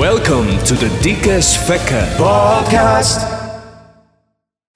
[0.00, 3.26] Welcome to the Dikke Svekke Podcast.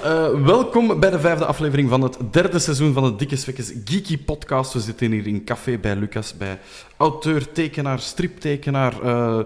[0.04, 4.18] Uh, welkom bij de vijfde aflevering van het derde seizoen van de Dikke Svekkes Geeky
[4.18, 4.72] Podcast.
[4.72, 6.58] We zitten hier in café bij Lucas, bij
[6.96, 9.02] auteur, tekenaar, striptekenaar.
[9.04, 9.40] Uh,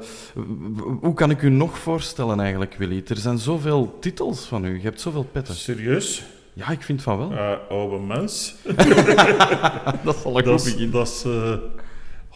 [1.01, 3.03] hoe kan ik u nog voorstellen eigenlijk, Willy?
[3.07, 5.55] Er zijn zoveel titels van u, je hebt zoveel petten.
[5.55, 6.25] Serieus?
[6.53, 7.33] Ja, ik vind van wel.
[7.33, 8.55] Uh, oude mens.
[10.05, 10.91] dat zal ik ook beginnen.
[10.91, 11.25] Dat is...
[11.27, 11.53] Uh,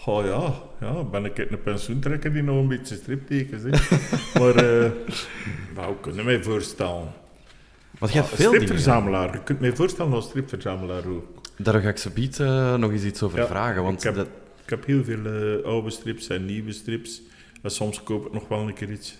[0.06, 3.90] oh ja, ja, ben ik een pensioentrekker die nog een beetje striptekens heeft.
[4.40, 4.90] maar uh,
[5.74, 7.12] nou, kunnen mij voorstellen.
[7.98, 9.32] Want je hebt Ah, veel stripverzamelaar.
[9.32, 11.24] Je kunt mij voorstellen als stripverzamelaar ook.
[11.58, 12.38] Daar ga ik zo bied
[12.78, 13.82] nog eens iets over Ja, vragen.
[13.82, 14.26] Want ik, heb, dat...
[14.64, 17.22] ik heb heel veel uh, oude strips en nieuwe strips.
[17.62, 19.18] En soms koop ik nog wel een keer iets.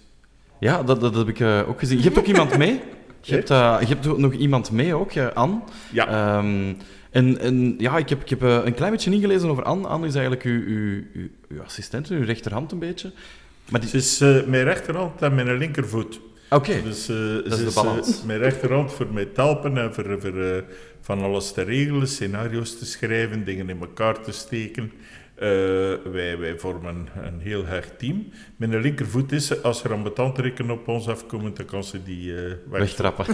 [0.61, 1.99] Ja, dat, dat heb ik uh, ook gezien.
[1.99, 2.81] Je hebt ook iemand mee?
[3.21, 5.61] Je hebt, je hebt nog iemand mee ook, Anne.
[5.93, 6.37] Ja.
[6.39, 6.77] Um,
[7.17, 9.87] en, en ja, ik heb, ik heb uh, een klein beetje ingelezen over Anne.
[9.87, 13.13] Anne is eigenlijk uw, uw, uw, uw assistent, uw rechterhand een beetje.
[13.69, 13.89] Maar die...
[13.89, 16.21] Ze is uh, mijn rechterhand en mijn linkervoet.
[16.51, 16.83] Oké, okay.
[16.83, 17.17] dus, uh,
[17.49, 18.23] dat is de balans.
[18.23, 20.65] mijn rechterhand voor mij te helpen en voor, voor
[21.01, 24.93] van alles te regelen, scenario's te schrijven, dingen in elkaar te steken.
[25.39, 25.43] Uh,
[26.13, 28.29] wij, wij vormen een heel hecht team.
[28.57, 32.37] Mijn linkervoet is, als er ambetantrekken op ons afkomen, dan kan ze die uh,
[32.71, 32.81] weg...
[32.81, 33.27] wegtrappen.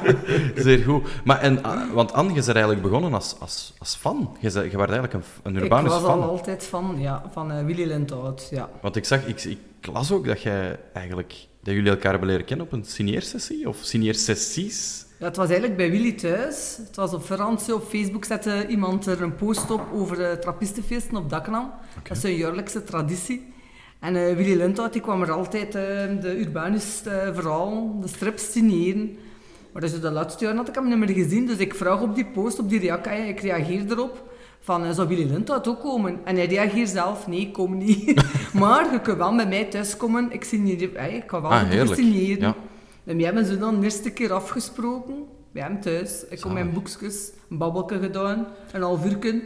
[0.64, 1.08] Zeer goed.
[1.24, 1.60] Maar en,
[1.92, 4.36] want Anne, je bent eigenlijk begonnen als, als, als fan.
[4.40, 6.00] Je, je was eigenlijk een, een Urbanus fan.
[6.00, 8.70] Ik was al altijd fan, ja, van uh, Willy Lenthout, ja.
[8.80, 9.58] Want ik zag, ik, ik
[9.92, 13.76] las ook dat jij eigenlijk, dat jullie elkaar hebben leren kennen op een signeersessie, of
[13.80, 15.05] signeersessies.
[15.18, 16.76] Ja, het was eigenlijk bij Willy thuis.
[16.86, 21.16] Het was op Franse, op Facebook zette iemand er een post op over de trappistenfeesten
[21.16, 21.64] op Daknam.
[21.64, 22.02] Okay.
[22.02, 23.52] Dat is een jaarlijkse traditie.
[24.00, 25.72] En uh, Willy Lenthout die kwam er altijd uh,
[26.20, 29.16] de Urbanus uh, verhaal, de strips signeren.
[29.72, 32.14] Maar dus de laatste jaar had ik hem niet meer gezien, dus ik vraag op
[32.14, 34.34] die post, op die reactie, ik reageer erop.
[34.60, 36.20] Van, zou Willy Lenthout ook komen?
[36.24, 38.24] En hij reageert zelf, nee, ik kom niet.
[38.60, 42.40] maar je kunt wel bij mij thuiskomen, ik, signeer, hey, ik kan wel ah, signeren.
[42.40, 42.54] Ja.
[43.06, 45.14] En we hebben ze dan de eerste keer afgesproken,
[45.52, 46.24] bij hem thuis.
[46.28, 49.18] Ik heb mijn boekjes, een babbelke gedaan, een half uur.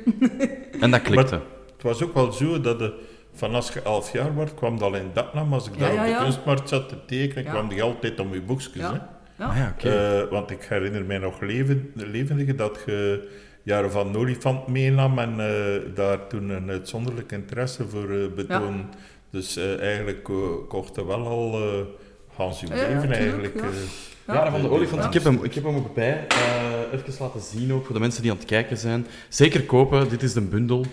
[0.80, 1.36] en dat klikte.
[1.36, 2.94] Maar het was ook wel zo dat de,
[3.32, 5.52] van als je elf jaar wordt, kwam dat al in Datnam.
[5.52, 6.22] Als ik ja, daar ja, op de ja.
[6.22, 7.50] kunstmarkt zat te tekenen, Ja.
[7.50, 8.72] kwam die altijd om je boekjes.
[8.74, 8.92] Ja.
[8.92, 8.98] Hè?
[9.44, 9.50] Ja.
[9.50, 10.22] Ah, ja, okay.
[10.22, 13.28] Uh, want ik herinner mij nog leven, levendig dat je
[13.62, 18.76] jaren van Olifant meenam en uh, daar toen een uitzonderlijk interesse voor uh, betoon.
[18.76, 18.88] Ja.
[19.30, 20.30] Dus eigenlijk
[20.68, 21.60] kochten wel al
[22.40, 23.54] Hans Ja, tuurlijk, eigenlijk.
[23.54, 23.62] ja.
[23.62, 25.04] eh, Ja, van de olifant.
[25.04, 26.26] Ik heb hem, ik heb hem ook bij.
[26.32, 29.06] Uh, even laten zien ook, voor de mensen die aan het kijken zijn.
[29.28, 30.84] Zeker kopen, dit is de bundel.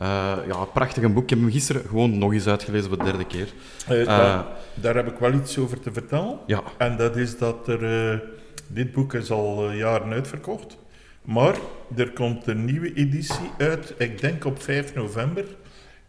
[0.00, 1.22] Uh, ja, prachtig een boek.
[1.22, 3.48] Ik heb hem gisteren gewoon nog eens uitgelezen voor de derde keer.
[3.90, 4.44] Uh, daar,
[4.74, 6.38] daar, heb ik wel iets over te vertellen.
[6.46, 6.62] Ja.
[6.78, 8.12] En dat is dat er...
[8.12, 8.18] Uh,
[8.66, 10.76] dit boek is al jaren uitverkocht.
[11.22, 11.54] Maar
[11.96, 15.44] er komt een nieuwe editie uit, ik denk op 5 november.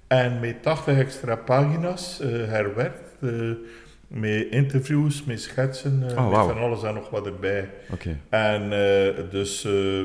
[0.08, 3.22] En met 80 extra pagina's herwerkt
[4.08, 6.50] met interviews, met schetsen, uh, oh, met wow.
[6.50, 7.70] van alles en nog wat erbij.
[7.92, 8.18] Okay.
[8.30, 10.04] En uh, dus, uh,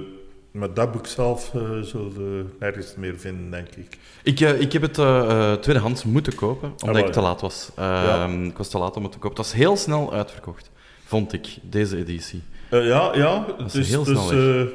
[0.50, 1.52] maar dat boek zelf
[1.82, 3.98] zul je nergens meer vinden, denk ik.
[4.22, 4.94] Ik, ik heb het
[5.62, 7.70] tweedehands moeten kopen, omdat Ah, ik te laat was.
[7.76, 8.28] Ja.
[8.28, 9.36] Ik was te laat om het te kopen.
[9.36, 10.70] Het was heel snel uitverkocht,
[11.04, 12.42] vond ik, deze editie.
[12.70, 13.46] ja, ja.
[13.58, 14.68] Dat dus, heel dus, snel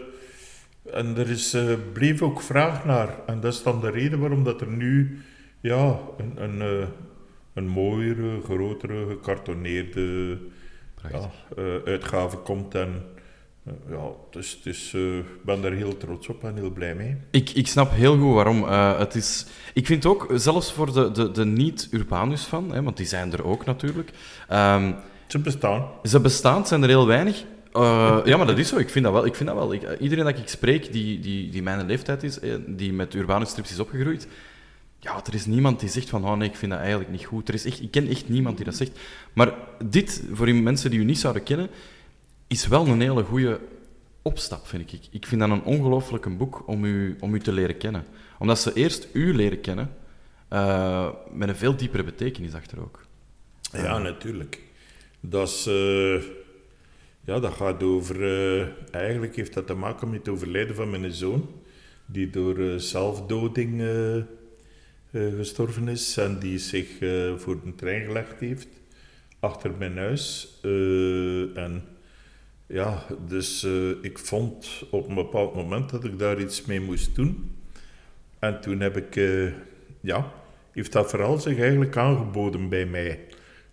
[0.91, 1.57] en er is,
[1.93, 3.15] bleef ook vraag naar.
[3.25, 5.21] En dat is dan de reden waarom dat er nu
[5.61, 6.61] ja, een...
[6.61, 6.87] een
[7.57, 10.37] een mooiere, grotere, gekartoneerde
[11.11, 12.75] ja, uh, uitgave komt.
[12.75, 13.03] En
[13.67, 17.17] uh, ja, dus, dus uh, ik ben daar heel trots op en heel blij mee.
[17.31, 18.63] Ik, ik snap heel goed waarom.
[18.63, 22.97] Uh, het is, ik vind ook, zelfs voor de, de, de niet-Urbanus van, hè, want
[22.97, 24.09] die zijn er ook natuurlijk.
[24.51, 24.95] Um,
[25.27, 25.87] ze bestaan.
[26.03, 27.43] Ze bestaan, zijn er heel weinig.
[27.73, 28.77] Uh, ja, maar dat is zo.
[28.77, 29.25] Ik vind dat wel.
[29.25, 29.73] Ik vind dat wel.
[29.73, 33.71] Ik, iedereen dat ik spreek die, die, die mijn leeftijd is, die met Urbanus strips
[33.71, 34.27] is opgegroeid,
[34.99, 37.47] ja, er is niemand die zegt van, oh nee, ik vind dat eigenlijk niet goed.
[37.47, 38.99] Er is echt, ik ken echt niemand die dat zegt.
[39.33, 39.53] Maar
[39.85, 41.69] dit, voor mensen die u niet zouden kennen,
[42.47, 43.59] is wel een hele goede
[44.21, 44.99] opstap, vind ik.
[45.11, 48.05] Ik vind dat een ongelooflijk boek om u, om u te leren kennen.
[48.39, 49.95] Omdat ze eerst u leren kennen,
[50.53, 53.05] uh, met een veel diepere betekenis achter ook.
[53.71, 54.61] Ja, natuurlijk.
[55.19, 55.67] Dat is...
[55.67, 56.23] Uh,
[57.21, 58.21] ja, dat gaat over...
[58.21, 61.49] Uh, eigenlijk heeft dat te maken met het overlijden van mijn zoon,
[62.05, 63.81] die door zelfdoding
[65.11, 68.67] gestorven is en die zich uh, voor de trein gelegd heeft
[69.39, 70.57] achter mijn huis.
[70.63, 71.83] Uh, en
[72.67, 73.67] ja, dus
[74.01, 77.55] ik vond op een bepaald moment dat ik daar iets mee moest doen.
[78.39, 79.15] En toen heb ik,
[80.01, 80.31] ja,
[80.71, 83.19] heeft dat verhaal zich eigenlijk aangeboden bij mij.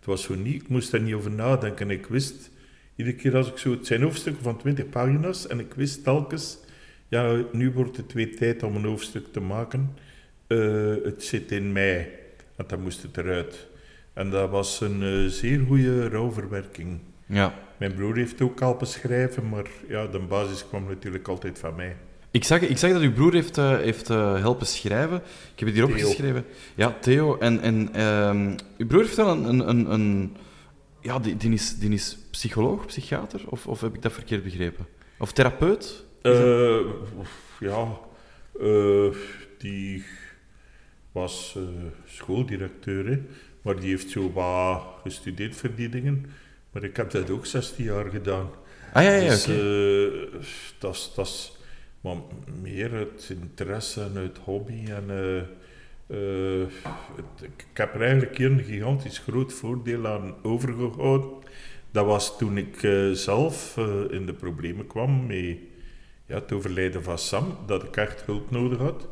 [0.04, 1.90] Het was zo niet, ik moest er niet over nadenken.
[1.90, 2.50] Ik wist,
[2.96, 6.58] iedere keer als ik zo, het zijn hoofdstukken van 20 pagina's en ik wist telkens,
[7.08, 9.96] ja, nu wordt het weer tijd om een hoofdstuk te maken.
[10.49, 12.19] Uh, het zit in mij,
[12.56, 13.67] want dan moest het eruit.
[14.12, 16.99] En dat was een eh, zeer goede rouwverwerking.
[17.26, 17.55] Ja.
[17.76, 21.96] Mijn broer heeft ook al beschrijven, maar ja, de basis kwam natuurlijk altijd van mij.
[22.31, 25.17] Ik zag, ik zag dat uw broer heeft, eh, heeft eh, helpen schrijven.
[25.17, 26.44] Ik heb het hier opgeschreven.
[26.75, 27.38] Ja, Theo.
[27.38, 29.44] En, en ehm, uw broer heeft wel een...
[29.44, 30.37] een, een, een
[31.00, 33.40] ja, die, die, is, die is psycholoog, psychiater?
[33.49, 34.87] Of, of heb ik dat verkeerd begrepen?
[35.19, 36.05] Of therapeut?
[36.23, 36.81] Eh,
[37.61, 37.99] ja,
[38.61, 39.06] eh,
[39.58, 40.05] die
[41.14, 41.62] was eh,
[42.06, 43.19] schooldirecteur, hè,
[43.62, 46.26] maar die heeft zo wat gestudeerd voor die dingen.
[46.72, 48.50] Maar ik heb dat ook 16 jaar gedaan.
[48.93, 49.55] Ah ja, ja, dus oké.
[50.38, 50.46] eh,
[50.78, 51.56] dat is-
[52.00, 52.16] maar
[52.62, 54.84] meer uit interesse en uit hobby.
[54.88, 55.43] En, eh,
[57.16, 61.28] het- ik heb er eigenlijk hier een gigantisch groot voordeel aan overgehouden.
[61.90, 62.76] Dat was toen ik
[63.12, 63.76] zelf
[64.11, 65.56] in de problemen kwam met
[66.26, 69.08] ja, het overlijden van Sam, dat ik echt hulp nodig had.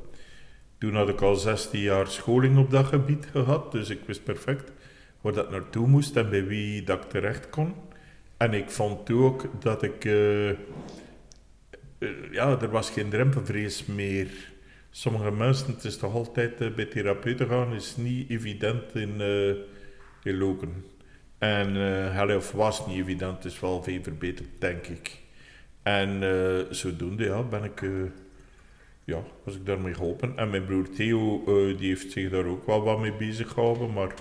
[0.82, 4.72] Toen had ik al 16 jaar scholing op dat gebied gehad, dus ik wist perfect
[5.20, 7.74] waar dat naartoe moest en bij wie dat ik terecht kon.
[8.36, 10.04] En ik vond toen ook dat ik...
[10.04, 10.56] eh, eh,
[12.30, 14.28] ja, er was geen drempelvrees meer.
[14.90, 19.20] Sommige mensen, het is toch altijd eh, bij therapeuten gaan, is niet evident in,
[20.22, 20.84] in Loken.
[21.38, 21.76] En,
[22.16, 25.18] allee, of was niet evident, is wel veel verbeterd, denk ik.
[25.82, 26.22] En
[26.70, 27.82] zodoende, ja, ben ik...
[29.04, 30.36] ja, was ik daarmee geholpen.
[30.36, 33.92] En mijn broer Theo, eh, die heeft zich daar ook wel wat mee bezig gehouden,
[33.92, 34.14] maar...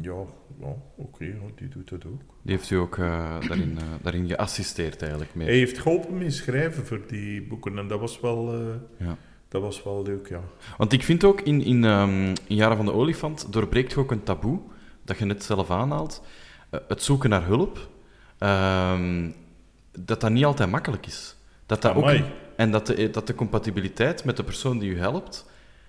[0.00, 0.24] Ja,
[0.60, 2.20] ja oké, die doet dat ook.
[2.42, 5.46] Die heeft u ook eh, daarin, eh, daarin geassisteerd eigenlijk mee.
[5.46, 8.54] Hij heeft geholpen met schrijven voor die boeken en dat was wel,
[8.98, 9.16] Ja.
[9.48, 10.40] dat was wel leuk, ja.
[10.76, 14.10] Want ik vind ook in, in, ehm, in Jaren van de Olifant doorbreekt je ook
[14.10, 14.60] een taboe,
[15.04, 16.22] dat je net zelf aanhaalt.
[16.88, 17.88] Het zoeken naar hulp.
[18.38, 19.30] ehm,
[19.98, 21.35] dat dat niet altijd makkelijk is.
[21.66, 22.04] Dat dat ook,
[22.56, 25.46] en dat de, dat de compatibiliteit met de persoon die u helpt,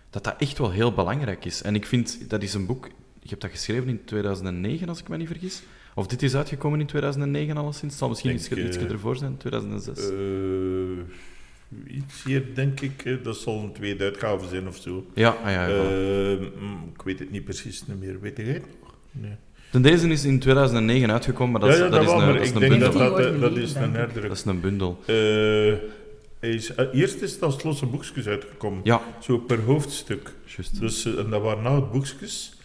[0.10, 1.62] dat dat echt wel heel belangrijk is.
[1.62, 2.86] En ik vind, dat is een boek,
[3.22, 5.62] je hebt dat geschreven in 2009, als ik me niet vergis.
[5.96, 7.92] Of dit is uitgekomen in 2009 alleszins.
[7.92, 10.10] Het zal misschien iets, iets eh, ervoor zijn, 2006.
[10.10, 13.06] Eh, iets hier, denk ik.
[13.06, 15.06] eh, Dat zal een tweede uitgave zijn of zo.
[15.14, 15.68] ja, ah, ja.
[15.68, 18.20] Eh, mm, ik weet het niet precies meer.
[18.20, 18.94] Weet jij het nog?
[19.12, 19.36] Nee.
[19.70, 22.34] Ten deze is in 2009 uitgekomen, maar dat is, ja, ja, dat is wel, een,
[22.34, 22.92] dat is een bundel.
[22.92, 24.28] dat dat, eh, dat is een herdruk.
[24.28, 25.00] Dat is een bundel.
[25.06, 28.80] Eh, is, eh, eerst is het als losse boekjes uitgekomen.
[28.84, 30.34] Ja, Zo per hoofdstuk.
[30.80, 32.56] Dus, en dat waren nou boekjes.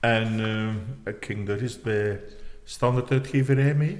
[0.00, 0.40] En
[1.04, 2.20] ik ging daar eerst bij
[2.64, 3.98] standaard uitgeverij mee.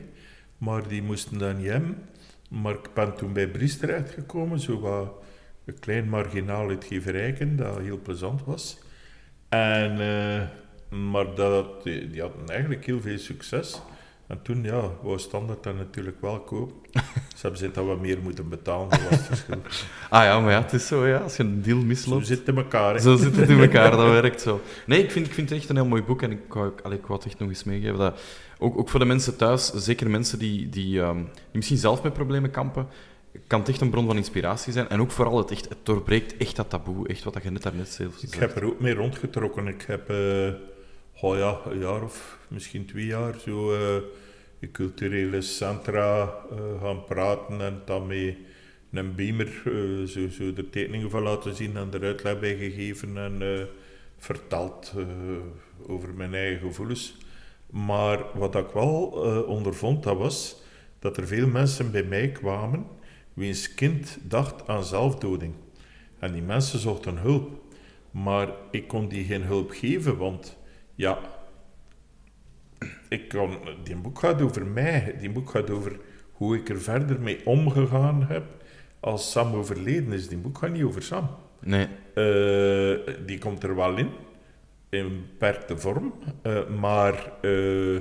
[0.58, 1.96] Maar die moesten dat niet hebben.
[2.50, 4.60] Maar ik ben toen bij Bries terechtgekomen.
[4.60, 5.12] Zo wat
[5.64, 8.78] een klein marginaal uitgeverijken, dat heel plezant was.
[9.48, 9.98] En,
[10.88, 13.80] maar dat, die hadden eigenlijk heel veel succes.
[14.26, 16.76] En toen, ja, wou standaard dat natuurlijk wel kopen.
[17.36, 19.60] Ze hebben zich dat wat meer moeten betalen, dat was het verschil.
[20.10, 21.18] Ah ja, maar ja, het is zo, ja.
[21.18, 23.16] Als je een deal Zo misloopt, zo, zitten elkaar, hè.
[23.16, 24.60] zit het in elkaar, dat werkt zo.
[24.86, 26.98] Nee, ik vind, ik vind het echt een heel mooi boek en ik wou, allee,
[26.98, 27.98] ik wou het echt nog eens meegeven.
[27.98, 28.20] Dat,
[28.58, 32.12] ook, ook voor de mensen thuis, zeker mensen die, die, ehm, die misschien zelf met
[32.12, 32.86] problemen kampen,
[33.46, 34.88] kan het echt een bron van inspiratie zijn.
[34.88, 37.88] En ook vooral, het, echt, het doorbreekt echt dat taboe, echt wat je net daarnet
[37.88, 38.40] zelf Ik zei.
[38.40, 39.66] heb er ook mee rondgetrokken.
[39.66, 40.48] Ik heb eh,
[41.20, 44.02] oh ja, een jaar of misschien twee jaar zo eh,
[44.58, 48.36] in culturele centra eh, gaan praten en dan met
[48.92, 53.16] een beamer eh, zo, zo de tekeningen van laten zien en er uitleg bij gegeven
[53.16, 53.68] en
[54.18, 54.92] verteld
[55.86, 57.16] over mijn eigen gevoelens.
[57.70, 58.96] Maar wat ik wel
[59.46, 60.62] ondervond, dat was
[60.98, 62.86] dat er veel mensen bij mij kwamen
[63.34, 65.52] wiens kind dacht aan zelfdoding.
[66.18, 67.50] En die mensen zochten hulp.
[68.10, 70.56] Maar ik kon die geen hulp geven, want
[70.98, 71.18] ja,
[73.08, 75.16] ik kon, die boek gaat over mij.
[75.20, 75.98] Die boek gaat over
[76.32, 78.44] hoe ik er verder mee omgegaan heb
[79.00, 80.28] als Sam overleden is.
[80.28, 81.28] Die boek gaat niet over Sam.
[81.60, 84.10] Nee, Eh, die komt er wel in,
[84.88, 86.12] in beperkte vorm,
[86.42, 88.00] eh, maar eh,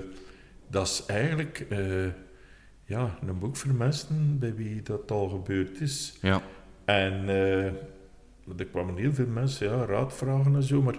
[0.68, 1.66] dat is eigenlijk
[2.86, 6.18] ja, een boek voor mensen bij wie dat al gebeurd is.
[6.22, 6.42] ja.
[6.86, 7.28] En
[8.58, 10.98] er kwamen heel veel mensen ja, raad vragen en zo, maar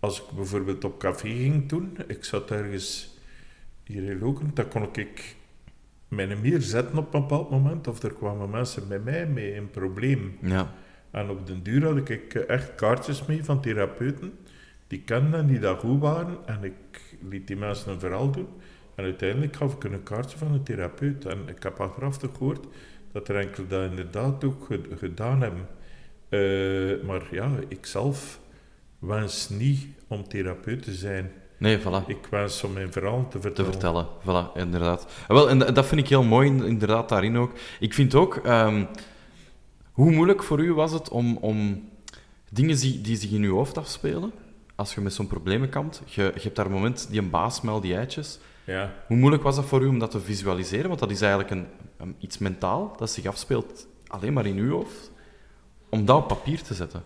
[0.00, 3.18] als ik bijvoorbeeld op café ging toen, ik zat ergens
[3.84, 5.36] hier in Lokeren, dan kon ik
[6.08, 9.70] mijn meer zetten op een bepaald moment, of er kwamen mensen bij mij met een
[9.70, 10.36] probleem.
[10.42, 10.74] ja.
[11.10, 14.32] En op den duur had ik eh, echt kaartjes mee van therapeuten
[14.86, 16.36] die kenden en die dat goed waren.
[16.46, 18.46] En ik liet die mensen een verhaal doen.
[18.94, 21.24] En uiteindelijk gaf ik een kaartje van een therapeut.
[21.26, 22.66] En ik heb achteraf toch gehoord
[23.12, 25.66] dat er enkel dat inderdaad ook ge- gedaan hebben.
[26.28, 27.86] Eh, maar ja, ik
[29.00, 31.30] wens niet om therapeut te zijn.
[31.58, 32.06] Nee, voilà.
[32.06, 33.70] Ik wens om mijn verhaal te te vertellen.
[33.72, 34.06] vertellen.
[34.22, 35.06] Voilà, inderdaad.
[35.28, 37.52] Ah, Wel, en da- dat vind ik heel mooi, in- inderdaad, daarin ook.
[37.80, 38.84] Ik vind ook, ehm,
[39.92, 41.88] hoe moeilijk voor u was het om, om
[42.50, 44.32] dingen die, die zich in uw hoofd afspelen,
[44.74, 47.62] als je met zo'n problemen kampt, je, je hebt daar een moment die een baas
[47.66, 48.38] al die eitjes.
[48.64, 48.92] Ja.
[49.06, 50.88] Hoe moeilijk was dat voor u om dat te visualiseren?
[50.88, 51.66] Want dat is eigenlijk een,
[51.96, 55.10] een- iets mentaal dat zich afspeelt alleen maar in uw hoofd.
[55.88, 57.02] Om dat op papier te zetten.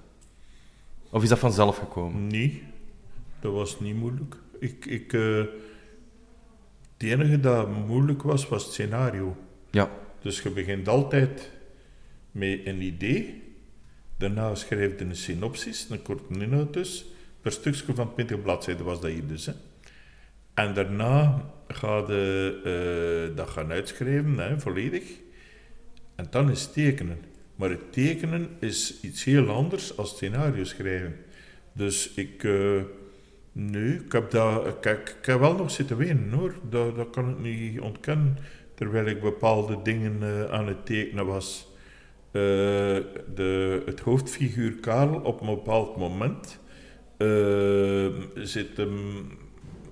[1.14, 2.26] Of is dat vanzelf gekomen?
[2.26, 2.62] Nee,
[3.40, 4.37] dat was niet moeilijk.
[4.59, 5.44] Ik, ik, eh,
[6.92, 9.37] het enige dat moeilijk was, was het scenario.
[9.71, 9.90] Ja,
[10.21, 11.50] Dus je begint altijd
[12.30, 13.42] met een idee.
[14.16, 17.04] Daarna schrijf je een synopsis, een korte inhoud dus.
[17.40, 19.47] Per stukje van 20 bladzijden was dat hier dus.
[19.47, 19.52] Hè.
[20.54, 25.04] En daarna ga je eh, dat gaan uitschrijven, hè, volledig.
[26.14, 27.18] En dan is tekenen.
[27.56, 31.16] Maar het tekenen is iets heel anders als scenario schrijven.
[31.73, 32.44] Dus ik...
[32.44, 32.82] eh,
[33.52, 36.54] nee, ik heb, dat, ik, wel nog zitten wenen hoor.
[36.70, 38.38] Dat, dat kan ik niet ontkennen.
[38.75, 41.73] Terwijl ik bepaalde dingen eh, aan het tekenen was.
[42.30, 42.42] Eh,
[43.34, 46.62] de, het hoofdfiguur Karel op een bepaald moment
[48.34, 49.26] zit hem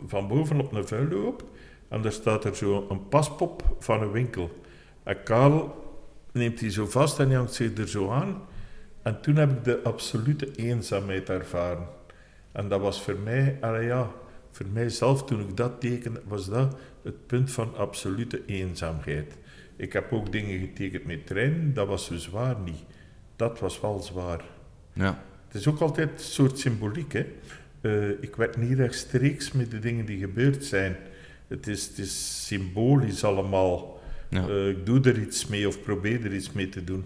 [0.06, 1.44] van boven op een vuilhoop
[1.88, 4.50] en daar staat er zo een paspop van een winkel.
[5.02, 5.81] En Karel
[6.32, 8.42] neemt die zo vast en hij hangt zich er zo aan.
[9.02, 11.86] En toen heb ik de absolute eenzaamheid ervaren.
[12.52, 14.10] En dat was voor mij, allee ja,
[14.50, 19.36] voor mijzelf toen ik dat tekende, was dat het punt van absolute eenzaamheid.
[19.76, 22.84] Ik heb ook dingen getekend met trein, dat was zo zwaar niet.
[23.36, 24.44] Dat was wel zwaar.
[24.92, 25.22] ja.
[25.52, 27.12] Het is ook altijd een soort symboliek.
[27.12, 27.26] Hè?
[27.80, 30.96] Eh, ik werd niet rechtstreeks met de dingen die gebeurd zijn.
[31.48, 33.91] Het is, het is symbolisch allemaal.
[34.40, 34.48] Ja.
[34.48, 37.04] Eh, ik doe er iets mee of probeer er iets mee te doen.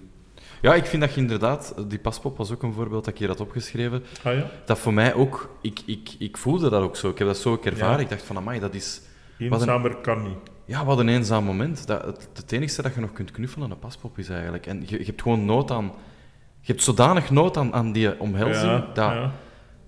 [0.63, 1.75] ja, ik vind dat je inderdaad...
[1.89, 4.03] Die paspop was ook een voorbeeld dat ik hier had opgeschreven.
[4.25, 4.51] Ah ja?
[4.65, 5.57] Dat voor mij ook...
[5.61, 7.09] Ik, ik, ik voelde dat ook zo.
[7.11, 7.97] Ik heb dat zo ook ervaren.
[7.97, 8.03] Ja.
[8.03, 9.01] Ik dacht van, amai, dat is...
[9.39, 10.37] een- Eenzamer kan niet.
[10.65, 11.87] Ja, wat een eenzaam moment.
[11.87, 14.67] Dat, het, het enige dat je nog kunt knuffelen, een paspop is eigenlijk.
[14.67, 15.85] En je, je hebt gewoon nood aan...
[16.61, 19.11] Je hebt zodanig nood aan, aan die omhelzing, ja, dat...
[19.11, 19.33] Ja.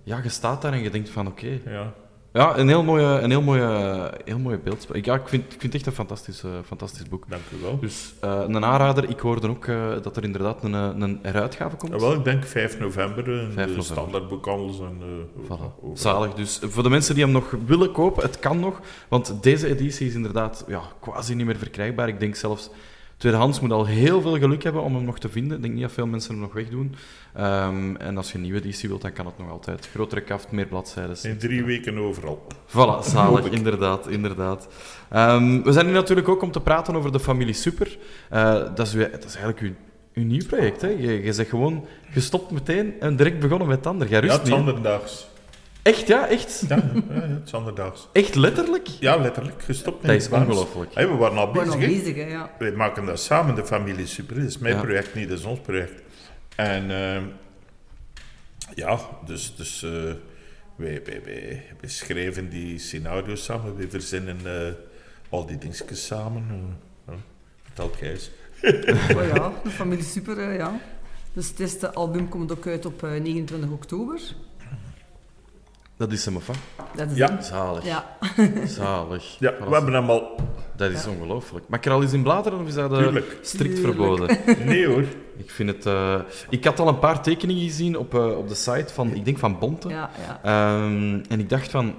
[0.02, 1.58] ja, je staat daar en je denkt van, oké...
[1.64, 1.92] ja.
[2.32, 4.96] Ja, een heel mooie, een heel mooie, heel mooie beeldspel.
[4.96, 7.24] Ik, ja, ik, vind, ik vind het echt een fantastisch, eh, fantastisch boek.
[7.28, 7.78] dank u wel.
[7.80, 9.08] Dus eh, een aanrader.
[9.10, 11.92] Ik hoorde ook eh, dat er inderdaad een, een heruitgave komt.
[11.92, 13.84] Ja, wel, ik denk 5 november in 5 de november.
[13.84, 14.80] standaardboekhandels.
[14.80, 14.98] En,
[15.44, 15.92] Voilà.
[15.94, 16.34] Zalig.
[16.34, 18.80] Dus voor de mensen die hem nog willen kopen, het kan nog.
[19.08, 22.08] Want deze editie is inderdaad ja, quasi niet meer verkrijgbaar.
[22.08, 22.70] Ik denk zelfs,
[23.18, 25.56] tweedehands moet al heel veel geluk hebben om hem nog te vinden.
[25.56, 26.94] Ik denk niet dat veel mensen hem nog wegdoen.
[27.34, 29.88] Ehm, en als je een nieuwe editie wilt, dan kan het nog altijd.
[29.94, 31.16] Grotere kaft, meer bladzijden.
[31.22, 32.46] In drie weken overal.
[32.68, 34.68] Voilà, zalig, inderdaad, inderdaad.
[35.10, 37.98] Ehm, we zijn hier natuurlijk ook om te praten over de familie Super.
[38.30, 39.72] Eh, dat, is, uw- dat is eigenlijk uw,
[40.22, 40.80] uw nieuw project.
[40.80, 40.88] Hè?
[40.88, 44.08] Je, je zegt gewoon gestopt meteen en direct begonnen met het ander.
[44.08, 44.82] Jij Ja, rust het is niet.
[44.82, 44.98] hè?
[45.82, 46.64] Echt, ja, echt?
[46.68, 48.08] Ja, ja, ja, het is anderdaags.
[48.12, 48.86] Echt letterlijk?
[48.88, 49.62] Ja, letterlijk.
[49.62, 50.94] Gestopt met Dat is ongelooflijk.
[50.94, 51.90] Hey, we waren al Ik ben nog bezig.
[51.96, 52.00] hè.
[52.02, 52.50] bezig, hè, ja.
[52.58, 54.36] Wij maken dat samen, de familie Super.
[54.36, 54.80] Dat is mijn Ja.
[54.80, 56.02] project, niet dat is ons project.
[56.56, 57.22] En ehm,
[58.74, 59.90] ja, dus, dus eh,
[60.76, 64.72] wij, wij, wij, wij schrijven die scenario's samen, wij verzinnen eh,
[65.28, 66.76] al die dingetjes samen.
[67.06, 67.14] eh.
[67.62, 68.30] Vertelt jij eens.
[69.16, 70.80] Oh ja, de familie Super, ja.
[71.32, 74.20] Dus het eerste album komt ook uit op eh, 29 oktober.
[75.98, 76.56] Dat is hem, of wat?
[76.96, 77.26] Dat is Ja.
[77.28, 77.42] hem.
[77.42, 77.84] Zalig.
[77.84, 78.16] Ja,
[78.66, 79.36] Zalig.
[79.38, 80.36] Ja, we hebben hem al...
[80.76, 81.64] Dat is ongelooflijk.
[81.68, 83.38] Mag ik er al eens in bladeren of is dat eh, Tuurlijk.
[83.42, 83.96] strikt Tuurlijk.
[83.96, 84.38] verboden?
[84.66, 85.04] Nee hoor.
[85.36, 85.86] Ik vind het...
[85.86, 86.14] eh,
[86.50, 89.38] Ik had al een paar tekeningen gezien op, eh, op de site van, ik denk
[89.38, 89.88] van Bonte.
[89.88, 90.40] ja, ja.
[90.42, 91.94] Ehm, en ik dacht van...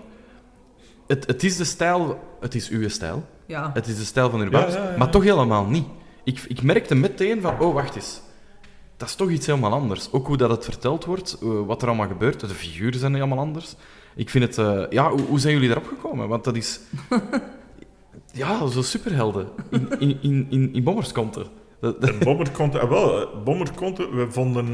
[1.07, 2.19] Het, het is de stijl...
[2.39, 3.23] Het is uw stijl.
[3.45, 3.71] ja.
[3.73, 4.73] Het is de stijl van Urbanus.
[4.73, 4.97] Ja, ja, ja.
[4.97, 5.85] Maar toch helemaal niet.
[6.23, 7.59] Ik, ik merkte meteen van...
[7.59, 8.21] Oh, wacht eens.
[8.99, 10.11] Dat is toch iets helemaal anders.
[10.11, 11.37] Ook hoe dat het verteld wordt.
[11.41, 12.39] eh, wat er allemaal gebeurt.
[12.39, 13.75] De figuren zijn helemaal anders.
[14.15, 14.57] Ik vind het...
[14.57, 16.27] eh, ja, hoe, hoe zijn jullie erop gekomen?
[16.27, 16.79] Want dat is...
[18.33, 19.47] ja, zo superhelden.
[19.69, 21.45] In, in, in, in, in Bommerskonte.
[21.81, 24.71] Dat- dat- En Bommerkonte, ah, wel, eh, Bommerkonte, we vonden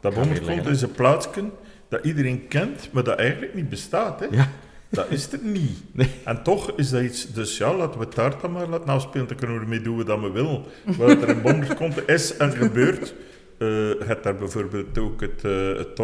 [0.00, 1.44] dat leggen, is een plaatsje
[1.88, 4.20] dat iedereen kent, maar dat eigenlijk niet bestaat.
[4.20, 4.26] Hè?
[4.30, 4.48] Ja.
[4.90, 5.78] Dat is er niet.
[5.92, 6.10] Nee.
[6.24, 9.26] En toch is dat iets, dus ja, laten we het daar dan maar laten afspelen,
[9.28, 10.62] dan kunnen we ermee doen wat we willen.
[10.96, 13.14] Wat er in Bommerkonte is en gebeurt.
[13.58, 15.94] Eh je hebt daar bijvoorbeeld ook het, eh het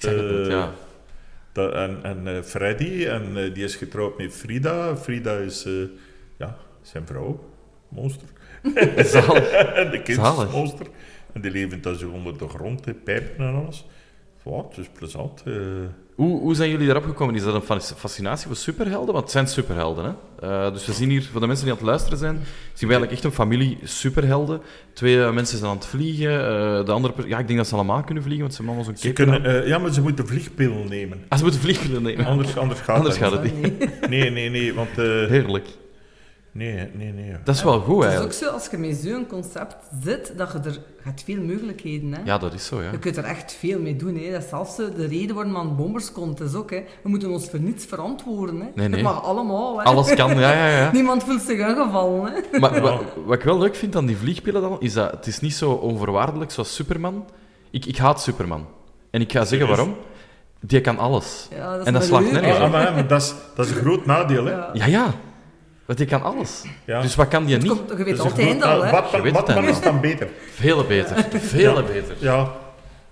[0.00, 0.72] net, Eh, ja.
[1.52, 4.96] Dat, en en Freddy, en die is getrouwd met Frida.
[4.96, 5.66] Frida is
[6.38, 7.50] ja, zijn vrouw,
[7.88, 8.28] monster.
[8.62, 10.86] En de kind is monster.
[11.32, 13.86] En die leven dan zo onder de grond, hè, pijpen en alles.
[14.58, 15.42] Het is plezant.
[15.46, 15.52] eh.
[16.14, 17.34] Hoe, hoe zijn jullie daarop gekomen?
[17.34, 19.12] Is dat een fasc- fascinatie voor superhelden?
[19.12, 20.48] Want het zijn superhelden, hè?
[20.66, 22.94] Eh, dus we zien hier, voor de mensen die aan het luisteren zijn, zien we
[22.94, 24.60] eigenlijk echt een familie superhelden.
[24.92, 26.30] Twee eh, mensen zijn aan het vliegen.
[26.84, 29.12] de andere, ja, ik denk dat ze allemaal kunnen vliegen, want ze hebben allemaal zo'n
[29.14, 31.24] cape ja, maar ze moeten vliegpillen nemen.
[31.28, 32.26] Ah, ze moeten vliegen nemen.
[32.26, 34.08] Anders, anders gaat Anders gaat het niet.
[34.08, 34.30] Nee.
[34.30, 35.66] Nee, nee, want Heerlijk.
[36.52, 37.32] Nee, nee, nee.
[37.44, 38.32] Dat is wel goed Het is ook eigenlijk.
[38.32, 40.78] zo, als je met zo'n concept zit, dat je er...
[41.02, 42.20] Hebt veel mogelijkheden, hè.
[42.24, 42.90] Ja, dat is zo, ja.
[42.90, 44.16] Je kunt er echt veel mee doen.
[44.16, 44.30] Hè.
[44.30, 46.40] Dat is zelfs de reden waarom aan bombers komt.
[46.40, 46.84] Is ook, hè.
[47.02, 48.60] We moeten ons voor niets verantwoorden.
[48.60, 48.66] Hè.
[48.74, 48.90] Nee, nee.
[48.90, 49.78] Het mag allemaal.
[49.78, 49.84] Hè.
[49.84, 50.90] Alles kan, ja, ja, ja.
[50.98, 52.32] Niemand voelt zich aangevallen.
[52.32, 52.58] Hè.
[52.58, 55.40] Maar wat, wat ik wel leuk vind aan die vliegpillen dan, is dat het is
[55.40, 57.24] niet zo onvoorwaardelijk zoals Superman.
[57.70, 58.66] Ik, ik haat Superman.
[59.10, 59.96] En ik ga zeggen waarom.
[60.60, 61.48] Die kan alles.
[61.50, 62.64] Ja, dat is En dat slaagt leuk, nergens hè.
[62.64, 64.52] Ah, maar, maar dat, is, dat is een groot nadeel, hè?
[64.52, 64.70] Ja.
[64.72, 65.14] Ja, ja.
[65.90, 66.62] Want die kan alles.
[66.84, 67.00] Ja.
[67.02, 67.72] Dus wat kan die Het niet?
[67.72, 68.86] komt- je weet een altijd groot al, hè.
[68.86, 69.74] Je Batman, weet het Batman dan.
[69.74, 70.28] is dan beter.
[70.54, 71.16] Vele beter.
[71.40, 71.82] Vele Ja.
[71.82, 72.14] beter.
[72.18, 72.52] Ja,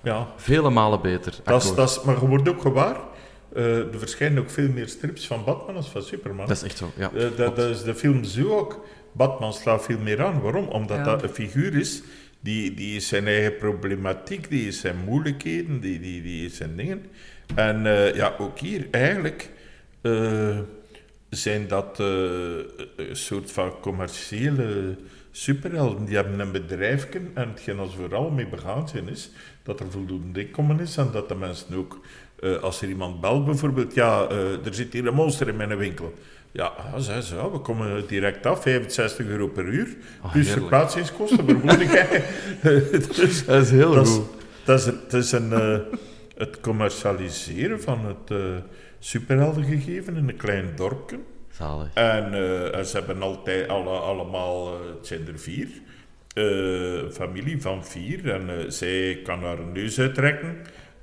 [0.02, 0.26] ja.
[0.36, 1.34] Vele malen beter.
[1.44, 2.96] Dat is, dat is, maar je wordt ook gewaar.
[3.54, 6.46] eh, er verschijnen ook veel meer strips van Batman als van Superman.
[6.46, 7.10] Dat is echt zo, ja.
[7.14, 8.84] Eh, dat, dat is de film zo ook.
[9.12, 10.40] Batman slaat veel meer aan.
[10.40, 10.66] Waarom?
[10.68, 11.04] Omdat Ja.
[11.04, 12.02] dat een figuur is
[12.40, 16.76] die, die is zijn eigen problematiek, die is zijn moeilijkheden, die, die, die is zijn
[16.76, 17.06] dingen.
[17.54, 19.50] En eh, ja, ook hier eigenlijk
[20.00, 20.58] eh,
[21.30, 22.06] zijn dat eh,
[22.96, 24.96] een soort van commerciële
[25.30, 26.04] superhelden.
[26.04, 29.30] Die hebben een bedrijfje en hetgeen als vooral mee begaan zijn is
[29.62, 32.00] dat er voldoende inkomen is en dat de mensen ook,
[32.40, 35.76] eh, als er iemand belt bijvoorbeeld, ja, eh, er zit hier een monster in mijn
[35.76, 36.14] winkel.
[36.52, 40.50] Ja, ja, zeggen ze, ja, we komen direct af, 65 euro per uur, Ah, plus
[40.50, 42.20] verplaatsingskosten, vermoedelijk.
[43.16, 44.26] dus, Dat is heel dat is, goed.
[44.64, 45.50] dat is, het is een,
[46.36, 48.38] het commercialiseren van het
[48.98, 51.18] eh superheldengegeven in een klein dorpje.
[51.50, 51.94] Zalig.
[51.94, 55.68] En eh, ze hebben altijd alle, allemaal, eh, het zijn er vier,
[56.34, 58.32] een familie van vier.
[58.32, 60.56] En zij kan haar neus uitrekken,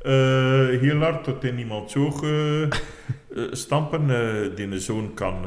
[0.06, 1.56] eh, heel hard, tot in
[2.24, 2.70] eh, eh,
[3.52, 4.08] stampen.
[4.56, 5.46] Die zoon kan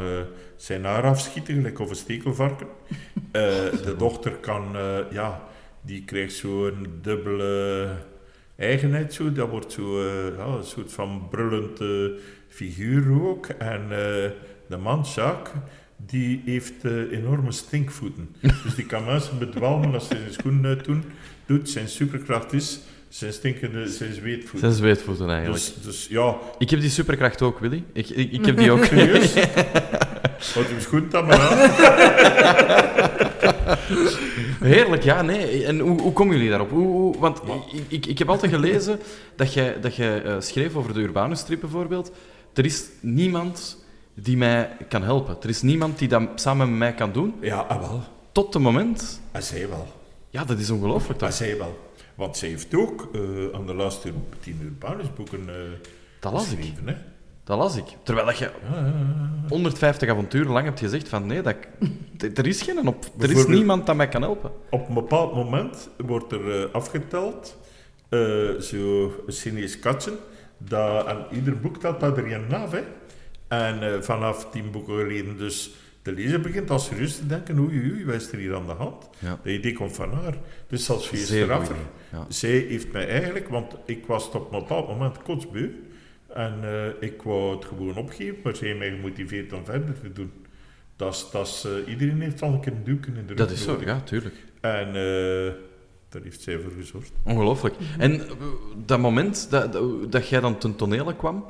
[0.57, 2.67] zijn haar afschieten, gelijk of een stekelvarken.
[3.33, 4.77] De dochter kan,
[5.11, 5.43] ja,
[5.81, 7.87] die krijgt zo'n dubbele
[8.57, 9.15] eigenheid.
[9.15, 9.33] Zo.
[9.33, 10.03] Dat wordt zo
[10.37, 11.79] ja, een soort van brullend
[12.49, 13.47] figuur ook.
[13.47, 14.31] En eh,
[14.69, 15.55] de man, Jacques,
[15.97, 18.35] die heeft eh, enorme stinkvoeten.
[18.65, 21.05] dus die kan mensen bedwalmen als hij zijn schoenen doen,
[21.47, 21.71] doet.
[21.71, 24.59] Zijn superkracht is zijn stinkende, zijn zweetvoeten.
[24.59, 25.63] Zijn zweetvoeten eigenlijk.
[25.63, 27.85] Dus, dus ja, Ik heb die superkracht ook, Willy.
[27.93, 28.85] Ik, ik, ik heb die ook.
[28.85, 29.35] serieus.
[30.55, 31.71] Houd uw schoen dan maar aan.
[34.61, 35.65] Heerlijk, ja, nee.
[35.65, 36.71] En hoe, hoe komen jullie daarop?
[36.71, 37.41] Hoe, hoe- want
[37.73, 38.99] ik, ik, ik heb altijd gelezen
[39.37, 42.13] dat jij, dat jij eh, schreef over de Urbanus-strip bijvoorbeeld.
[42.59, 45.37] Er is niemand die mij kan helpen.
[45.43, 47.35] Er is niemand die dat samen met mij kan doen.
[47.41, 48.03] Ja, ah, wel.
[48.33, 49.21] Tot het moment...
[49.31, 49.87] Hij zei wel.
[50.31, 51.39] Ja, dat is ongelooflijk Hij toch?
[51.39, 51.79] zei wel.
[52.15, 53.21] Want zij heeft ook eh,
[53.53, 55.55] aan de laatste tien Urbanus-boeken eh
[56.21, 56.59] Dat las ik.
[56.59, 56.89] geschreven.
[56.89, 56.95] Hè?
[57.45, 57.85] Dat las ik.
[58.03, 58.51] Terwijl dat je
[59.49, 61.57] 150 avonturen lang hebt gezegd van nee, dat,
[62.35, 63.05] er is geen op.
[63.19, 64.51] Er is niemand dat mij kan helpen.
[64.71, 67.57] Op een bepaald moment wordt er eh, afgeteld,
[68.61, 70.17] zo een Chinees katsen,
[70.59, 72.73] dat aan ieder boek telt dat er een af.
[72.73, 72.83] Hè?
[73.49, 75.71] En eh, vanaf tien boeken geleden dus
[76.03, 78.73] de lezer begint al serieus te denken, oei, oei, wat is er hier aan de
[78.73, 79.09] hand?
[79.19, 79.29] Ja.
[79.43, 80.35] Dat idee komt van haar.
[80.69, 82.27] Dus als idee, ja.
[82.29, 85.71] Zij heeft mij eigenlijk, want ik was op een bepaald moment kotsbeu.
[86.35, 90.13] En eh, ik wou het gewoon opgeven, maar zij heeft mij gemotiveerd om verder te
[90.13, 90.33] doen.
[90.97, 93.49] Dat is, dat is, eh, iedereen heeft al een keer een duwken in de Dat
[93.49, 93.87] rug is zo, nodig.
[93.87, 94.35] ja, tuurlijk.
[94.61, 94.95] En
[96.09, 97.13] daar heeft zij voor gezorgd.
[97.25, 97.75] Ongelooflijk.
[97.99, 98.27] En eh,
[98.87, 101.45] dat moment dat, dat, dat jij dan ten tonele kwam,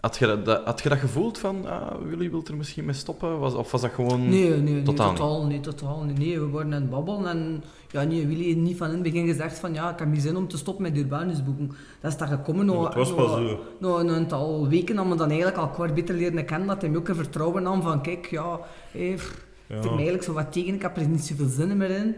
[0.00, 3.38] had je dat, had je dat gevoeld van, ah, Willy wil er misschien mee stoppen?
[3.38, 4.28] Was, of was dat gewoon...
[4.28, 5.62] Nee, nee, nee, Totaal totaal, niet.
[5.62, 6.18] totaal niet.
[6.18, 9.02] Nee, we waren aan het babbelen en ja, nee, Willy heeft niet van in het
[9.02, 11.72] begin gezegd van ja, ik heb niet zin om te stoppen met Urbanusboeken.
[12.00, 13.58] Dat is dat gekomen Ja, het was pas zo.
[13.78, 16.90] nog een aantal weken dat we dan eigenlijk al kwart beter leren kennen, dat hij
[16.90, 18.60] me ook een vertrouwen nam van kijk, ja,
[18.92, 19.74] pff, Ja.
[19.74, 22.14] zit me eigenlijk zo wat tegen, ik heb er niet zoveel zin meer in.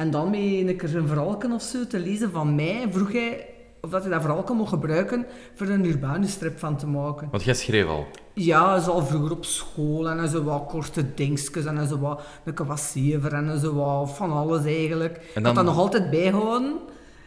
[0.00, 3.46] En dan met een keer een verhaalken of zo te lezen van mij, vroeg hij
[3.80, 7.28] of dat hij dat verhaal mocht gebruiken voor een Urbanus-strip van te maken.
[7.30, 8.06] Want jij schreef al.
[8.34, 13.32] Ja, zo al vroeger op school en zo wat korte dingetjes en zo wat, een
[13.32, 15.16] en zo wat van alles eigenlijk.
[15.16, 16.76] Ik dan- had dat nog altijd bijhouden.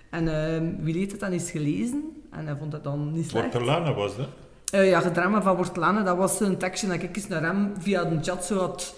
[0.09, 3.49] En ehm wie heeft het dan eens gelezen en hij vond het dan niet slecht.
[3.49, 4.27] Portelana was dat.
[4.71, 8.03] Eh, ja, Gedrama van Wortelane, dat was zo'n tekstje dat ik eens naar hem via
[8.03, 8.95] de chat zo had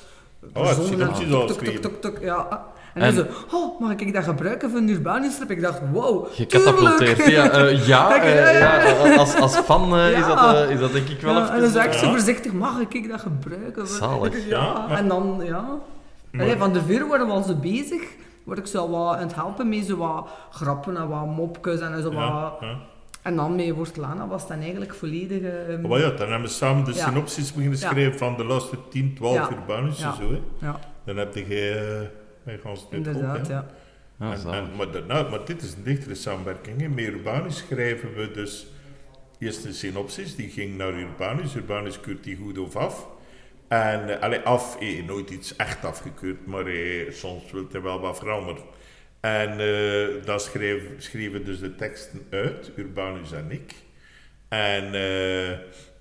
[0.54, 2.66] Oh, het en synopsis tuk, al tuk, tuk, ja.
[2.96, 5.52] En, En- hij zo, oh, mag ik dat gebruiken voor een Urbanus-strip?
[5.52, 7.16] Ik dacht, wow, Gecatapulteerd.
[7.16, 7.30] tuurlijk.
[7.36, 10.80] Ja, eh, ja, eh, Ja, ja, ja, als, als fan eh, is, dat, eh, is
[10.80, 11.54] dat denk ik wel Ja, even...
[11.56, 13.88] en dan zei ik zo voorzichtig, mag ik dat gebruiken?
[13.88, 14.34] Zalig.
[14.34, 15.66] Ik, Ja, Ja, maar- en dan, ja.
[16.34, 18.02] Allee, van de vuur waren we al zo bezig.
[18.44, 22.02] Word ik zo wat aan het helpen met zo wat grappen en wat mopjes en
[22.02, 22.54] zo wat...
[22.62, 22.76] ja.
[23.22, 25.42] En dan met Wortelana was dan eigenlijk volledig...
[25.88, 27.06] Maar ja, dan hebben we samen de Ja.
[27.08, 27.90] synopsis beginnen Ja.
[27.90, 29.50] schrijven van de laatste 10, 12 Ja.
[29.52, 30.08] Urbanus zo.
[30.08, 30.42] Hè.
[30.68, 32.08] ja, Dan heb je
[32.48, 33.68] uh, mij gaan inderdaad, ja.
[34.20, 34.70] Ja, En, zalig.
[34.70, 36.82] en, maar, dat- nou, maar dit is een dichtere samenwerking.
[36.82, 36.88] Hè.
[36.90, 38.68] Met Urbanus schrijven we dus
[39.40, 41.56] eerst een synopsis, die ging naar Urbanus.
[41.56, 43.08] Urbanus keurt die goed of af.
[43.68, 48.00] En, eh, allee, af, eh, nooit iets echt afgekeurd, maar eh, soms wil hij wel
[48.00, 48.64] wat veranderen.
[49.20, 53.74] En eh dan schreef, schreven dus de teksten uit, Urbanus en ik.
[54.50, 55.50] En eh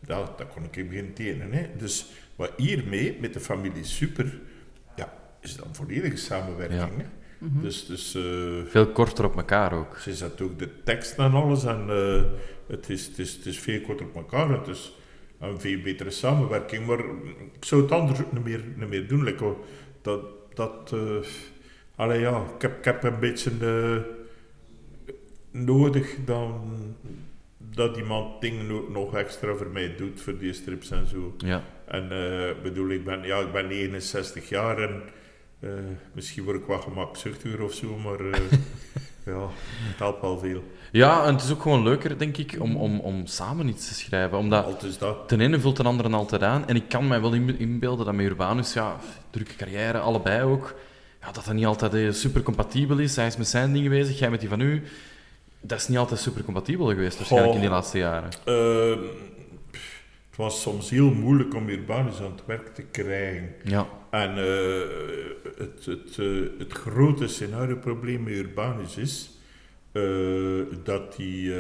[0.07, 1.53] ja, dat kon ik beginnen tekenen.
[1.53, 1.67] Hè.
[1.79, 4.39] Dus wat hiermee, met de familie Super,
[5.45, 6.81] is dan volledige samenwerking.
[6.81, 6.89] Ja.
[6.97, 7.05] Hè.
[7.61, 8.23] Dus, dus eh,
[8.67, 9.97] Veel korter op elkaar ook.
[9.97, 11.65] ze zet ook de tekst en alles.
[11.65, 12.23] En eh,
[12.67, 14.51] het, is, het, is, het is veel korter op elkaar.
[14.51, 14.95] en Het is
[15.41, 16.87] een veel betere samenwerking.
[16.87, 16.99] Maar
[17.53, 19.25] ik zou het anders ook niet meer, niet meer doen.
[19.25, 19.55] Like,
[20.03, 20.21] dat,
[20.55, 21.29] dat, eh,
[21.97, 23.51] allee, ja, ik, heb, ik heb een beetje
[25.51, 26.61] nodig dan,
[27.59, 31.35] dat iemand dingen ook nog extra voor mij doet voor die strips en zo.
[31.39, 31.65] Ja.
[31.85, 35.03] En eh, bedoel, ik ben, ja, ik ben 69 jaar en
[35.65, 35.71] eh,
[36.13, 38.41] misschien word ik wat gemakzuchtiger of zo, maar eh,
[39.35, 39.49] ja,
[39.89, 40.63] het helpt wel veel.
[40.93, 43.95] ja, en het is ook gewoon leuker, denk ik, om, om, om samen iets te
[43.95, 44.39] schrijven.
[44.39, 45.29] Omdat Altijd dat.
[45.29, 46.69] ten ene vult de andere altijd aan.
[46.69, 48.97] En ik kan mij wel in- inbeelden dat met Urbanus, ja,
[49.31, 50.75] drukke carrière, allebei ook,
[51.21, 53.17] ja, dat dat niet altijd eh, super compatibel is.
[53.17, 54.83] Hij is met zijn dingen bezig, jij met die van u.
[55.61, 58.29] Dat is niet altijd super compatibel geweest, waarschijnlijk in die laatste jaren.
[58.45, 58.99] Eh,
[60.35, 63.55] het was soms heel moeilijk om Urbanus aan het werk te krijgen.
[63.65, 64.81] Ja, En eh,
[65.59, 66.27] het, het, eh,
[66.59, 69.31] het grote scenarioprobleem met Urbanus is
[69.93, 70.03] eh,
[70.85, 71.55] dat hij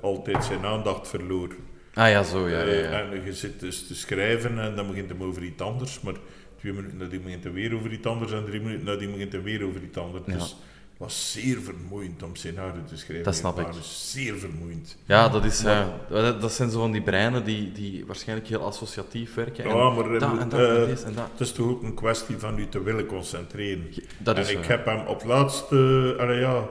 [0.00, 1.48] altijd zijn aandacht verloor.
[1.94, 2.62] ah ja, zo, ja.
[2.62, 3.10] ja, ja.
[3.10, 6.14] en je zit dus te schrijven en dan begint hij over iets anders, maar
[6.58, 9.42] twee minuten nadien begint hij weer over iets anders en drie minuten nadien begint hij
[9.42, 10.24] weer over iets anders.
[10.26, 10.32] Ja.
[10.32, 10.56] Dus het
[11.02, 13.24] was zeer vermoeiend om scenario te schrijven.
[13.24, 13.66] Dat snap ik.
[13.82, 14.96] Zeer vermoeiend.
[15.04, 18.64] Ja, dat, is, eh, dat, dat zijn zo van die breinen die, die waarschijnlijk heel
[18.64, 19.64] associatief werken.
[19.64, 21.28] En Ja, maar, eh, dat en dat eh, en en dat.
[21.30, 23.86] Het is toch ook een kwestie van u te willen concentreren.
[24.18, 24.68] Dat en is ik waar.
[24.68, 25.76] heb hem op laatste,
[26.18, 26.68] allee ja,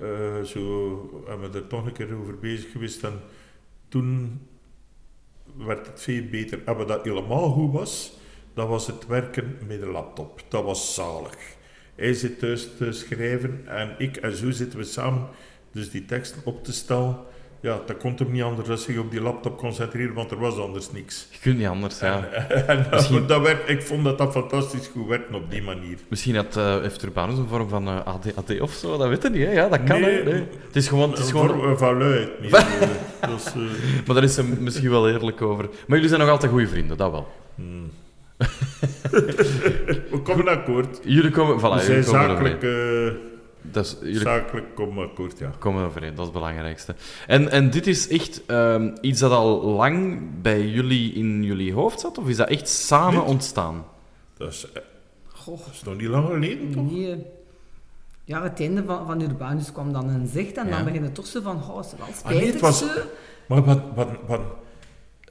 [0.00, 3.20] eh, zo hebben we er toch een keer over bezig geweest en
[3.88, 4.40] toen
[5.56, 6.62] werd het veel beter.
[6.64, 8.12] En wat dat helemaal goed was,
[8.54, 10.42] dat was het werken met de laptop.
[10.48, 11.36] Dat was zalig.
[11.96, 15.26] Hij zit thuis te schrijven en ik, en zo zitten we samen,
[15.72, 17.16] dus die teksten op te stellen.
[17.60, 20.58] Ja, dat kon hem niet anders dan zich op die laptop concentreren, want er was
[20.58, 21.26] anders niks.
[21.30, 22.24] Je kunt niet anders, ja.
[22.66, 25.96] En Misschien- dat werd, ik vond dat dat fantastisch goed werkte op die manier.
[26.08, 29.30] Misschien had, eh, heeft Urbanus een vorm van eh, ADHD of zo, dat weet je
[29.30, 29.46] niet.
[29.46, 29.52] Hè?
[29.52, 30.00] Ja, dat kan.
[30.00, 30.22] Nee, hè.
[30.32, 30.46] Nee.
[30.66, 31.10] Het is gewoon...
[31.10, 32.28] Het is Een gewoon vorm van luid.
[32.40, 33.54] dus,
[34.06, 35.64] maar daar is hem misschien wel eerlijk over.
[35.64, 37.32] Maar jullie zijn nog altijd goede vrienden, dat wel.
[37.54, 37.90] hmm.
[40.10, 41.00] We komen akkoord.
[41.04, 41.58] Jullie komen...
[41.58, 43.08] Voilà, We jullie zijn komen zakelijk, overeen.
[43.14, 43.20] eh,
[43.62, 45.50] Dat is, jullie zakelijk komen akkoord, ja.
[45.58, 46.94] komen overeen, dat is het belangrijkste.
[47.26, 52.00] En, en dit is echt ehm, iets dat al lang bij jullie in jullie hoofd
[52.00, 52.18] zat?
[52.18, 53.28] Of is dat echt samen Dit?
[53.28, 53.84] ontstaan?
[54.36, 54.82] Dat is, eh,
[55.28, 56.90] Goh, dat is nog niet lang geleden, toch?
[56.92, 57.26] nee.
[58.24, 60.76] Ja, het einde van, van Urbanus kwam dan een zicht en Ja.
[60.76, 62.86] dan begin je toch zo van, oh, is het wel nee, spijtig het was- zo?
[63.48, 64.40] Maar wat, wat, wat,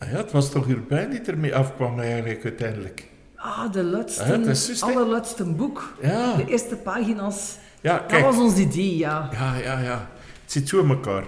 [0.05, 3.03] ah ja, het was toch Urbain die ermee afkwam eigenlijk uiteindelijk.
[3.35, 5.93] Ah, de laatste, Ja, het allerlaatste boek.
[6.01, 7.57] Ja, De eerste pagina's.
[7.81, 8.23] ja Dat kijk.
[8.25, 9.29] was ons idee, ja.
[9.31, 10.09] Ja, ja, ja.
[10.41, 11.23] Het zit zo in elkaar.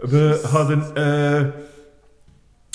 [0.00, 1.46] We hadden eh,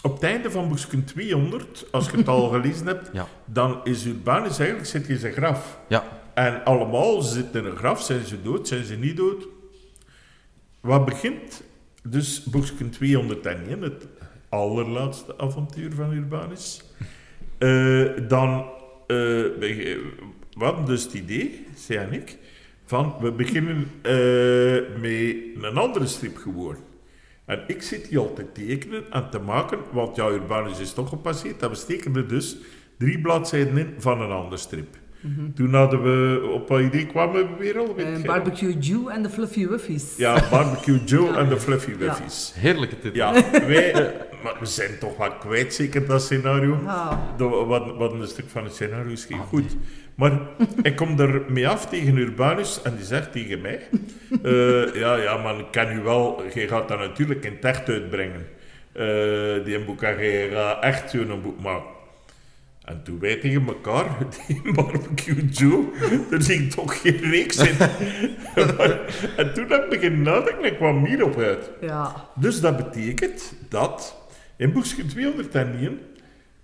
[0.03, 3.27] op het einde van boekje 200, als je het al gelezen hebt, Ja.
[3.45, 5.79] dan is Urbanus eigenlijk zit in zijn graf.
[5.87, 6.03] Ja.
[6.33, 9.47] En allemaal zitten in een graf, zijn ze dood, zijn ze niet dood.
[10.81, 11.63] Wat begint
[12.03, 14.05] dus boekje 201, het
[14.49, 16.83] allerlaatste avontuur van Urbanus.
[17.57, 18.65] Eh, dan,
[19.07, 19.17] eh,
[19.59, 20.01] we
[20.57, 22.37] we hadden dus het idee, zij en ik,
[22.85, 26.75] van we beginnen eh, met een andere strip gewoon.
[27.45, 31.09] En ik zit die al te tekenen en te maken, want ja, Urbanus is toch
[31.09, 31.61] gepasseerd.
[31.61, 32.57] En we steken er dus
[32.97, 34.97] drie bladzijden in van een andere strip.
[35.55, 37.95] Toen hadden we, op wat idee kwamen we weer al?
[38.25, 40.17] barbecue Jew en de Fluffy Wuffies.
[40.17, 42.53] Ja, Barbecue Joe en de Fluffy Wuffies.
[42.55, 43.13] Heerlijke titel.
[43.13, 44.13] Ja, wij,
[44.45, 46.79] maar we zijn toch wat kwijt, zeker dat scenario.
[46.85, 49.75] Ah, Dat- Wat, wat een stuk van het scenario is geen goed.
[50.15, 50.31] Maar
[50.81, 53.79] ik kom er mee af tegen Urbanus en die zegt tegen mij:
[54.43, 57.89] eh, Ja, ja, man, ik kan u wel, je gaat dat natuurlijk in het echt
[57.89, 58.45] uitbrengen.
[58.91, 61.93] Eh, die boek, en je gaat echt zo'n boek maken.
[62.83, 64.05] En toen wij tegen elkaar,
[64.47, 65.83] die barbecue Joe,
[66.31, 67.75] er zit toch geen reeks in.
[69.37, 71.69] En toen heb ik beginnen nadenken en kwam hierop uit.
[71.81, 72.15] ja.
[72.35, 74.15] Dus dat betekent dat
[74.57, 75.99] in boekje 201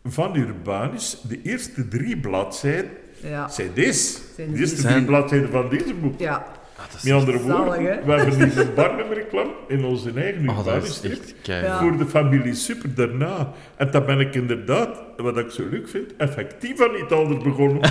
[0.06, 2.90] van Urbanus de eerste drie bladzijden
[3.24, 3.48] Ja.
[3.50, 4.18] zijn deze.
[4.36, 6.20] Zijn de eerste drie bladzijden van deze boek.
[6.20, 6.46] Ja.
[6.76, 10.56] Ah, dat Met andere zalig, woorden, we hebben hier een barnummerklam in onze eigen Oh,
[10.58, 11.34] dat Urbanus echt.
[11.44, 11.80] Ja.
[11.80, 13.52] voor de familie Super daarna.
[13.76, 17.82] En dan ben ik inderdaad, wat ik zo leuk vind, effectief aan iets anders begonnen.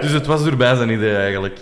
[0.00, 1.58] Dus het was erbij zijn idee eigenlijk.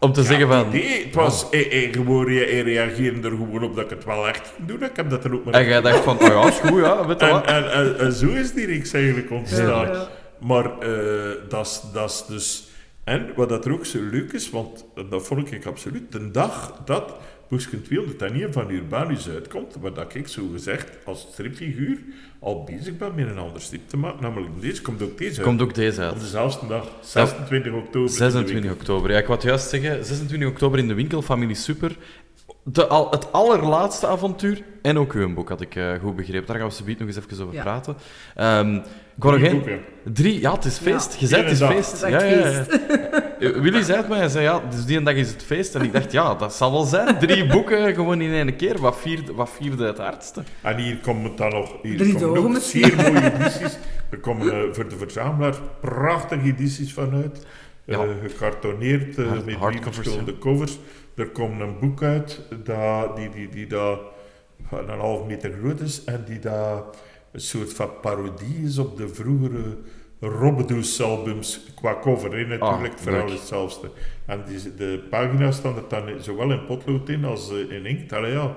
[0.00, 0.68] Om te zeggen van...
[0.68, 1.90] Nee, het was hij
[2.24, 4.82] rea- hij reageerde er gewoon op dat ik het wel echt ging doen.
[4.82, 7.06] Ik heb dat er ook maar En jij dacht van, oh ja, is goed, ja,
[7.06, 7.46] weet je en, wat.
[7.46, 9.86] en, en, en zo is die reeks eigenlijk ontstaan.
[9.86, 10.08] Ja, ja.
[10.40, 12.68] Maar eh, dat is- dat is dus...
[13.04, 16.12] En wat dat er ook zo leuk is, want dat vond ik absoluut...
[16.12, 17.14] De dag dat
[17.48, 21.98] Boesken 201 van Urbanus uitkomt, waar dat ik zo gezegd als stripfiguur
[22.38, 25.60] al bezig ben met een ander strip te maken, namelijk deze, komt ook deze Komt
[25.60, 25.68] uit.
[25.68, 26.20] ook deze Op uit.
[26.20, 27.98] dezelfde dag, 26 oktober.
[28.00, 28.70] in de 26 winkel.
[28.80, 29.10] oktober.
[29.10, 30.04] Ja, ik wou juist zeggen.
[30.04, 31.96] 26 oktober in de winkel, Familie Super.
[32.64, 34.62] De, al, het allerlaatste avontuur.
[34.82, 36.46] En ook uw boek, had ik eh, goed begrepen.
[36.46, 37.62] Daar gaan we zo nog eens even over Ja.
[37.62, 37.96] praten.
[38.34, 38.74] Ehm,
[39.16, 39.80] ik wou nog Drie één...
[40.12, 41.12] Drie, ja, het is feest.
[41.12, 41.18] Ja.
[41.20, 41.90] Je zei het is feest.
[41.90, 42.66] Het is echt ja, ja, ja.
[42.66, 45.74] Eh, Willy zei het mij, hij zei ja, dus die dag is het feest.
[45.74, 47.18] En ik dacht, ja, dat zal wel zijn.
[47.18, 48.78] Drie boeken gewoon in één keer.
[48.80, 50.42] Wat vierde, wat vierde het hardste?
[50.62, 53.78] En hier komen dan nog hier Drie komen zeer mooie edities.
[54.10, 57.46] Er komen eh, voor de verzamelaar prachtige edities vanuit.
[57.84, 57.98] Ja.
[57.98, 60.78] Eh, gecartoneerd, eh, Hard- met drie verschillende covers.
[61.14, 64.00] Er komt een boek uit dat, die, die, die dat
[64.70, 66.96] een half meter groot is en die dat
[67.32, 69.76] een soort van parodie is op de vroegere
[70.20, 72.30] Robbedoes-albums qua cover.
[72.30, 73.32] hè, natuurlijk, Ah, het verhaal leuk.
[73.32, 73.90] is hetzelfde.
[74.26, 78.12] En die, de pagina's staan er dan zowel in potlood in als eh, in inkt.
[78.12, 78.54] Allee, ja,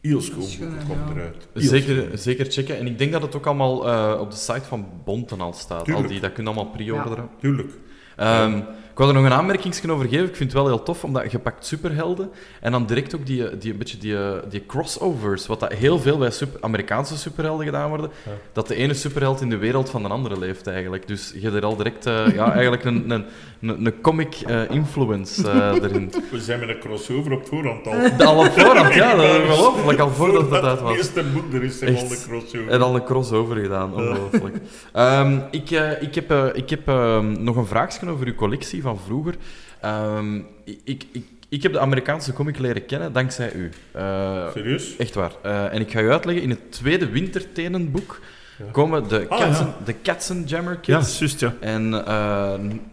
[0.00, 1.14] heel schoon Schoon, boek komt ja.
[1.14, 1.48] eruit.
[1.52, 1.80] Heel schoon.
[1.80, 2.78] Zeker, zeker checken.
[2.78, 5.92] En ik denk dat het ook allemaal eh, op de site van Bonten al staat.
[5.92, 7.28] Al die, dat kun je allemaal pre-orderen.
[7.40, 7.70] Tuurlijk.
[8.16, 10.26] Ehm, ik wil er nog een aanmerking over geven.
[10.26, 13.58] Ik vind het wel heel tof, omdat je pakt superhelden en dan direct ook die,
[13.58, 14.16] die, een beetje die,
[14.48, 18.30] die crossovers, wat dat heel veel bij super, Amerikaanse superhelden gedaan worden, Ja.
[18.52, 21.08] dat de ene superheld in de wereld van de andere leeft eigenlijk.
[21.08, 23.24] Dus je hebt er al direct eh, ja, eigenlijk een, een,
[23.60, 26.12] een, een comic eh, influence eh, erin.
[26.30, 27.92] We zijn met een crossover op voorhand al.
[28.16, 30.96] De, al op voorhand, ja, dat is ongelooflijk, al voordat het uit het was.
[30.96, 32.68] eerste boek er is, al een crossover.
[32.68, 34.56] En al een crossover gedaan, ongelooflijk.
[34.92, 39.34] Ehm, ik, ik heb, ik heb ehm, nog een vraagje over uw collectie van vroeger.
[39.80, 43.70] Ehm, ik, ik, ik, heb de Amerikaanse comic leren kennen dankzij u.
[43.92, 44.96] Eh, Serieus?
[44.96, 45.32] echt waar.
[45.42, 48.20] Eh, en ik ga u uitleggen, in het tweede wintertenenboek
[48.58, 48.64] Ja.
[48.72, 49.74] komen de Ah, Katzen, ja.
[49.84, 51.18] de Katzenjammer Kids.
[51.18, 51.54] juist, ja.
[51.60, 52.10] En eh,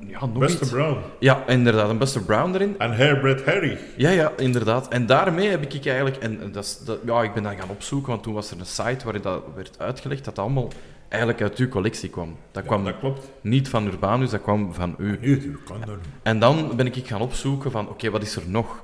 [0.08, 0.72] ja, nog Buster iets.
[0.72, 0.98] Brown.
[1.20, 2.76] Ja, inderdaad, een Buster Brown erin.
[2.78, 3.78] En Hairbred Harry.
[3.98, 4.88] Ja, ja, inderdaad.
[4.88, 6.16] En daarmee heb ik eigenlijk...
[6.18, 8.60] En en dat is, dat, ja, ik ben dat gaan opzoeken, want toen was er
[8.60, 10.70] een site waarin dat werd uitgelegd dat dat allemaal
[11.10, 12.36] eigenlijk uit uw collectie kwam.
[12.52, 13.32] Dat Ja, kwam dat klopt.
[13.42, 15.18] niet van Urbanus, dat kwam van u.
[15.22, 15.98] Nee, kan dat.
[16.24, 18.82] En dan ben ik gaan opzoeken van, oké, wat is er nog?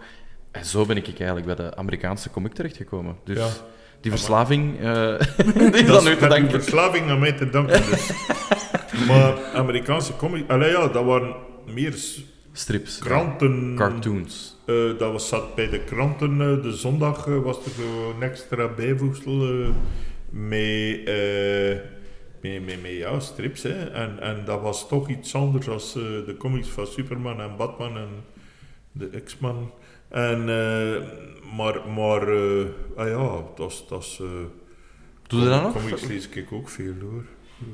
[0.52, 3.16] En zo ben ik eigenlijk bij de Amerikaanse comic terechtgekomen.
[3.24, 3.48] Dus Ja.
[4.02, 5.20] die verslaving, eh
[5.72, 7.82] die is nu te verslaving aan mij te danken.
[7.90, 8.12] Dus.
[9.08, 10.50] maar Amerikaanse comic...
[10.50, 11.36] Allee, ja, dat waren
[11.74, 11.94] meer
[12.56, 13.74] Strips, kranten...
[13.76, 14.56] cartoons.
[14.66, 16.32] Eh, dat was, zat bij de kranten.
[16.42, 19.68] eh, de zondag was er zo een extra bijvoegsel
[20.30, 21.00] met,
[22.44, 23.64] met, met, met ja, strips.
[23.64, 23.90] Hè.
[23.90, 28.10] En, en dat was toch iets anders dan de comics van Superman en Batman en
[28.92, 29.72] de X-Man.
[30.10, 31.02] En, eh,
[31.56, 34.20] maar maar eh, ah ja, dat is...
[34.22, 34.28] Eh,
[35.28, 35.74] Doe je dat nog?
[35.74, 37.24] Comics lees ik ook veel hoor.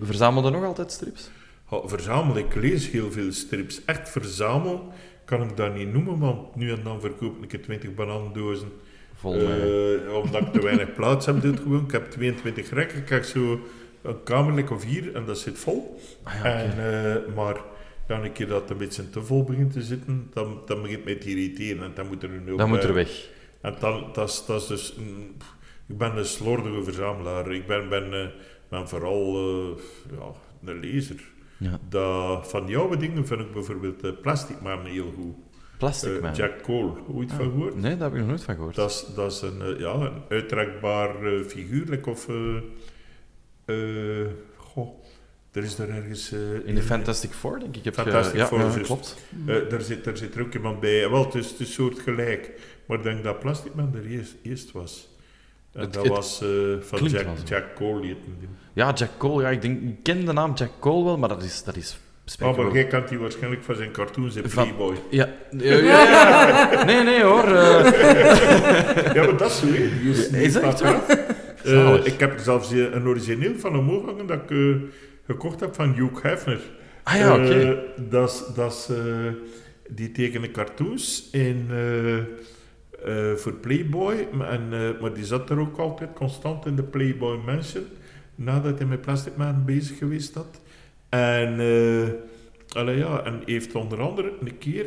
[0.02, 1.30] Verzamelde nog altijd strips?
[1.72, 3.86] Ja, verzamel, ik lees heel veel strips.
[3.86, 4.94] Echt verzamel
[5.26, 8.72] kan ik dat niet noemen, want nu en dan verkoop ik 20 bananendozen.
[9.16, 9.36] Vol.
[9.36, 11.84] Eh, omdat ik te weinig plaats heb, doe ik gewoon.
[11.84, 13.60] Ik heb 22 rekken, ik heb zo
[14.02, 16.00] een kamerlijk of hier en dat zit vol.
[16.24, 17.62] Ah, ja, en, eh, maar
[18.08, 20.98] ja, een keer dat het een beetje te vol begint te zitten, dan, dan begint
[20.98, 23.30] het mij te irriteren en dan moet er een dat moet er weg.
[23.62, 24.96] En dan, dat, is, dus...
[24.96, 25.36] mm,
[25.88, 27.52] ik ben een slordige verzamelaar.
[27.52, 28.28] Ik ben, ben, eh,
[28.70, 29.84] ben vooral eh,
[30.18, 30.32] ja,
[30.72, 31.22] een lezer.
[31.58, 31.80] Ja.
[31.90, 35.36] Dat, van oude dingen vind ik bijvoorbeeld Plastic Man heel goed.
[35.80, 36.34] Plastic Eh, Man.
[36.34, 37.76] Jack Cole, ooit Ah, van gehoord?
[37.76, 38.76] Nee, daar heb ik nog nooit van gehoord.
[38.76, 42.28] Dat is, dat is een, eh, ja, een uittrekbaar eh, figuurlijk of...
[43.70, 44.28] eh, eh,
[44.58, 44.90] goh,
[45.52, 46.32] er is daar ergens...
[46.32, 47.84] eh, In de Fantastic Four, denk ik.
[47.86, 49.16] Heb je- Fantastic ja, Four, ja, klopt.
[49.48, 51.10] eh, daar, zit, daar zit er ook iemand bij.
[51.10, 52.52] Wel, het is, het is soort gelijk.
[52.86, 55.10] Maar ik denk dat Plastic Man er eerst, eerst was.
[55.74, 56.48] En Het- dat het was eh,
[56.80, 57.06] van
[57.46, 58.16] Jack, Cole.
[58.74, 59.42] Ja, Jack Cole.
[59.44, 62.00] Ja, ik, denk, ik ken de naam Jack Cole wel, maar dat is, dat is
[62.42, 64.96] Ah, maar jij kent die waarschijnlijk van zijn cartoons in Playboy.
[65.10, 66.84] Ja, ja, ja, ja.
[66.90, 67.44] Nee, nee hoor.
[67.44, 69.60] eh, Ja, maar dat is.
[69.60, 71.02] Die is, dat echt.
[71.64, 74.76] Eh, ik heb er zelfs een origineel van omhoog hangen dat ik eh,
[75.26, 76.60] gekocht heb van Hugh Hefner.
[77.04, 77.60] ah ja, oké.
[77.60, 77.78] Eh,
[78.56, 78.90] dat is-
[79.92, 81.68] die tekenen cartoons in,
[83.36, 84.70] voor Playboy, maar, en,
[85.02, 87.84] maar die zat er ook altijd constant in de Playboy Mansion,
[88.36, 90.62] nadat hij met Plastic Man bezig geweest had.
[91.10, 91.52] En,
[92.70, 94.86] allee, ja, en heeft onder andere een keer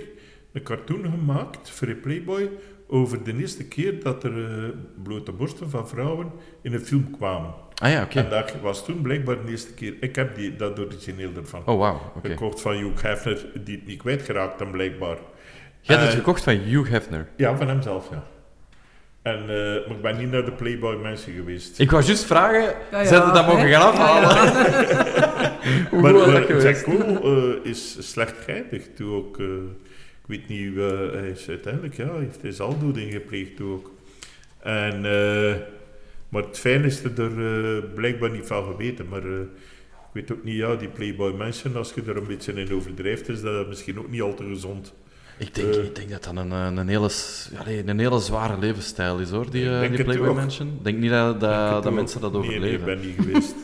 [0.53, 2.51] een cartoon gemaakt voor de Playboy
[2.93, 4.65] over de eerste keer dat er eh,
[5.03, 6.31] blote borsten van vrouwen
[6.63, 7.51] in een film kwamen.
[7.83, 8.19] ah ja, oké.
[8.19, 9.95] En dat was toen blijkbaar de eerste keer.
[10.01, 12.13] Ik heb die, dat origineel ervan Oh, wauw.
[12.17, 12.29] Oké.
[12.29, 15.17] gekocht van Hugh Hefner, die het niet kwijtgeraakt dan blijkbaar.
[15.81, 17.29] Jij hebt het Eh, gekocht van Hugh Hefner.
[17.37, 18.23] Ja, van hemzelf, ja.
[19.23, 21.79] En, eh, maar ik ben niet naar de Playboy mensen geweest.
[21.79, 24.29] Ik wou juist vragen, Ja, ja, zijn ze dat mogen gaan afhalen?
[24.53, 25.59] Ja, ja.
[25.91, 26.87] Hoe maar was maar geweest?
[26.87, 27.21] Jack Cole
[27.65, 29.39] eh, is slecht geëindigd toen ook.
[29.39, 29.47] eh,
[30.23, 33.91] ik weet niet, eh, hij is uiteindelijk, ja, heeft hij zelfdoding gepleegd ook.
[34.59, 35.55] En, eh,
[36.29, 39.09] maar het fijn is er eh, blijkbaar niet van geweten.
[39.09, 42.75] Maar ik weet ook niet, ja, die Playboy mensen, als je er een beetje in
[42.75, 44.95] overdrijft, is dat misschien ook niet al te gezond.
[45.39, 47.11] Ik denk, ik denk dat dat een, een, hele,
[47.87, 50.35] een hele zware levensstijl is, hoor, die, die Playboy.
[50.35, 50.69] Mansion.
[50.69, 52.63] Ik denk niet dat, dat, dat mensen dat overleven.
[52.63, 53.55] Nee, ik ben niet geweest.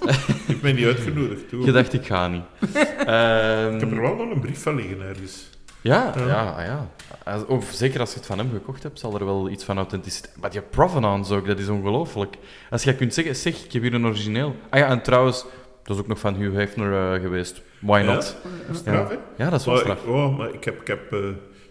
[0.49, 1.49] ik ben niet uitgenodigd.
[1.49, 1.65] Toen.
[1.65, 2.43] Je dacht, ik ga niet.
[2.75, 5.58] Ehm, Ik heb er wel nog een brief van liggen ergens.
[5.81, 6.27] Ja, Ja.
[6.27, 6.91] ja, ja.
[7.25, 10.37] Als- zeker als je het van hem gekocht hebt, zal er wel iets van authenticiteit...
[10.41, 12.37] Maar die provenance ook, dat is ongelooflijk.
[12.71, 14.57] Als jij kunt zeggen, zeg, ik heb hier een origineel.
[14.71, 15.45] Ah ja, en trouwens,
[15.83, 17.63] dat is ook nog van Hugh Hefner eh, geweest.
[17.81, 18.13] Why Ja?
[18.13, 18.37] not?
[18.73, 19.17] Straf, hè?
[19.45, 20.03] Ja, dat is wel Maar straf.
[20.03, 21.19] ik, oh, maar ik heb, ik heb eh,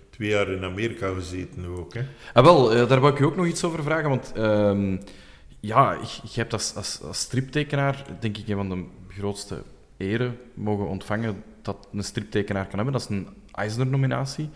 [0.09, 1.93] twee jaar in Amerika gezeten ook.
[1.93, 2.01] Hè.
[2.33, 4.97] Ah, wel, eh, daar wou ik je ook nog iets over vragen, want ehm,
[5.59, 8.85] ja, je, je hebt als, als, als striptekenaar, denk ik, een van de
[9.17, 9.61] grootste
[9.97, 12.93] eren mogen ontvangen dat een striptekenaar kan hebben.
[12.93, 14.49] Dat is een Eisner-nominatie.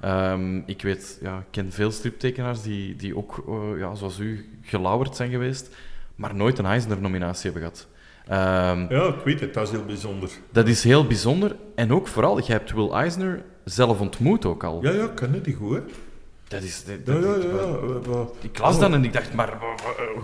[0.00, 4.48] Ehm, ik weet, ja, ik ken veel striptekenaars die, die ook, eh, ja, zoals u,
[4.62, 5.74] gelauwerd zijn geweest,
[6.14, 7.86] maar nooit een Eisner-nominatie hebben gehad.
[8.26, 10.30] Ehm, Ja, ik weet het, dat is heel bijzonder.
[10.50, 11.56] Dat is heel bijzonder.
[11.74, 14.82] En ook vooral, jij hebt Will Eisner zelf ontmoet ook al.
[14.82, 15.82] Ja, ja, ik ken die goed, hè.
[16.48, 17.36] Dat is, dat, Ja, ja,
[18.12, 18.26] ja.
[18.40, 19.58] Ik las dan en ik dacht, maar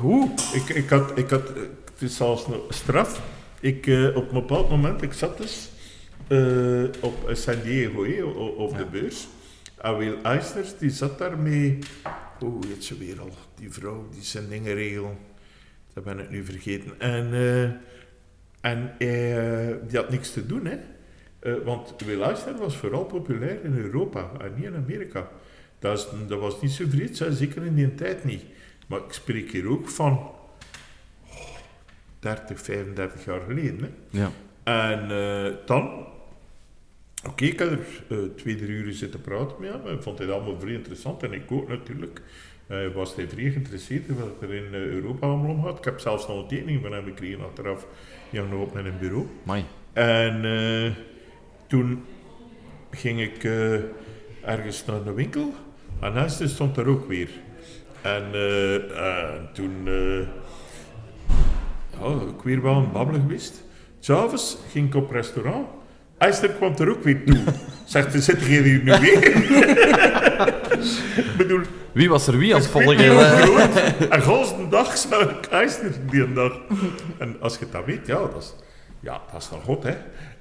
[0.01, 0.31] hoe?
[0.53, 1.49] Ik, ik had, ik had,
[1.93, 3.23] het is zelfs een straf.
[3.61, 5.69] Ik, eh, op een bepaald moment, ik zat dus
[6.29, 9.27] eh, op San Diego, o- op de beurs.
[9.81, 11.79] En Will Eisner, die zat daar mee...
[12.41, 13.31] Oeh, heet ze weer al.
[13.59, 15.17] Die vrouw, die zijn dingen regelen.
[15.93, 17.01] Dat ben ik nu vergeten.
[17.01, 17.63] En, eh,
[18.61, 20.77] en hij, eh, die had niks te doen, hè.
[21.39, 25.29] Eh, want Will Eisner was vooral populair in Europa en niet in Amerika.
[25.79, 28.43] Dat, is, dat was niet zo vreed, zeker in die tijd niet.
[28.87, 31.57] Maar ik spreek hier ook van oh,
[32.19, 33.81] 30, 35 jaar geleden.
[33.81, 34.19] Hè.
[34.21, 34.31] Ja.
[34.65, 36.07] En eh, dan,
[37.29, 39.87] oké, ik heb er eh, twee, drie uur zitten praten met hem.
[39.87, 42.23] Ik vond het allemaal vrij interessant en ik ook natuurlijk.
[42.67, 45.79] Eh was hij vrij geïnteresseerd in wat er in eh, Europa allemaal omgaat.
[45.79, 47.87] Ik heb zelfs nog een tekening van hem gekregen achteraf.
[48.31, 49.27] Die nog op mijn bureau.
[49.43, 49.65] Mai.
[49.93, 50.93] En eh,
[51.67, 52.05] toen
[52.91, 53.45] ging ik
[54.45, 55.53] ergens naar de winkel.
[56.01, 57.29] En hem stond er ook weer.
[58.03, 58.25] En
[58.95, 60.27] en toen uh,
[62.01, 63.65] ja, ik weer wel een babbelen geweest.
[63.99, 65.67] S'avonds ging ik op restaurant.
[66.19, 67.39] Esther kwam er ook weer toe.
[67.85, 69.37] Zegt, zit jij hier nu weer?
[71.17, 71.61] ik bedoel,
[71.93, 73.03] Wie was er wie als volgende?
[73.03, 74.13] eh?
[74.13, 76.53] En de dag zag ik Esther die dag.
[77.19, 78.55] En als je dat weet, ja, dat is,
[79.01, 79.91] ja, dat is nog goed, hè.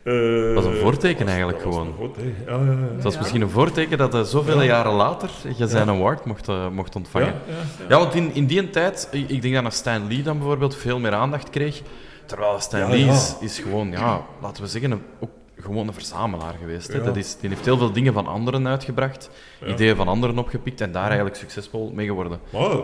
[0.04, 1.96] Eh, Dat is een voorteken dat was- eigenlijk dat was gewoon.
[2.00, 2.52] nog goed, hè.
[2.54, 2.94] Ja, ja, ja.
[2.96, 3.20] Het was Ja.
[3.20, 4.64] misschien een voorteken dat hij zoveel Ja.
[4.68, 7.28] jaren later je zijn award mocht, eh, mocht ontvangen.
[7.28, 7.98] Ja, Ja, ja, ja.
[8.00, 11.50] want in, in die tijd, ik, denk dat Stan Lee dan bijvoorbeeld veel meer aandacht
[11.50, 11.82] kreeg.
[12.26, 13.12] Terwijl Stan Ja, Lee ja.
[13.14, 16.88] Is, is gewoon, ja, laten we zeggen, een, ook gewoon een verzamelaar geweest.
[16.88, 16.98] Hè.
[16.98, 17.04] Ja.
[17.04, 19.30] Dat is, die heeft heel veel dingen van anderen uitgebracht,
[19.62, 19.68] Ja.
[19.68, 22.40] ideeën van anderen opgepikt en daar eigenlijk succesvol mee geworden.
[22.52, 22.78] Maar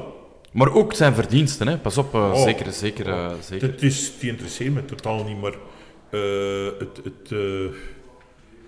[0.52, 1.78] Maar ook zijn verdiensten, hè.
[1.78, 2.44] pas op, eh, Oh.
[2.44, 3.68] zeker, zeker, eh, zeker.
[3.72, 5.54] het is, die interesseert me totaal niet, maar
[6.10, 7.76] eh, het, het, eh,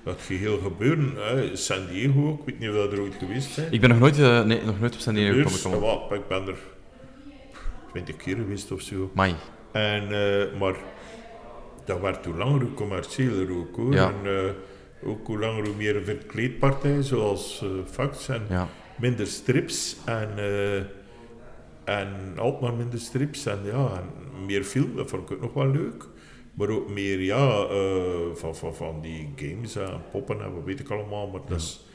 [0.03, 3.67] het geheel gebeuren, hè, San Diego, ik weet niet of dat er ooit geweest zijn.
[3.73, 5.79] Ik ben nog nooit, nee, nog nooit op neer Beurs, gekomen.
[5.79, 6.57] ja, wat, ik ben er
[7.91, 9.11] twintig keer geweest of zo.
[9.13, 9.35] Mai.
[9.71, 10.07] En,
[10.57, 10.75] maar
[11.85, 13.93] dat werd hoe langer hoe commerciëler ook hoor.
[13.93, 14.09] Ja.
[14.23, 18.67] En, eh, ook hoe langer hoe meer verkleedpartijen zoals eh Facts en Ja.
[18.99, 20.75] minder strips en, eh,
[21.83, 25.53] en altijd maar minder strips en ja, en meer film, dat vond ik ook nog
[25.53, 26.07] wel leuk.
[26.53, 27.65] Maar ook meer ja,
[28.33, 31.85] van, van, van die games en poppen en wat weet ik allemaal, maar dat is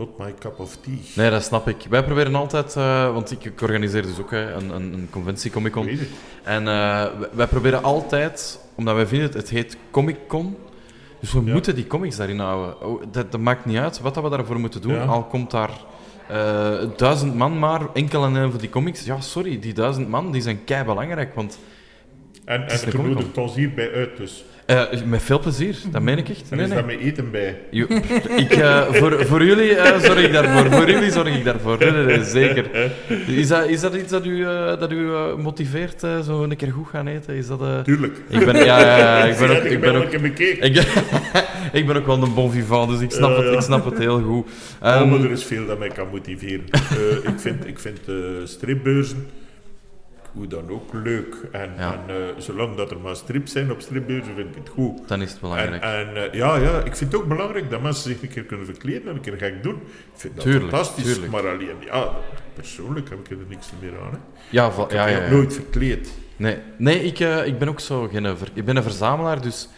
[0.00, 0.94] not my cup of tea.
[1.14, 1.76] Nee, dat snap ik.
[1.90, 5.50] Wij proberen altijd, eh, want ik, ik organiseer dus ook hè, een, een, een conventie
[5.50, 5.88] Comic Con.
[5.88, 6.08] het.
[6.42, 10.56] En eh, wij, proberen altijd, omdat wij vinden het, het heet Comic Con.
[11.20, 11.52] Dus we Ja.
[11.52, 12.82] moeten die comics daarin houden.
[12.86, 14.94] Oh, dat, dat maakt niet uit wat dat we daarvoor moeten doen.
[14.94, 15.04] Ja.
[15.04, 15.70] Al komt daar
[16.28, 19.04] eh, duizend man maar, enkel en alleen voor die comics.
[19.04, 21.34] Ja, sorry, die duizend man die zijn kei belangrijk.
[21.34, 21.58] Want
[22.44, 23.08] En, en Comic-Con.
[23.10, 24.44] nodigt ons hierbij uit dus.
[24.76, 26.42] Eh, met veel plezier, dat meen ik echt.
[26.50, 26.78] En Nee, is nee.
[26.82, 27.58] daar met eten bij.
[27.70, 27.86] Jo-
[28.36, 30.70] Ik, eh, voor, voor jullie eh, zorg ik daarvoor.
[30.72, 31.76] Voor jullie zorg ik daarvoor.
[31.78, 32.64] Nee, nee, nee, zeker.
[33.26, 34.42] Is dat, is dat iets dat u,
[34.78, 35.06] dat u
[35.36, 37.34] motiveert, zo een keer goed gaan eten?
[37.34, 38.16] Is dat, Tuurlijk.
[38.28, 40.58] Ik ben, ja, ik ben ook, ik ben ook, ik,
[41.80, 44.20] ik ben ook wel een bon vivant, dus ik snap, het, ik snap het heel
[44.22, 44.46] goed.
[44.82, 46.64] Oh, Ehm, maar er is veel dat mij kan motiveren.
[47.22, 47.98] Ik vind, ik vind
[48.44, 49.26] stripbeurzen,
[50.32, 51.36] hoe dan ook leuk.
[51.52, 51.92] En, Ja.
[51.92, 55.08] en eh, zolang dat er maar strips zijn op stripbeurzen, vind ik het goed.
[55.08, 55.82] Dan is het belangrijk.
[55.82, 58.66] en eh, ja, ja, ik vind het ook belangrijk dat mensen zich een keer kunnen
[58.66, 59.74] verkleden en een keer gek doen.
[59.74, 59.80] Ik
[60.14, 61.32] vind dat Tuurlijk, fantastisch, tuurlijk.
[61.32, 62.10] maar alleen, ja,
[62.54, 64.10] persoonlijk heb ik er niks meer aan.
[64.10, 64.18] Hè.
[64.50, 66.12] ja, Ik ja, heb ja, nooit verkleed.
[66.36, 68.36] Nee, nee ik, eh, ik ben ook zo geen...
[68.36, 69.68] ver- Ik ben een verzamelaar, dus...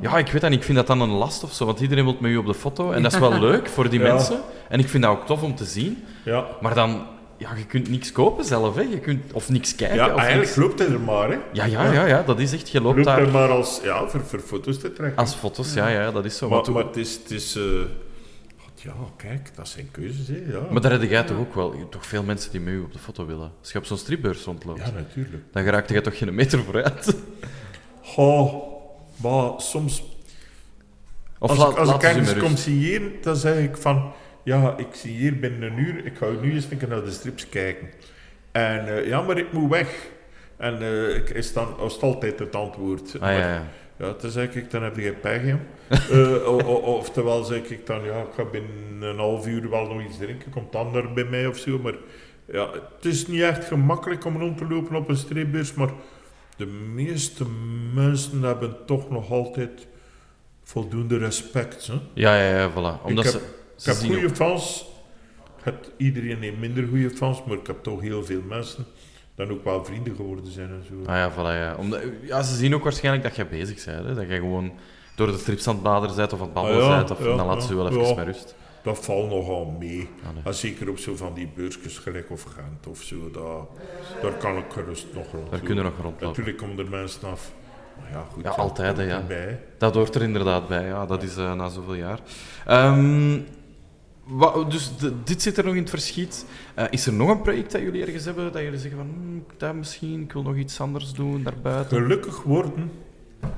[0.00, 0.58] Ja, ik weet dat niet.
[0.58, 2.54] Ik vind dat dan een last of zo, want iedereen wil met u op de
[2.54, 2.90] foto.
[2.90, 4.40] En dat is wel leuk voor die mensen.
[4.68, 6.04] En ik vind dat ook tof om te zien.
[6.24, 7.06] Ja, Maar dan...
[7.44, 8.80] Ja, je kunt niks kopen zelf, hè.
[8.80, 9.32] Je kunt...
[9.32, 11.30] Of niks kijken, ja of eigenlijk niks- loopt hij er maar.
[11.30, 11.38] Hè.
[11.52, 12.68] Ja, ja, ja, ja, dat is echt...
[12.70, 15.18] Je loopt Loopt daar er maar als, ja, voor, voor foto's te trekken.
[15.18, 15.74] als foto's.
[15.74, 16.48] Ja, ja, dat is zo.
[16.48, 17.14] Maar, maar, het is...
[17.14, 17.62] Het is eh,
[18.74, 20.28] ja, kijk, dat zijn keuzes.
[20.28, 20.60] Hè, ja.
[20.70, 21.88] maar daar heb jij toch ook wel...
[21.90, 23.52] toch veel mensen die met u op de foto willen.
[23.60, 25.42] Als je op zo'n stripbeurs rondloopt, ja, natuurlijk.
[25.52, 27.16] dan geraakt je toch geen meter vooruit.
[28.16, 28.62] Oh,
[29.16, 30.02] maar soms
[31.38, 34.12] Of als laat, ik, als ik ergens kom signeren, dan zeg ik van...
[34.44, 36.06] Ja, ik zie hier binnen een uur.
[36.06, 37.88] Ik ga nu eens een keer naar de strips kijken.
[38.52, 40.06] En eh, ja, maar ik moet weg.
[40.56, 43.14] En eh, ik is dan altijd het antwoord.
[43.14, 43.62] Ah, Maar- ja, ja.
[43.98, 45.42] Ja, dan zeg ik, dan heb je pech,
[46.46, 50.02] o- o- Oftewel zeg ik dan, ja, ik ga binnen een half uur wel nog
[50.04, 51.78] iets drinken, komt dan daar bij mij of zo.
[51.78, 51.94] Maar
[52.52, 55.90] ja, het is niet echt gemakkelijk om rond te lopen op een streepbeurs, maar
[56.56, 57.44] de meeste
[57.94, 59.86] mensen hebben toch nog altijd
[60.62, 61.86] voldoende respect.
[61.86, 61.94] Hè.
[62.14, 63.02] Ja, ja, ja, voilà.
[63.04, 63.40] Omdat ze,
[63.78, 64.86] Ik heb goede fans.
[65.62, 68.86] Het, iedereen heeft minder goede fans, maar ik heb toch heel veel mensen
[69.34, 71.10] dan ook wel vrienden geworden zijn en zo.
[71.10, 71.74] Ah ja, voilà, ja.
[71.78, 72.42] Omdat, ja.
[72.42, 74.06] Ze zien ook waarschijnlijk dat je bezig bent.
[74.06, 74.14] Hè?
[74.14, 74.72] Dat je gewoon
[75.16, 77.10] door de strips aan het bladeren bent of aan het babbelen Ah ja, bent.
[77.10, 78.54] Of ja, dan laat ze wel even met rust.
[78.82, 80.08] Dat valt nogal mee.
[80.22, 80.52] Ah, nee.
[80.52, 83.68] Zeker op zo van die beursjes gelijk of Gent of zo, dat,
[84.22, 85.50] daar kan ik gerust nog rond.
[85.50, 86.26] Daar kunnen we nog rondlopen.
[86.26, 87.52] Natuurlijk komen er mensen af.
[88.00, 88.44] Maar ja, goed.
[88.44, 89.22] Ja, altijd, hè, ja.
[89.78, 91.06] Dat hoort er inderdaad bij, ja.
[91.06, 92.18] Dat is eh, na zoveel jaar.
[92.66, 93.38] Ehm,
[94.68, 96.46] dus de- dit zit er nog in het verschiet.
[96.74, 99.44] Eh, is er nog een project dat jullie ergens hebben dat jullie zeggen van hmm,
[99.56, 101.98] dat misschien, ik wil nog iets anders doen daarbuiten?
[102.02, 102.90] Gelukkig worden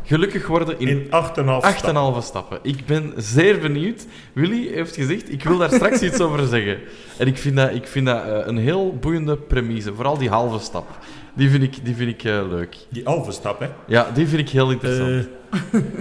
[0.03, 2.15] Gelukkig worden in in 8,5 stappen.
[2.15, 2.59] 8,5 stappen.
[2.63, 4.07] Ik ben zeer benieuwd.
[4.33, 6.79] Willy heeft gezegd, ik wil daar straks iets over zeggen.
[7.19, 9.95] En ik vind dat, ik vind dat eh, een heel boeiende premise.
[9.95, 10.99] Vooral die halve stap.
[11.35, 12.77] Die vind ik, die vind ik eh, leuk.
[12.91, 13.69] Die halve stap, hè.
[13.87, 15.29] Ja, die vind ik heel interessant.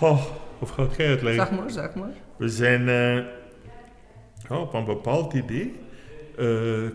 [0.00, 0.24] Oh,
[0.58, 1.46] of gaat jij uitleggen?
[1.46, 2.10] Zeg maar, zeg maar.
[2.36, 3.24] We zijn eh,
[4.56, 5.74] op een bepaald idee
[6.36, 6.46] eh,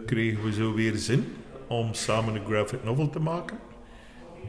[0.06, 1.26] kregen we zo weer zin
[1.68, 3.58] om samen een graphic novel te maken.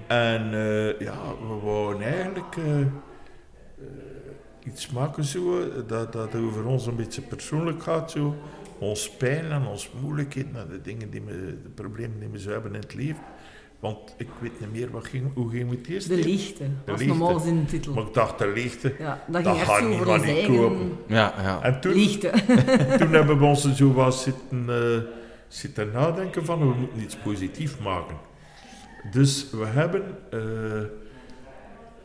[0.07, 1.17] En eh, ja,
[1.49, 2.87] we wouden eigenlijk eh,
[4.67, 8.11] iets maken zo, dat, dat over ons een beetje persoonlijk gaat.
[8.11, 8.35] Zo.
[8.79, 12.51] Ons pijn en ons moeilijkheden en de dingen die we, de problemen die we zo
[12.51, 13.23] hebben in het leven.
[13.85, 16.09] Want ik weet niet meer, wat ging, hoe ging het eerst?
[16.09, 16.64] De leegte.
[16.85, 17.18] Dat is leegte.
[17.18, 17.95] normaal de titel.
[17.95, 18.95] Maar ik dacht, de leegte.
[18.99, 20.99] Ja, dat dat gaat niet eigen kopen.
[21.07, 21.62] Ja, ja.
[21.62, 22.30] En toen, leegte.
[22.99, 25.03] toen hebben we ons zo wat zitten, eh,
[25.49, 28.16] zitten nadenken van we moeten iets positiefs maken.
[29.11, 30.41] Dus we hebben, eh,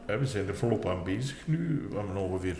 [0.05, 1.88] hè, we zijn er volop aan bezig nu.
[1.89, 2.57] We hebben ongeveer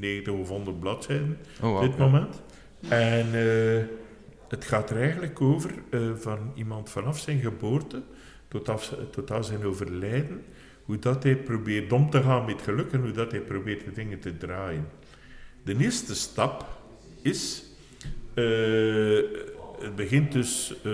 [0.00, 1.82] 90 of 100 bladzijden Oh, op wow.
[1.82, 2.42] dit moment.
[2.88, 4.01] En eh,
[4.52, 8.02] het gaat er eigenlijk over eh, van iemand vanaf zijn geboorte
[8.48, 10.44] tot, af, tot aan zijn overlijden,
[10.84, 13.92] hoe dat hij probeert om te gaan met geluk en hoe dat hij probeert de
[13.92, 14.88] dingen te draaien.
[15.64, 16.66] De eerste stap
[17.22, 17.64] is,
[18.34, 18.44] eh,
[19.78, 20.92] het begint dus eh,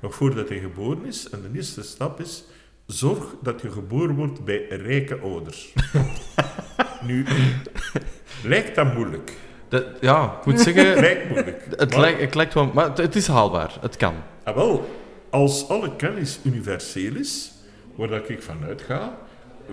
[0.00, 2.44] nog voordat hij geboren is, en de eerste stap is,
[2.86, 5.74] zorg dat je geboren wordt bij rijke ouders.
[7.06, 7.24] nu,
[8.44, 9.32] lijkt dat moeilijk?
[9.68, 11.64] Dat- ja, ik moet zeggen, Lijkt moeilijk.
[11.76, 12.70] het, Maar- lijkt, het lijkt wel...
[12.74, 13.76] Maar het, het is haalbaar.
[13.80, 14.14] Het kan.
[14.44, 14.88] Ah, wel,
[15.30, 17.52] als alle kennis universeel is,
[17.94, 19.18] waar dat ik vanuit ga,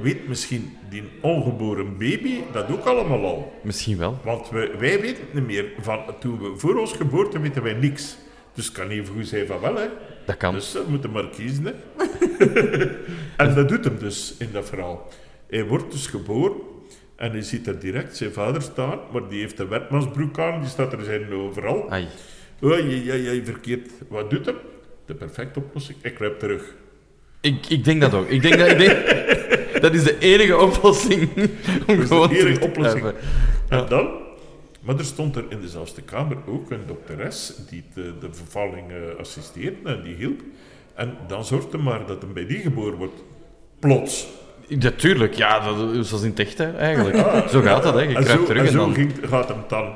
[0.02, 3.54] weet misschien die ongeboren baby dat ook allemaal al.
[3.64, 4.20] Misschien wel.
[4.24, 5.66] Want we, wij weten het niet meer.
[5.80, 8.16] Van, toen we voor ons geboorte weten wij niks.
[8.54, 9.86] Dus het kan even goed zijn van wel, hè.
[10.26, 10.54] Dat kan.
[10.54, 11.72] Dus we moeten maar kiezen, hè.
[13.46, 15.08] en dat doet hem dus in dat verhaal.
[15.50, 16.56] Hij wordt dus geboren
[17.16, 20.70] en hij ziet er direct zijn vader staan, maar die heeft een wetmansbroek aan, die
[20.70, 21.90] staat er zijn overal.
[21.90, 22.08] Ai.
[22.60, 23.92] Je, je verkeerd.
[24.08, 24.56] Wat doet hem?
[25.06, 25.98] De perfecte oplossing.
[26.02, 26.76] Ik kruip terug.
[27.42, 28.28] Ik, ik denk dat ook.
[28.28, 28.98] Ik denk dat, ik denk,
[29.84, 31.30] dat is de enige oplossing
[31.88, 33.14] om de gewoon enige terug te oplossing.
[33.70, 34.22] En dan...
[34.82, 39.20] Maar er stond er in dezelfde kamer ook een dokteres die de, de vervalling eh,
[39.20, 40.42] assisteerde en die hielp.
[40.94, 43.24] En dan zorgt hij maar dat hem bij die geboren wordt.
[43.80, 44.28] Plots.
[44.68, 47.16] Natuurlijk, ja, dat, zoals in het echt, hè, eigenlijk.
[47.50, 48.02] Zo gaat dat, hè.
[48.02, 48.94] Je en zo, terug en en zo dan...
[48.94, 49.96] ging, gaat hem dan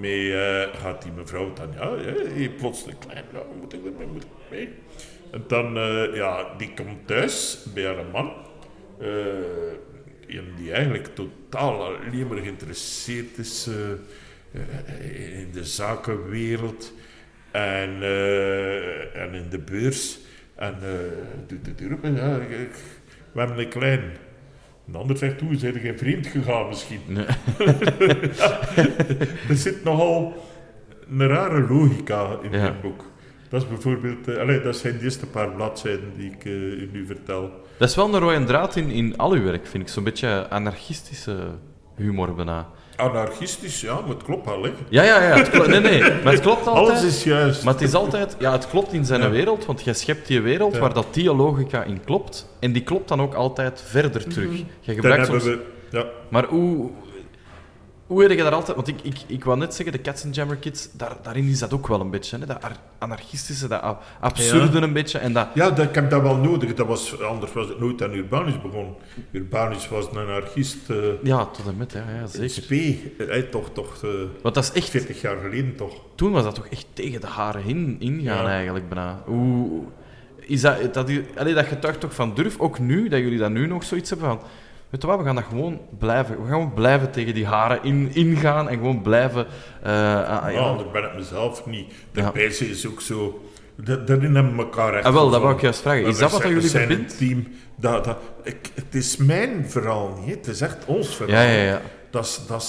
[0.00, 4.22] mee, eh, gaat die mevrouw dan, ja, ja plotseling klein, nou, moet ik ermee, moet
[4.22, 4.68] ik mee?
[5.30, 8.32] En dan, eh, ja, die komt thuis bij haar man,
[8.98, 9.08] eh,
[10.56, 13.68] die eigenlijk totaal alleen maar geïnteresseerd is
[15.36, 16.92] in de zakenwereld
[17.50, 18.02] en,
[19.14, 20.18] en in de beurs.
[20.54, 20.76] En
[21.46, 22.74] doet erop en ja, ik,
[23.32, 24.00] we hebben een klein.
[24.88, 27.00] Een ander zegt, hoe, zijn geen vreemd gegaan misschien?
[27.06, 27.24] Nee.
[29.48, 30.46] er zit nogal
[31.08, 32.66] een rare logica in Ja.
[32.66, 33.04] dit boek.
[33.48, 37.06] Dat is bijvoorbeeld, eh, dat zijn de eerste paar bladzijden die ik eh, u nu
[37.06, 37.50] vertel.
[37.76, 39.88] Dat is wel een rode draad in, in al uw werk, vind ik.
[39.88, 41.36] Zo'n beetje anarchistische
[41.96, 42.68] humor bijna.
[43.10, 44.70] Anarchistisch, ja, maar het klopt wel, hè.
[44.88, 45.36] Ja, ja, ja.
[45.36, 46.00] Het klo- nee, nee.
[46.24, 46.88] Maar het klopt altijd.
[46.88, 47.64] Alles is juist.
[47.64, 48.36] Maar het is altijd...
[48.38, 49.30] Ja, het klopt in zijn Ja.
[49.30, 50.80] wereld, want jij schept die wereld Ja.
[50.80, 52.48] waar dat die logica in klopt.
[52.60, 54.50] En die klopt dan ook altijd verder terug.
[54.56, 55.54] Jij Dan gebruikt hebben soms...
[55.90, 55.96] we...
[55.98, 56.90] Ja, Maar hoe...
[58.12, 58.76] Hoe heb je daar altijd...
[58.76, 61.58] Want ik, ik, ik wou net zeggen, de Cats and Jammer Kids, daar, daarin is
[61.58, 62.38] dat ook wel een beetje.
[62.38, 62.46] Hè?
[62.46, 65.18] Dat ar- anarchistische, dat absurde een beetje.
[65.18, 65.48] En dat...
[65.54, 66.74] ja dat, ik heb dat wel nodig.
[66.74, 68.94] Dat was, anders was het nooit aan Urbanus begonnen.
[69.30, 70.90] Urbanus was een anarchist.
[70.90, 72.50] eh Ja, tot en met, ja, ja zeker.
[72.54, 72.72] SP,
[73.50, 74.10] toch, toch eh,
[74.42, 74.88] Want dat is echt...
[74.90, 75.94] 40 jaar geleden toch.
[76.14, 78.46] Toen was dat toch echt tegen de haren in, ingaan Ja.
[78.48, 79.22] eigenlijk bijna.
[79.24, 79.82] Hoe...
[80.38, 83.66] Is dat, dat, allee, dat getuigt toch van durf, ook nu, dat jullie dat nu
[83.66, 84.40] nog zoiets hebben van...
[84.92, 86.34] Weet je wat, we gaan dat gewoon blijven.
[86.36, 89.46] We gaan gewoon blijven tegen die haren in, ingaan en gewoon blijven...
[89.82, 91.92] ah, Ja, anders ben ik mezelf niet.
[92.12, 92.32] De Ja.
[92.34, 93.42] is ook zo...
[93.76, 96.04] da- Daarin hebben we elkaar echt Ah, wel, dat wou ik juist vragen.
[96.04, 97.12] Is dat wat jullie zijn verbindt?
[97.12, 97.46] een team.
[97.76, 100.34] Dat, dat, ik, het is mijn verhaal niet.
[100.34, 101.42] Het is echt ons verhaal.
[101.42, 101.80] Ja, ja, ja.
[102.10, 102.60] Dat is, dat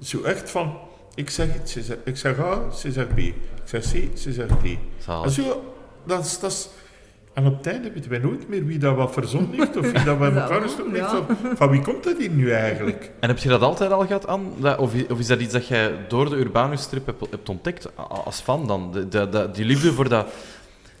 [0.00, 0.78] is zo echt van...
[1.14, 3.18] Ik zeg iets, ze zegt, ik zeg A, ze zegt B.
[3.18, 4.66] Ik zeg C, ze zegt D.
[4.98, 5.24] Zalig.
[5.24, 5.74] En zo,
[6.06, 6.38] dat is...
[6.40, 6.68] Dat is
[7.34, 10.04] en op het einde weten wij nooit meer wie dat wat verzonnen heeft of wie
[10.04, 11.10] dat bij Ja, elkaar gestoken heeft.
[11.10, 11.54] ja.
[11.54, 13.10] Van, wie komt dat hier nu eigenlijk?
[13.20, 14.46] En heb je dat altijd al gehad, Anne?
[14.58, 17.88] Dat, of, of is dat iets dat jij door de Urbanus-strip hebt, hebt ontdekt,
[18.24, 18.92] als fan dan?
[18.92, 20.26] De, de, de- die liefde voor dat,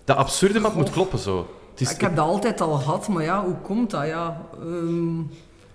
[0.04, 1.46] dat absurde, maar het moet kloppen zo.
[1.70, 4.06] Het is, Ik heb dat altijd al gehad, maar ja, hoe komt dat?
[4.06, 5.18] Ja, ehm,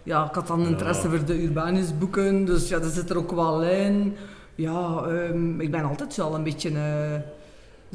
[0.04, 3.64] ja ik had dan interesse voor de Urbanus-boeken, dus ja, dat zit er ook wel
[3.64, 4.16] in.
[4.56, 6.70] Ja, ehm, ik ben altijd zo al een beetje...
[6.70, 7.20] eh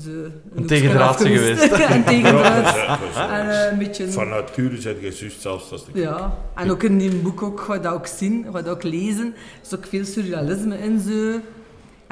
[0.01, 0.11] zo,
[0.55, 1.73] een tegendraadse geweest.
[1.97, 2.75] en tegendraad.
[2.75, 4.11] Ja, En eh, een beetje...
[4.11, 7.79] Van nature zijn je juist zelfs als de Ja, en ook in die boek ook,
[7.83, 9.27] dat ook zien, dat ook lezen.
[9.27, 11.41] Er is ook veel surrealisme in zo.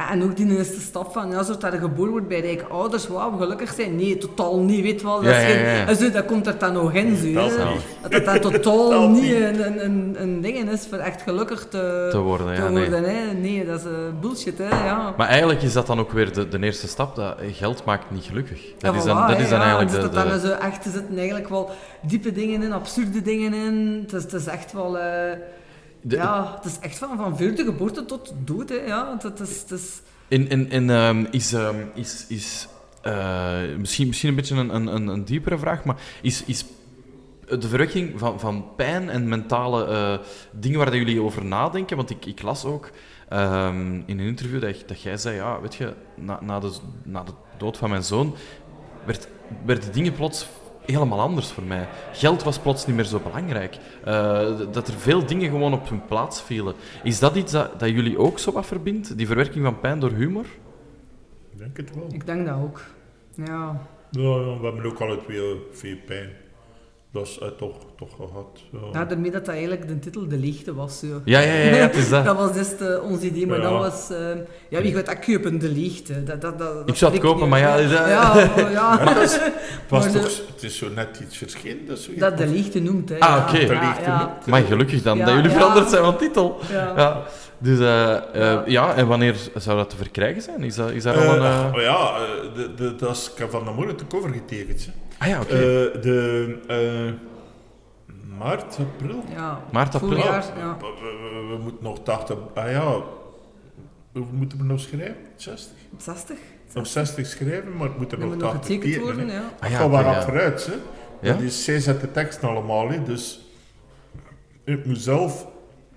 [0.01, 3.09] Ja, En ook die eerste stap van, ja, zodat er geboren wordt bij rijke ouders,
[3.09, 3.97] wauw, gelukkig zijn.
[3.97, 5.15] Nee, totaal niet, weet wel.
[5.15, 5.87] Dat, Ja, is ja, geen- ja, ja.
[5.87, 7.33] en zo, dat komt er dan nog in, zo.
[7.33, 8.25] Dat.
[8.25, 12.19] Dat totaal Dat niet een, een, een, een ding is voor echt gelukkig te, Te
[12.19, 12.91] worden, ja, te nee.
[12.91, 13.33] hè.
[13.33, 13.91] Nee, dat is eh,
[14.21, 15.15] bullshit, hè, ja.
[15.17, 17.17] Maar eigenlijk is dat dan ook weer de, de eerste stap.
[17.17, 18.61] Dat geld maakt niet gelukkig.
[18.79, 20.07] Dat Ja, is dan, voilà, dat is dan eigenlijk En de...
[20.07, 21.71] er dan de zo echt, er zitten eigenlijk wel
[22.01, 23.99] diepe dingen in, absurde dingen in.
[24.03, 24.99] Het is, het is echt wel...
[24.99, 25.33] eh,
[26.03, 28.77] de- ja, het is echt van, van geboorte tot dood, hè.
[28.77, 29.61] Ja, het is...
[29.61, 32.69] Het is En, en, en ehm, is, ehm, is, is
[33.03, 36.65] eh, misschien, misschien een beetje een, een, een, diepere vraag, maar is, is
[37.59, 40.19] de verwekking van, van pijn en mentale eh,
[40.53, 41.97] dingen waar dat jullie over nadenken?
[41.97, 42.91] Want ik, ik las ook
[43.29, 46.73] ehm, in een interview dat, dat jij zei, ja, weet je, na, na, de,
[47.05, 48.35] na de dood van mijn zoon
[49.05, 49.29] werd,
[49.65, 50.47] werden dingen plots
[50.91, 51.89] helemaal anders voor mij.
[52.13, 53.77] Geld was plots niet meer zo belangrijk.
[54.05, 56.75] Eh, dat er veel dingen gewoon op hun plaats vielen.
[57.03, 59.17] Is dat iets dat, dat jullie ook zo wat verbindt?
[59.17, 60.45] Die verwerking van pijn door humor?
[61.53, 62.07] Ik denk het wel.
[62.13, 62.81] ik denk dat ook.
[63.35, 63.81] Ja.
[64.11, 66.31] Ja, ja, we hebben ook alle twee eh, veel pijn.
[67.13, 68.61] Dat is eh, toch, toch gehad.
[68.73, 68.79] Ja.
[69.01, 70.99] ja, daarmee dat dat eigenlijk de titel De Leegte was.
[70.99, 71.07] Zo.
[71.25, 72.25] Ja, ja, ja, ja, het is dat.
[72.31, 73.71] dat was dus eh, ons idee, maar Ja.
[73.71, 74.11] dat was...
[74.11, 74.19] eh,
[74.69, 75.59] ja, wie gaat dat kopen?
[75.59, 76.23] De Leegte.
[76.23, 78.97] Dat, dat, dat, Ik zou het kopen, maar ja, dat- Ja, oh, ja.
[79.05, 79.53] Maar dat is- Het,
[79.89, 81.87] was Maar de- toch, het is zo net iets verschenen.
[81.87, 83.19] Dat, zo dat De Leegte noemt, hè.
[83.19, 83.59] Ah, oké.
[83.67, 84.19] De Leegte ja.
[84.27, 84.47] noemt.
[84.47, 85.57] Maar gelukkig dan Ja, dat jullie ja.
[85.57, 86.59] veranderd zijn van titel.
[86.71, 86.93] Ja.
[86.97, 87.23] Ja.
[87.59, 88.63] Dus eh, eh, Ja.
[88.67, 90.63] ja, en wanneer zou dat te verkrijgen zijn?
[90.63, 91.43] Is, dat, is daar al Eh, een...
[91.43, 94.31] eh, oh ja, eh, de, de, dat is, ik heb van de morgen te cover
[94.31, 94.87] getekend.
[94.87, 94.93] hè.
[95.21, 95.55] Ah ja, oké.
[95.55, 99.25] Eh, de eh, maart, april.
[99.35, 99.61] Ja.
[99.73, 100.11] Maart, april.
[100.11, 100.77] Voorjaar, Oh, ja.
[100.81, 102.37] we, we- we moeten nog 80.
[102.55, 103.03] Ah ja,
[104.13, 105.17] hoeveel moeten we nog schrijven?
[105.37, 105.73] 60?
[105.99, 106.37] 60?
[106.75, 109.43] Of 60 schrijven, maar het moet er nog moet nog 80 getekend worden, ja.
[109.61, 110.23] Ah ja, gaat wel rap ja.
[110.23, 110.73] vooruit, hè.
[111.29, 111.33] Ja?
[111.33, 113.41] Dat is, zij zet de tekst allemaal in, dus
[114.65, 115.47] ik moet zelf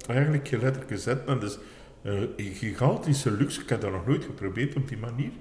[0.07, 1.27] eigenlijk je letter zetten.
[1.27, 1.57] En dat is
[2.01, 2.13] eh,
[2.47, 3.61] een gigantische luxe.
[3.61, 5.31] Ik heb dat nog nooit geprobeerd op die manier.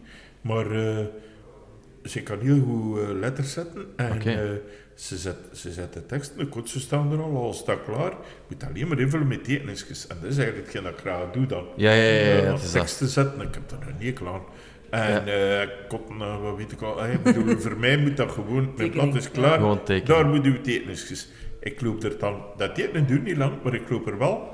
[0.40, 1.04] Maar eh,
[2.04, 3.86] ze kan heel goed eh, letters zetten.
[3.96, 4.36] En eh,
[4.94, 8.10] ze, zet, ze zet de tekst, de kotsen staan er al, al staat klaar.
[8.10, 8.16] Je
[8.48, 10.06] moet alleen maar invullen met tekeningsjes.
[10.06, 11.64] En dat is eigenlijk hetgeen dat ik graag doe dan.
[11.76, 12.72] Ja, ja, ja, ja, Eh, ja, dat.
[12.72, 14.42] teksten zetten, ik heb daar een hekel aan.
[14.90, 18.30] En eh kot, nou, wat weet ik al, eh, ik bedoel, voor mij moet dat
[18.30, 19.60] gewoon, mijn blad is klaar,
[20.04, 21.28] daar moet uw tekeningsjes.
[21.60, 24.48] Ik loop er dan, dat tekenen duurt niet lang, maar ik loop er wel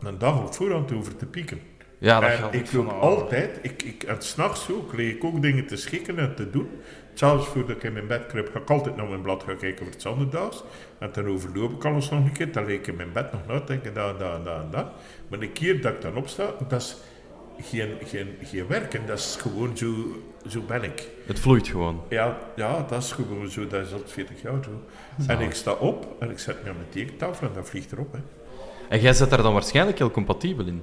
[0.00, 1.60] een dag op voorhand over te pieken.
[1.98, 5.66] Ja, dat en ik loop altijd, ik, ik, en s'nachts ook, leeg ik ook dingen
[5.66, 6.68] te schikken en te doen.
[7.14, 9.84] Zelfs voordat ik in mijn bed kruip, ga ik altijd naar mijn blad gaan kijken
[9.84, 10.64] voor het zondagdags.
[10.98, 13.64] En dan overloop ik alles nog een keer, dan leek ik in mijn bed nog
[13.64, 14.86] denken, dat, dat, dat en dat.
[15.28, 16.96] Maar de keer dat ik dan opsta, dat is
[17.60, 19.06] geen, geen, geen werken.
[19.06, 19.94] Dat is gewoon zo,
[20.48, 21.08] zo ben ik.
[21.26, 22.02] Het vloeit gewoon.
[22.08, 23.66] Ja, ja, dat is gewoon zo.
[23.66, 24.70] Dat is al 40 jaar zo.
[25.26, 28.12] En ik sta op en ik zet me aan mijn tekentafel en dat vliegt erop.
[28.12, 28.18] Hè.
[28.88, 30.82] En jij zit daar dan waarschijnlijk heel compatibel in.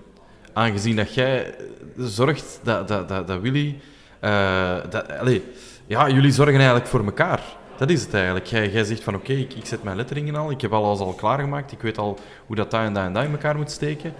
[0.53, 1.55] Aangezien dat jij
[1.97, 3.79] zorgt dat, dat, dat, dat Willy...
[4.19, 5.43] eh, dat, allee,
[5.87, 7.41] ja, jullie zorgen eigenlijk voor elkaar.
[7.77, 8.45] Dat is het eigenlijk.
[8.45, 11.13] Jij, jij zegt van oké, ik, ik zet mijn letteringen al, ik heb alles al
[11.13, 14.13] klaargemaakt, ik weet al hoe dat dat en dat en dat in elkaar moet steken.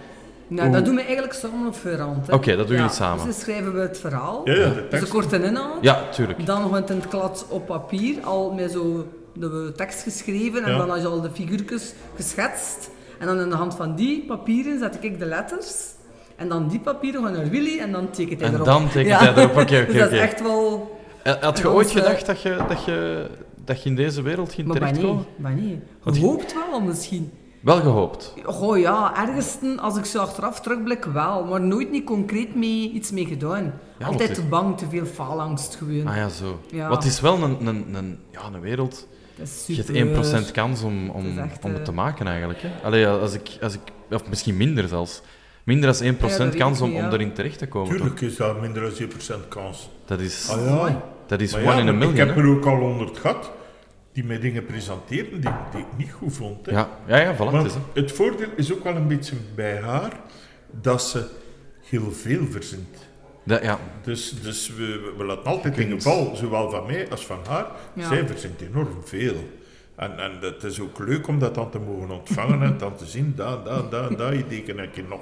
[0.46, 2.26] Nou, dat doen we eigenlijk samen op Verant.
[2.26, 2.34] hè.
[2.34, 3.24] Oké, dat doen ja, jullie samen.
[3.26, 4.40] Dus dan schrijven we het verhaal.
[4.44, 5.08] Ja, ja, de Dus een tekst.
[5.08, 5.78] korte inhoud.
[5.80, 6.46] Ja, tuurlijk.
[6.46, 10.64] Dan nog een klad op papier, al met zo de tekst geschreven.
[10.64, 10.78] En Ja.
[10.78, 12.90] dan had je al de figuurtjes geschetst.
[13.18, 15.93] En dan aan de hand van die papieren zet ik de letters.
[16.36, 18.66] En dan die papieren gaan naar Willy en dan tekent hij En erop.
[18.66, 19.50] dan tekent hij erop.
[19.50, 20.92] Oké, oké, Dus dat is echt wel...
[21.22, 23.26] Eh, Had je En ooit gedacht dat je, dat, je,
[23.64, 25.26] dat je in deze wereld ging Maar nee, terechtkomen?
[25.36, 25.80] ben nee.
[26.02, 27.30] Want je- Gehoopt wel misschien.
[27.60, 28.34] Wel gehoopt.
[28.44, 31.44] Goh ja, ergens als ik zo achteraf terugblik wel.
[31.44, 33.74] Maar nooit niet concreet mee, iets mee gedaan.
[33.98, 36.06] Ja, Altijd te bang, te veel faalangst gewoon.
[36.06, 36.60] Ah ja, zo.
[36.70, 36.88] Ja.
[36.88, 39.06] Wat is wel een, een, een, ja, een wereld...
[39.66, 42.58] Je hebt 1% kans om, om, echt, om het eh, te maken eigenlijk.
[42.62, 42.68] Hè?
[42.84, 43.80] Allee, als ik, als ik,
[44.10, 45.22] of misschien minder zelfs.
[45.64, 47.90] Minder dan 1% dat weet kans ik om, niet, om erin terecht te komen.
[47.90, 48.28] Tuurlijk toch?
[48.28, 49.08] is dat minder dan
[49.44, 49.88] 7% kans.
[50.04, 51.02] Dat is, Ah ja.
[51.26, 52.10] dat is one ja, in a million.
[52.10, 53.50] Ik heb er ook al honderd gehad
[54.12, 56.66] die mij dingen presenteren die, die ik niet goed vond.
[56.66, 56.72] Hè.
[56.72, 57.52] Ja, ja, ja, voilà.
[57.52, 58.00] Het is, hè.
[58.00, 60.12] het voordeel is ook wel een beetje bij haar
[60.70, 61.26] dat ze
[61.82, 62.96] heel veel verzint.
[63.44, 63.78] Dat, ja.
[64.02, 67.66] Dus, dus we, we- laten altijd dingen vallen, zowel van mij als van haar.
[67.94, 68.08] Ja.
[68.08, 69.34] Zij verzint enorm veel.
[69.96, 73.06] En, en het is ook leuk om dat dan te mogen ontvangen en dan te
[73.06, 75.20] zien, daar, daar, daar, daar, je teken een keer nog.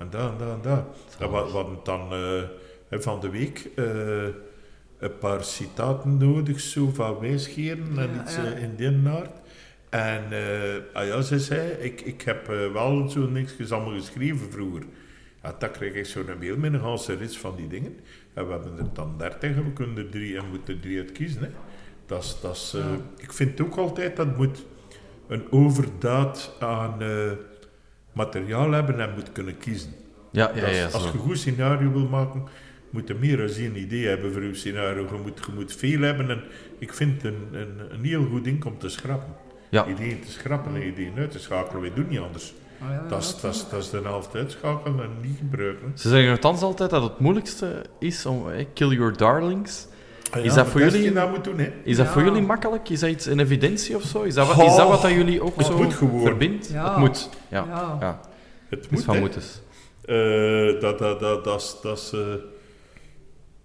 [0.00, 0.84] En daar, en daar, en daar.
[1.18, 3.84] En we, we hadden dan eh, van de week eh,
[4.98, 8.44] een paar citaten nodig, zo van wijsgeren en Ja, iets ja.
[8.44, 9.38] eh, in die aard.
[9.88, 10.24] En
[10.92, 14.82] ah ja, ze zei, ik, ik heb wel zo niks allemaal geschreven vroeger.
[15.42, 17.96] Ja, dan kreeg ik zo'n mail met een ganse rits van die dingen.
[18.34, 20.98] En we hebben er dan dertig en we kunnen er drie en moeten er drie
[20.98, 21.42] uit kiezen.
[21.42, 21.48] Hè.
[22.06, 22.76] Dat dat
[23.16, 24.66] Ik vind ook altijd dat moet
[25.28, 26.98] een overdaad aan
[28.12, 29.90] materiaal hebben en moet kunnen kiezen.
[30.30, 31.08] Ja, ja, ja, als zo.
[31.08, 32.42] je een goed scenario wil maken,
[32.90, 35.02] moet je meer dan één idee hebben voor je scenario.
[35.02, 36.42] Je moet, je moet veel hebben en
[36.78, 39.34] ik vind een, een, een heel goed ding om te schrappen.
[39.68, 39.86] Ja.
[39.86, 42.54] Ideeën te schrappen en ideeën uit te schakelen, wij doen niet anders.
[42.82, 45.92] Ah, ja, ja, Dat is, dat, is, dat is de helft uitschakelen en niet gebruiken.
[45.94, 48.46] Ze zeggen nogthans altijd dat het moeilijkste is om...
[48.46, 49.86] hè, kill your darlings.
[50.42, 51.72] Is dat voor jullie- je dat moet doen, hè?
[51.84, 52.12] Is dat Ja.
[52.12, 52.88] voor jullie makkelijk?
[52.88, 54.22] Is dat iets, een evidentie of zo?
[54.22, 56.22] Is dat wat, is dat, wat dat jullie ook het zo moet gewoon.
[56.22, 56.68] verbindt?
[56.68, 56.88] Ja.
[56.90, 57.28] Het moet.
[57.48, 57.96] Ja, Ja.
[58.00, 58.20] ja.
[58.20, 58.28] Het
[58.68, 59.42] Het is moet, van moeten.
[60.04, 61.76] Eh, dat, dat, dat, dat is...
[61.82, 62.12] Dat is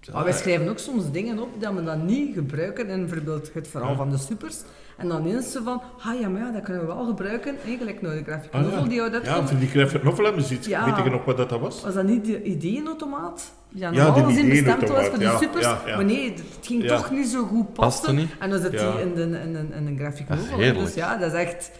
[0.07, 3.51] eh, Maar wij schrijven ook soms dingen op die we dan niet gebruiken in bijvoorbeeld
[3.53, 3.95] het verhaal Ja.
[3.95, 4.55] van de supers.
[4.97, 7.55] En dan eens zo van, ah ja, maar ja, dat kunnen we wel gebruiken.
[7.65, 9.09] Eigenlijk nou de graphic ah, novel ja.
[9.09, 10.67] die Ja, voor die graphic novel hebben ze iets.
[10.67, 10.85] Ja.
[10.95, 11.81] Weet je nog wat dat was?
[11.83, 13.51] Was dat niet de ideeënautomaat?
[13.69, 15.65] Ja, Ja, normaal de gezien bestemd was voor de ja, supers.
[15.65, 15.95] ja, ja.
[15.95, 16.95] Maar nee, het ging Ja.
[16.97, 18.15] toch niet zo goed Paste passen.
[18.15, 18.29] niet?
[18.39, 18.91] En dan zit Ja.
[18.91, 20.57] die in, de, in, een- in een graphic is novel.
[20.57, 20.85] heerlijk.
[20.85, 21.71] Dus ja, dat is echt...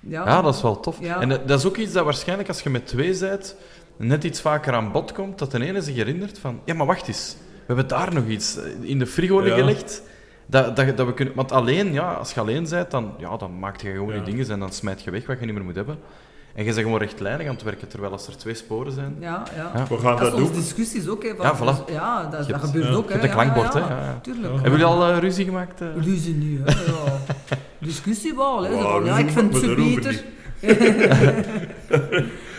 [0.00, 0.96] Ja, Ja, dat is wel tof.
[1.00, 1.20] Ja.
[1.20, 3.56] En dat dat is ook iets dat waarschijnlijk als je met twee bent,
[3.96, 7.08] net iets vaker aan bod komt, dat de ene zich herinnert van, ja, maar wacht
[7.08, 9.54] eens, we hebben daar nog iets in de frigo Ja.
[9.54, 10.02] gelegd.
[10.46, 13.58] Dat, dat, dat we kunnen, want alleen, ja, als je alleen bent, dan, ja, dan
[13.58, 14.14] maak je gewoon Ja.
[14.14, 15.98] je dingen en dan smijt je weg wat je niet meer moet hebben.
[16.54, 19.16] En je bent gewoon rechtlijnig aan het werken, terwijl als er twee sporen zijn...
[19.20, 19.70] Ja, ja.
[19.74, 19.86] Ja.
[19.88, 20.60] We gaan Dat dat soms doen.
[20.60, 21.22] discussies ook.
[21.22, 21.92] Hè, van, Ja, voilà.
[21.92, 23.06] Ja, dat, gebeurt ja, ook.
[23.06, 24.18] je hebt een Ja, klankbord, ja, hè, ja, ja.
[24.22, 24.46] Tuurlijk.
[24.46, 24.52] Ja.
[24.52, 25.80] Hebben jullie al eh, ruzie gemaakt?
[25.80, 25.88] eh?
[26.00, 26.80] Ruzie niet, hè.
[26.92, 27.18] Ja.
[27.78, 28.70] Discussie wel, hè.
[28.72, 30.24] Zo Wow, van, ja, ik vind het zo beter.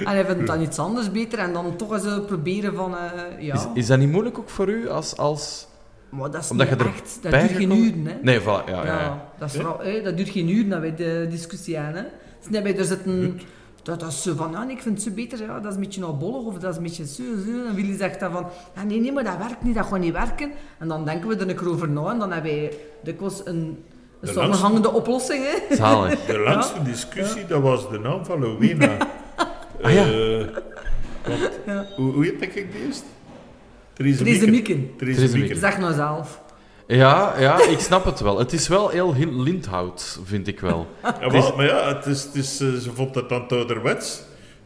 [0.06, 3.42] en hij vindt dan iets anders beter en dan toch eens eh, proberen van, eh,
[3.46, 3.54] ja.
[3.54, 5.18] Is, is dat niet moeilijk ook voor u als...
[5.18, 5.68] als...
[6.18, 8.14] maar dat is omdat niet je er echt, dat duurt geen uren, hè.
[8.22, 9.26] Nee, voilà, ja, ja, Ja, ja.
[9.40, 11.94] dat, is vooral, hè, dat duurt geen uur dat wij de discussie aan.
[11.94, 12.04] Hè.
[12.40, 13.40] Dus net bij er zitten,
[13.84, 15.84] dat, dat is zo van, ja, ik vind het zo beter, ja, dat is een
[15.84, 17.66] beetje nou bollig of dat is een beetje zo, zo.
[17.68, 18.46] En Willy zegt dan van,
[18.76, 20.52] ja, nee, nee, maar dat werkt niet, dat gaat niet werken.
[20.78, 23.56] En dan denken we er een keer over na en dan hebben wij dikwijls een,
[23.56, 23.78] een
[24.20, 25.44] De samenhangende oplossing.
[25.44, 25.76] Hè.
[25.76, 26.26] Zalig.
[26.26, 28.98] De laatste discussie, dat was de naam van Rowena.
[29.82, 30.04] Ah, ja.
[30.04, 30.46] Eh,
[31.28, 31.86] want, Ja.
[31.96, 33.04] hoe, hoe heet ik die eerst?
[33.96, 34.52] Therese Therese Mieken.
[34.52, 34.94] Mieken.
[34.98, 35.58] Therese Therese Mieken.
[35.58, 36.42] Zeg nou zelf.
[36.88, 38.40] Ja, ja, ik snap het wel.
[38.40, 40.88] Het is wel heel linthout, vind ik wel.
[41.22, 44.22] Ja, wel, maar ja, het is, het is, eh, ze vond het dan te ouderwets.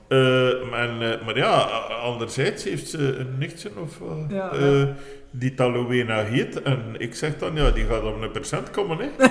[0.07, 1.57] Eh, en, eh, maar ja,
[2.03, 4.87] anderzijds heeft ze een nichtje of, eh, Ja, eh, ja.
[5.31, 6.61] die Talowena heet.
[6.61, 8.97] En ik zeg dan, ja, die gaat op een percent komen.
[8.97, 9.05] Hè.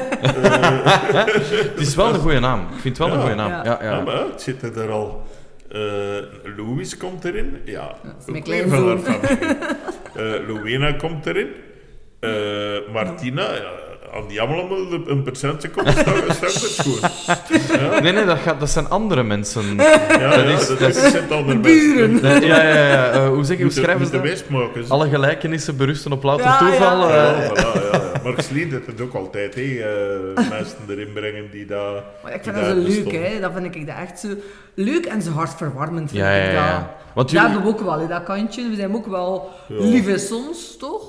[1.70, 2.60] Het is wel een goede naam.
[2.60, 3.50] Ik vind het wel een goede naam.
[3.50, 3.64] Ja.
[3.64, 4.00] Ja, Ja, ja.
[4.02, 5.22] maar ja, het zit er al.
[5.72, 5.80] Eh,
[6.56, 7.56] Louis komt erin.
[7.64, 7.94] Ja,
[8.26, 9.00] mijn kleinzoon.
[9.02, 9.56] van haar familie.
[10.16, 11.48] Eh, Rowena komt erin.
[12.20, 12.30] Eh,
[12.92, 13.70] Martina, ja,
[14.14, 18.02] aan die allemaal een percentje komt, dan is het gewoon.
[18.02, 19.62] Nee, nee, dat, gaat, dat zijn andere mensen.
[19.76, 22.20] Ja, Dat ja, is- dat dat is het andere buren.
[22.46, 23.28] Ja, ja, ja.
[23.28, 24.42] hoe, zeg, je- hoe schrijven ze de
[24.74, 24.90] dat?
[24.90, 26.58] Alle gelijkenissen berusten op louter Ja, ja.
[26.58, 27.08] toeval.
[27.08, 28.12] Ja, voilà, ja, ja.
[28.22, 29.60] Mark Sleen doet het ook altijd, hè.
[29.62, 32.02] eh, mensen erin brengen die daar...
[32.22, 33.40] Maar ik vind dat zo daar leuk, hè.
[33.40, 34.28] Dat vind ik dat echt zo
[34.84, 36.70] leuk en zo hartverwarmend, vind Ja, ja, ik ja.
[36.78, 36.86] dat.
[37.14, 38.68] Want Dat hebben we ook wel, hè, dat kantje.
[38.68, 39.74] We zijn ook wel Ja.
[39.84, 41.00] lieve soms, toch?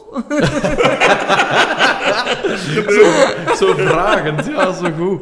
[3.59, 5.19] zo vragend, ja, zo goed.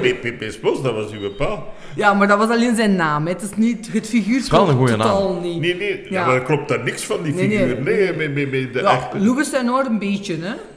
[0.00, 0.44] P.P.
[0.52, 1.62] Spos, dat was uw pa.
[1.96, 3.26] Ja, maar dat was alleen zijn naam.
[3.26, 3.32] Hè.
[3.32, 4.38] Het is niet het figuur.
[4.38, 5.60] is wel een goeie totaal niet.
[5.60, 6.26] Nee, nee, Ja.
[6.26, 7.82] maar er klopt daar niks van, die Nee, nee, figuur.
[7.82, 8.28] Nee, nee.
[8.28, 9.08] met, met, met de Ja,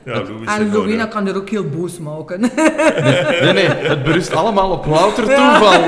[0.05, 1.05] Ja, Louis En ja.
[1.05, 2.41] kan er ook heel boos maken.
[3.41, 5.81] Nee, nee, het berust allemaal op louter toeval.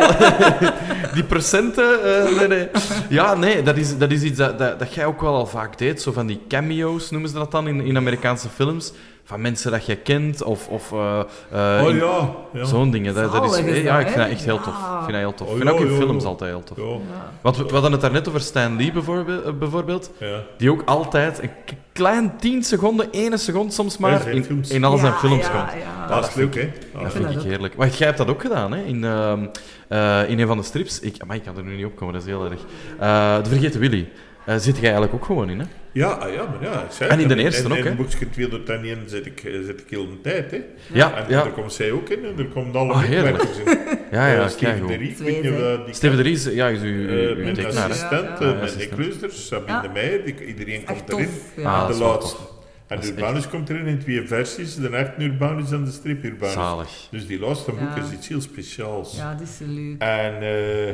[1.15, 2.67] Die procenten, eh, nee, nee.
[3.09, 5.77] Ja, nee, dat is, dat is iets dat, dat, dat jij ook wel al vaak
[5.77, 6.01] deed.
[6.01, 8.93] Zo van die cameo's noemen ze dat dan in, in Amerikaanse films.
[9.27, 10.67] Van mensen dat je kent of...
[10.67, 11.19] of eh,
[11.51, 12.63] eh, Oh in- ja, ja.
[12.65, 13.13] Zo'n dingen.
[13.13, 14.73] Dat, dat is, ja, ik vind dat echt heel tof.
[14.79, 14.93] Ja.
[14.97, 15.47] Ik vind dat heel tof.
[15.47, 16.29] Oh, ik vind ook in ja, films ja.
[16.29, 16.77] altijd heel tof.
[16.77, 16.83] Ja,
[17.41, 20.11] Want we, we hadden het daarnet over Stan Lee bijvoorbeeld, eh, bijvoorbeeld.
[20.19, 20.39] ja.
[20.57, 24.97] Die ook altijd een k- klein 10 seconden, 1 seconde soms maar, in, in al
[24.97, 25.81] zijn Ja, films ja, komt.
[25.83, 26.07] ja.
[26.15, 26.71] Dat is leuk, hè.
[27.03, 27.75] Dat vind ik heerlijk.
[27.75, 28.83] Maar jij hebt dat ook gedaan, hè?
[28.83, 29.45] In, ehm,
[29.87, 30.99] eh, in een van de strips.
[30.99, 32.59] Ik, amai, ik kan er nu niet op komen, dat is heel erg.
[32.99, 34.07] Eh, de Vergeten Willy.
[34.45, 35.65] Eh zit jij eigenlijk ook gewoon in, hè?
[35.91, 37.89] Ja, ah, ja, maar ja, ik zei En in de eerste in, ook, in, hè?
[37.89, 40.61] In boekje 201 zit ik, eh, zit ik heel de tijd, hè.
[40.93, 41.43] Ja, En ja.
[41.43, 43.63] daar komt zij ook in en er komt alle Oh, medewerkers in.
[44.11, 47.05] Ja, ja, Eh, Steven de Ries, weet je die Steven de Ries, ja, is uw,
[47.37, 48.53] mijn tekenaar, assistent, Ja, ja.
[48.53, 49.81] mijn Leusders, Sabine Ja.
[49.81, 51.29] de Meijer, iedereen komt erin.
[51.63, 52.37] Ah, de laatste.
[52.87, 56.53] En is Urbanus komt erin in twee versies, de echte Urbanus en de strip Urbanus.
[56.53, 57.07] Zalig.
[57.11, 58.03] Dus die laatste boek Ja.
[58.03, 59.15] is iets heel speciaals.
[59.17, 59.95] ja, dat is leuk.
[60.01, 60.93] En, eh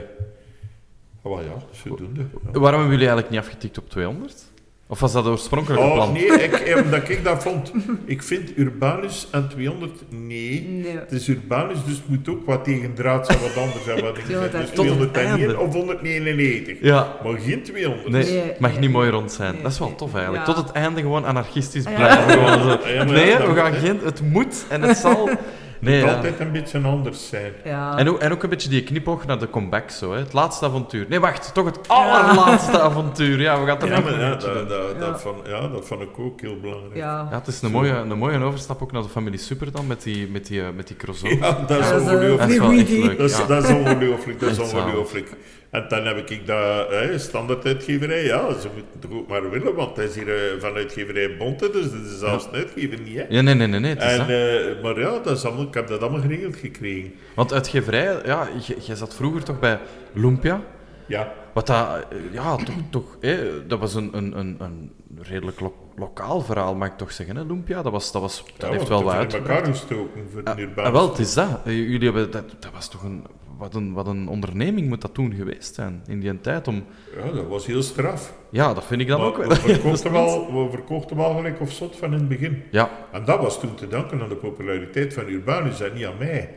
[1.22, 2.20] oh ja, zodoende.
[2.22, 2.60] Ja.
[2.60, 4.50] Waarom hebben jullie eigenlijk niet afgetikt op 200?
[4.88, 6.14] Of was dat oorspronkelijk Oh plan?
[6.14, 7.72] nee, ik, omdat ik dat vond.
[8.06, 10.62] Ik vind Urbanus en 200, nee.
[10.62, 10.98] Nee.
[10.98, 14.02] Het is Urbanus, dus het moet ook wat tegen draad zijn, wat anders zijn.
[14.02, 14.26] Wat ik.
[14.28, 14.74] Dus 201.
[14.74, 15.60] Tot het 201 einde.
[15.60, 16.78] of 199.
[16.82, 18.10] Ja, Maar geen 200.
[18.10, 19.54] nee, mag nee, niet mooi rond zijn.
[19.54, 20.48] Nee, Dat is wel tof eigenlijk.
[20.48, 20.54] Ja.
[20.54, 21.98] Tot het einde gewoon anarchistisch Ah, ja.
[21.98, 22.32] blijven.
[22.32, 23.04] Gewoon zo.
[23.14, 24.00] Nee, ja, we gaan geen...
[24.04, 25.30] Het moet en het zal...
[25.82, 26.16] Nee, Het moet ja.
[26.18, 27.52] altijd een beetje anders zijn.
[27.64, 27.98] Ja.
[27.98, 30.20] En ook, en ook een beetje die knipoog naar de comeback zo, hè.
[30.20, 31.06] Het laatste avontuur.
[31.10, 33.42] Nee, wacht, toch het allerlaatste avontuur.
[33.42, 35.00] Ja, we gaan er Ja, maar ja, dat, dat, Ja.
[35.00, 36.96] dat, van, ja, dat vond ik ook heel belangrijk.
[36.96, 37.28] ja.
[37.32, 40.04] Ja, het is een mooie, een mooie overstap ook naar de familie Super dan, met
[40.04, 41.38] die, met die, eh, met die crossover.
[41.38, 43.18] Ja, dat is dat Dat ongelooflijk.
[43.18, 45.30] Dat is, dat ongelooflijk, dat is ongelooflijk.
[45.72, 49.76] En dan heb ik dat, hè, standaard uitgeverij, ja, ze moeten het ook maar willen,
[49.76, 53.16] want het is hier eh, van uitgeverij Bonte, dus dat is zelfs een uitgever niet,
[53.16, 53.26] hè.
[53.30, 55.74] Ja, nee, nee, nee, nee, het is En, eh, maar ja, dat is allemaal, ik
[55.74, 57.14] heb dat allemaal geregeld gekregen.
[57.36, 58.48] Want uitgeverij, ja,
[58.82, 59.80] jij zat vroeger toch bij
[60.14, 60.62] Lumpia?
[61.06, 64.92] Ja, Wat dat, eh, ja, toch, toch hè, dat was een, een, een, een
[65.22, 67.82] redelijk lo- lokaal verhaal, mag ik toch zeggen, hè, Lumpia?
[67.82, 70.86] Dat, was, dat, was, dat ja, heeft wel wat elkaar gestoken voor de Ah, Urbanus.
[70.86, 71.60] ah, wel, het is dat.
[71.66, 73.26] Jullie hebben, dat, dat was toch een
[73.62, 73.94] wat, een...
[73.94, 76.84] wat een onderneming moet dat toen geweest zijn, in die tijd om...
[77.26, 78.34] Ja, dat was heel straf.
[78.50, 79.48] Ja, dat vind ik dan Maar ook wel.
[79.48, 82.64] we, verkochten wel, we verkochten wel gelijk of zot van in het begin.
[82.72, 82.90] Ja.
[83.12, 86.50] En dat was toen te danken aan de populariteit van Urbanus en niet aan mij.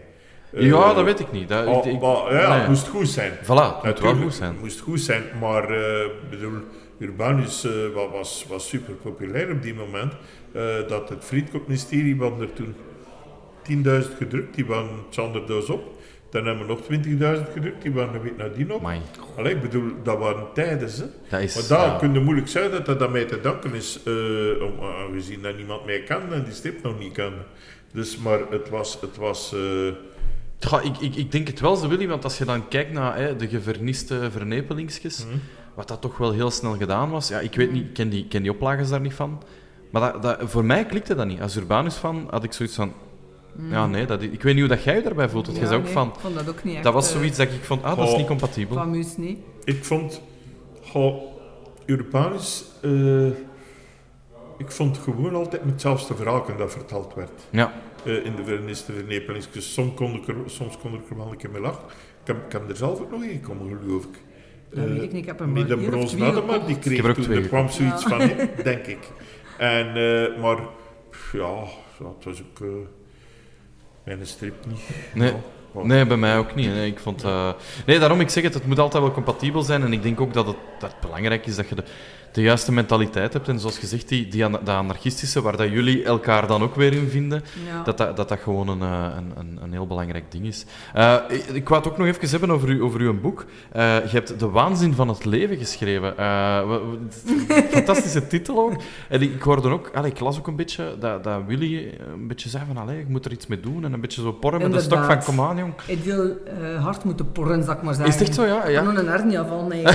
[0.53, 1.49] Eh, ja, dat weet ik niet.
[1.49, 2.59] Dat, oh, ik, ik- maar, ja, nee.
[2.59, 3.33] het moest goed zijn.
[3.33, 4.53] Voilà, het moet Natuurlijk, goed zijn.
[4.53, 6.59] Het moest goed zijn, maar eh, bedoel,
[6.99, 10.13] Urbanus eh, wa- was, was super populair op die moment.
[10.89, 12.75] Dat het Friedkop-ministerie, hadden er toen
[13.63, 15.94] 10.000 gedrukt, die waren het op.
[16.35, 16.83] Dan hebben we nog
[17.47, 18.83] 20.000 gedrukt, die waren een week nadien op.
[19.37, 21.05] Allee, ik bedoel, dat waren tijden, hè.
[21.29, 21.55] dat is...
[21.55, 21.99] Maar daar ja.
[21.99, 24.13] kun je moeilijk zeggen dat dat aan mij te danken is, eh,
[24.63, 27.43] om, aangezien dat niemand mij kende en die stip nog niet kende.
[27.93, 29.87] Dus, maar het was, het was eh,
[30.59, 33.17] Ja, ik, ik, ik denk het wel zo, Willy, want als je dan kijkt naar
[33.17, 35.37] hè, de geverniste vernepelingsjes, Mhm.
[35.75, 37.29] wat dat toch wel heel snel gedaan was.
[37.29, 39.43] Ja, ik weet niet, ik ken die, ken die oplages daar niet van.
[39.91, 41.41] Maar dat, dat, voor mij klikte dat niet.
[41.41, 42.93] Als Urbanus fan had ik zoiets van...
[43.71, 45.47] Ja, nee, dat, ik weet niet hoe dat jij je daarbij voelt.
[45.47, 46.09] Want Ja, zei ook nee, van...
[46.09, 46.85] Ik vond dat ook niet echt.
[46.85, 48.77] Dat was eh, zoiets dat ik vond, ah, dat is niet compatibel.
[48.77, 49.39] Fameus niet.
[49.65, 50.23] Ik vond,
[50.83, 51.23] goh,
[51.87, 53.27] Urbanus, eh,
[54.59, 57.31] ik vond gewoon altijd met hetzelfde verhaal dat verteld werd.
[57.51, 57.73] Ja,
[58.05, 59.73] eh, in de verniste vernepelingsjes.
[59.73, 61.85] Soms kon, ik er, soms kon ik er wel een keer mee lachen.
[62.21, 64.23] Ik heb, ik heb er zelf ook nog in gekomen, geloof ik.
[64.71, 65.37] Dat weet ik niet, ik heb
[65.91, 68.09] bronzen Adema, die kreeg Ik heb er ook toen, er kwam zoiets Ja.
[68.09, 69.11] van in, denk ik.
[69.59, 70.59] En, eh, maar,
[71.33, 71.65] ja,
[71.99, 72.67] het was ook
[74.05, 74.81] eh, mijn strip niet.
[75.15, 75.33] nee.
[75.83, 76.69] Nee, bij mij ook niet.
[76.69, 77.53] Nee, ik vond, eh,
[77.87, 79.83] nee, daarom ik zeg het, het moet altijd wel compatibel zijn.
[79.83, 81.85] En ik denk ook dat het, dat het belangrijk is dat je de,
[82.35, 86.47] de juiste mentaliteit hebt en zoals gezegd, die, die, dat anarchistische, waar dat jullie elkaar
[86.47, 87.83] dan ook weer in vinden, Ja.
[87.83, 90.65] dat, dat, dat dat gewoon een, eh, een, een, een heel belangrijk ding is.
[90.95, 93.45] Eh, ik, ik wou het ook nog even hebben over, u, over uw boek.
[93.73, 96.25] Eh, je hebt De Waanzin van het Leven geschreven.
[96.25, 97.11] Een
[97.71, 98.83] fantastische titel ook.
[99.09, 102.27] En ik, ik hoorde ook, allee, ik las ook een beetje dat, dat Willy een
[102.29, 104.63] beetje zei van, allee, ik moet er iets mee doen en een beetje zo porren
[104.63, 105.73] met de stok van, kom aan, jong.
[105.87, 106.37] Ik wil
[106.81, 108.13] hard moeten porren, zal ik maar zeggen.
[108.13, 108.65] Is het echt zo, ja?
[108.65, 108.83] Ik ja.
[108.83, 109.69] kan er een hernia van.
[109.69, 109.85] Nee,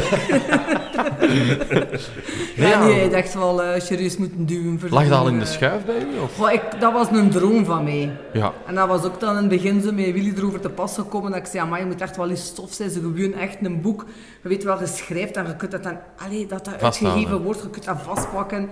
[2.55, 4.79] ja, nee, hij dacht wel eh, serieus moeten duwen.
[4.79, 6.19] voor Lag dat al in de schuif bij u?
[6.19, 6.35] Of?
[6.35, 8.11] goh, ik, dat was een droom van mij.
[8.33, 8.53] Ja.
[8.65, 11.31] En dat was ook dan in het begin zo met Willy erover te pas gekomen.
[11.31, 12.89] Dat ik zei, maar je moet echt wel eens stof zijn.
[12.89, 14.05] Ze gewoon echt een boek.
[14.43, 15.97] Je weet wel, je schrijft en je kunt dat dan...
[16.17, 18.69] Allee, dat dat uitgegeven wordt, je kunt dat vastpakken.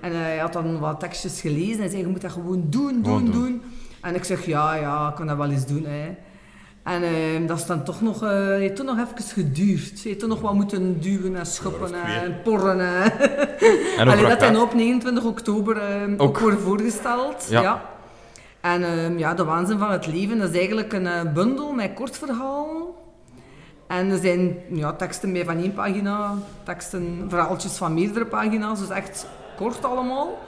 [0.00, 1.82] En eh, hij had dan wat tekstjes gelezen.
[1.82, 3.42] en zei, je moet dat gewoon doen, Gewoon doen, doen.
[3.42, 3.62] doen.
[4.00, 5.84] En ik zeg, ja, ja, ik kan dat wel eens doen.
[5.84, 6.14] Hè.
[6.82, 8.22] En eh, dat is dan toch nog...
[8.22, 9.98] eh heeft toen nog even geduurd.
[9.98, 12.80] Ze heeft toen nog wat moeten duwen en schoppen en porren.
[12.80, 13.12] En...
[13.98, 16.38] En Allee, dat elkaar- op 29 oktober eh, ook, Ook.
[16.38, 17.46] wordt voorgesteld.
[17.48, 17.62] Ja.
[17.62, 17.82] Ja.
[18.60, 21.94] En ehm, ja, De Waanzin van het Leven dat is eigenlijk een eh, bundel met
[21.94, 22.82] kortverhalen.
[23.86, 28.88] En er zijn ja, teksten bij van één pagina, teksten, verhaaltjes van meerdere pagina's, dus
[28.88, 29.26] echt
[29.56, 30.38] kort allemaal.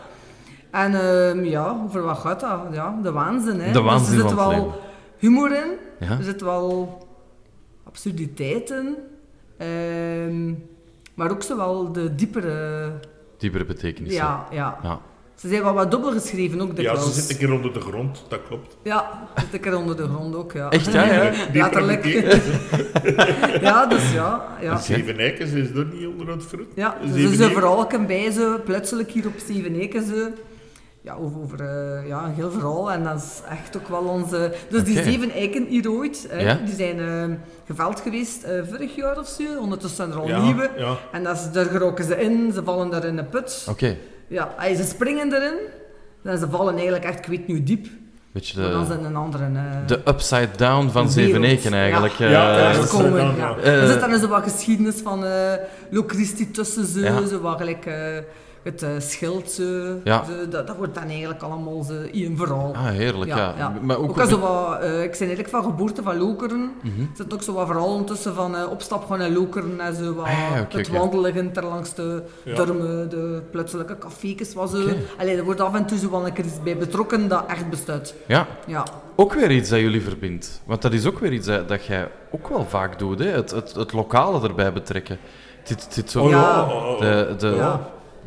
[0.70, 2.60] En ehm, ja, over wat gaat dat?
[2.72, 3.60] Ja, de waanzin.
[3.60, 3.72] Hè.
[3.72, 4.80] De waanzin dus er zit wel
[5.18, 5.70] humor in,
[6.02, 6.18] Ja.
[6.18, 6.98] er zit wel
[7.84, 8.96] absurditeit in,
[9.56, 10.54] ehm,
[11.14, 12.92] maar ook zowel de diepere...
[13.36, 14.12] Diepere betekenis.
[14.12, 14.78] Ja, ja.
[14.82, 15.00] ja.
[15.34, 18.24] Ze zijn wel wat dubbel geschreven ook Ja, ze zit een keer onder de grond,
[18.28, 18.76] dat klopt.
[18.82, 20.70] Ja, zit ik er onder de grond ook, ja.
[20.70, 21.32] Echt, ja, ja.
[21.52, 22.04] Letterlijk.
[23.68, 24.56] ja, dus ja.
[24.60, 24.76] ja.
[24.78, 26.66] Zeven Eikens is er niet onder het fruit.
[26.74, 27.52] Ja, dus Zeven er een Eikens.
[27.52, 30.32] verhaal bij ze, plotseling hier op Zeveneken ze.
[31.04, 32.92] Ja, over, over eh, ja, een heel verhaal.
[32.92, 34.52] En dat is echt ook wel onze...
[34.70, 36.58] Dus die zeven eiken hier ooit, hè, Ja?
[36.64, 37.36] die zijn eh,
[37.66, 39.42] geveld geweest eh, vorig jaar of zo.
[39.60, 40.70] Ondertussen zijn er al Ja, nieuwe.
[40.76, 40.96] ja.
[41.12, 43.66] En dat is, daar geroken ze in, ze vallen daar in een put.
[43.70, 43.96] Oké.
[44.26, 45.54] Ja, ey, ze springen erin.
[46.22, 47.86] En ze vallen eigenlijk echt, ik weet hoe diep.
[48.32, 49.44] Beetje Maar dan de, zijn een andere...
[49.44, 51.12] eh, de upside down van wereld.
[51.12, 52.12] Zeveneken eigenlijk.
[52.14, 52.28] Ja,
[52.70, 53.56] eh, Ja, komen, dan, ja.
[53.62, 53.62] ja.
[53.62, 55.52] er zit dan zo wat geschiedenis van eh
[55.90, 57.26] Locristi tussen ze, Ja.
[57.26, 57.94] zo wat gelijk eh,
[58.62, 59.50] het eh, schild.
[59.50, 59.62] Zo,
[60.04, 60.24] Ja.
[60.24, 62.72] zo, dat, dat wordt dan eigenlijk allemaal zo in een verhaal.
[62.74, 63.72] Ah, heerlijk, ja.
[63.82, 66.72] Maar ook, ook al zo wat, eh, ik ben eigenlijk van geboorte van Lokeren.
[66.82, 67.00] Mhm.
[67.00, 70.14] Er zit ook zo wat verhalen tussen van eh, opstap gaan naar Lokeren en zo
[70.14, 72.54] wat Ah, ja, het wandelen ter langs de Ja.
[72.54, 74.54] dormen, de plaatselijke café's.
[74.54, 74.82] Was zo.
[74.82, 74.96] Oké.
[75.18, 77.70] Allee, er wordt af en toe zo wel een keer iets bij betrokken dat echt
[77.70, 78.14] bestaat.
[78.26, 78.84] Ja, Ja.
[79.16, 80.60] ook weer iets dat jullie verbindt.
[80.64, 83.26] Want dat is ook weer iets dat, dat jij ook wel vaak doet, hè?
[83.28, 85.18] Het, het, het lokale erbij betrekken.
[85.64, 86.24] Dit, dit zo...
[86.24, 87.00] Oh.
[87.00, 87.80] De, de, Ja.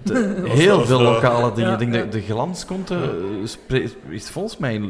[0.13, 1.69] de- heel veel dat- lokale dingen.
[1.69, 1.99] Ja, ik denk ja.
[1.99, 4.89] dat de glanskonte eh, spre- is volgens mij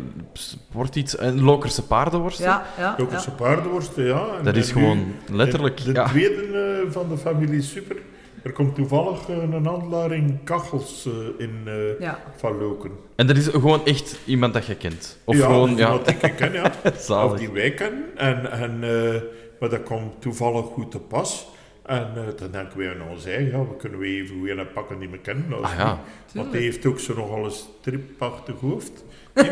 [0.72, 2.40] wordt iets een Lokerse paardenworst.
[2.40, 3.16] Ja, ja, Ook ja.
[3.16, 4.26] eens paardenworsten, ja.
[4.38, 6.08] En- Dat is nu gewoon letterlijk, De, de ja.
[6.08, 6.42] tweede
[6.86, 7.96] eh, van de familie Super.
[8.44, 12.20] Er komt toevallig eh, een handelaar in Kachels eh, in eh, Ja.
[12.36, 12.92] Van Loken.
[13.16, 15.18] En dat is gewoon echt iemand dat je kent.
[15.24, 16.72] Of ja, gewoon, dat ja, iemand die ik ken, ja.
[17.26, 18.04] Of die wij kennen.
[18.16, 19.22] En, en, eh,
[19.60, 21.48] maar dat komt toevallig goed te pas.
[21.86, 24.72] En eh, dan denken wij aan ons eigen, ja, we kunnen we even weer een
[24.74, 25.54] pakken die we kennen.
[25.54, 26.00] als Ah ja.
[26.34, 29.04] Want hij heeft ook zo nogal een stripachtig hoofd.
[29.34, 29.46] Die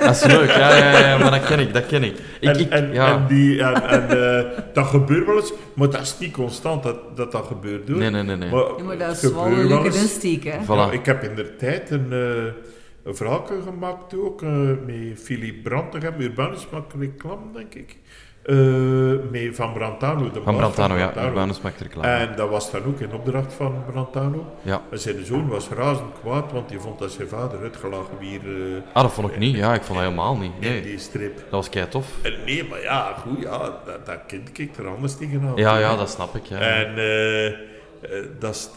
[0.00, 0.48] dat is leuk.
[0.48, 2.18] Ja, ja, ja, maar dat ken ik, dat ken ik.
[2.40, 3.14] ik, en, ik en, ja.
[3.14, 4.08] en, die, en, en
[4.38, 7.88] eh, dat gebeurt wel eens, maar dat is niet constant dat dat, dat gebeurt.
[7.88, 7.98] Hoor.
[7.98, 8.36] Nee, nee, nee.
[8.36, 8.50] nee.
[8.50, 10.58] Maar, Ja, maar dat is wel een leuke insteek, hè?
[10.64, 10.66] Voilà.
[10.66, 12.52] Ja, ik heb in de tijd een, eh
[13.02, 14.40] een verhaal gemaakt ook,
[14.86, 17.96] met Philippe Brantegem, Urbanus maakt reclame, denk ik.
[18.46, 18.56] Eh,
[19.30, 21.04] met Van Brantano, de Van baas Brantano, ja.
[21.06, 21.28] Brantano.
[21.28, 22.08] Urbanus maakt reclame.
[22.08, 24.46] En dat was dan ook in opdracht van Brantano.
[24.62, 24.82] Ja.
[24.90, 28.82] En zijn zoon was razend kwaad, want die vond dat zijn vader uitgelachen weer eh,
[28.92, 29.56] Ah, dat vond ik niet.
[29.56, 30.60] Ja, ik vond dat helemaal niet.
[30.60, 31.36] Nee, die strip.
[31.36, 32.06] dat was kei tof.
[32.44, 35.56] Nee, maar ja, goed, ja, dat, dat kind kijkt er anders tegenaan.
[35.56, 36.44] Ja, ja, dat snap ik.
[36.44, 36.58] Ja.
[36.58, 37.52] En eh,
[38.38, 38.70] dat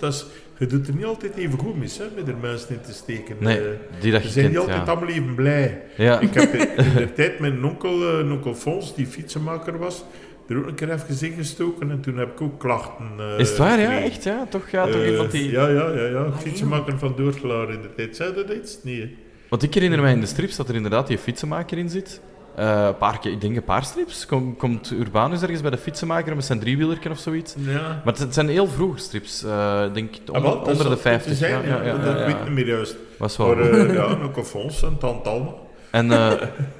[0.00, 0.26] is,
[0.60, 3.36] je doet er niet altijd even goed mis, hè, met er mensen in te steken.
[3.38, 3.64] Nee, Eh,
[4.00, 4.92] die dat Ze je zijn niet altijd ja.
[4.92, 5.82] allemaal even blij.
[5.96, 6.20] Ja.
[6.20, 10.04] Ik heb in de tijd met een onkel, een onkel Fons, die fietsenmaker was,
[10.48, 13.58] er ook een keer even gestoken en toen heb ik ook klachten eh, Is het
[13.58, 14.00] waar, ja?
[14.00, 14.46] Echt, ja?
[14.48, 15.50] Toch, ja, toch iemand die...
[15.50, 16.32] Ja, ja, ja, ja.
[16.32, 18.16] Fietsenmaker van Doortelaar in de tijd.
[18.16, 18.78] Zei dat iets?
[18.82, 19.00] Nee.
[19.00, 19.08] hè?
[19.48, 22.20] Want ik herinner mij in de strips dat er inderdaad die fietsenmaker in zit.
[22.54, 24.26] Eh, een paar keer, ik denk een paar strips.
[24.26, 27.54] Kom, komt Urbanus ergens bij de fietsenmaker met zijn driewielerken of zoiets.
[27.58, 28.00] Ja.
[28.04, 29.44] Maar het zijn heel vroege strips.
[29.44, 31.26] eh, denk Ah, onder, de 50.
[31.30, 32.96] moeten Zijn, ja, ja, ja, dat ja, weet ik niet meer juist.
[33.16, 34.04] Was wel Maar eh, ja,
[34.36, 35.50] een Fons en tante Alma.
[35.90, 36.32] En, eh,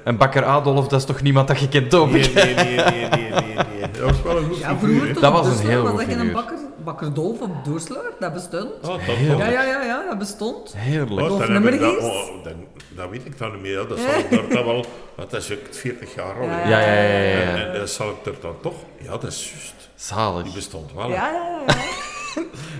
[0.03, 2.75] en bakker Adolf, dat is toch niemand dat je kent, hoop Nee, nee, nee, nee,
[2.75, 3.91] nee, nee, nee.
[3.91, 6.07] Dat was wel een goed Ja, figuur, vroeger Dat was een Doorselaar heel goed dat
[6.17, 6.31] figuur.
[6.33, 8.11] bakker, bakker Dolf op Doorselaar?
[8.19, 8.69] Dat bestond.
[8.81, 9.19] Dat toch.
[9.19, 10.73] Ja, ja, ja, ja, dat bestond.
[10.77, 11.29] Heerlijk.
[11.29, 12.53] Oh, dan dat, oh, dan,
[12.89, 13.87] dat weet ik dan niet meer.
[13.87, 16.43] Dat, zal ik daar dan wel, dat is ook 40 jaar al.
[16.43, 16.67] Ja.
[16.67, 17.39] Ja, ja, ja, ja.
[17.39, 18.75] En, en dat zal ik er dan toch...
[18.97, 19.73] Ja, dat is juist.
[19.77, 20.53] Die Zalig.
[20.53, 21.09] bestond wel.
[21.09, 21.13] hè.
[21.15, 21.73] Ja, ja, ja.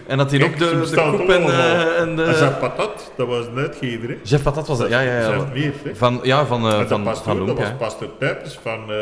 [0.07, 2.23] En dat hij ook de, de koep en, eh, en de...
[2.23, 4.17] Jeff Patat, dat was een uitgever, hè.
[4.23, 5.29] Jeff Patat was dat, ja, ja, ja.
[5.29, 5.95] Jeff Meer, hè.
[5.95, 8.91] Van, ja, van, eh, de van, pastoor, van dat was pastor Tuipers van...
[8.91, 8.97] eh,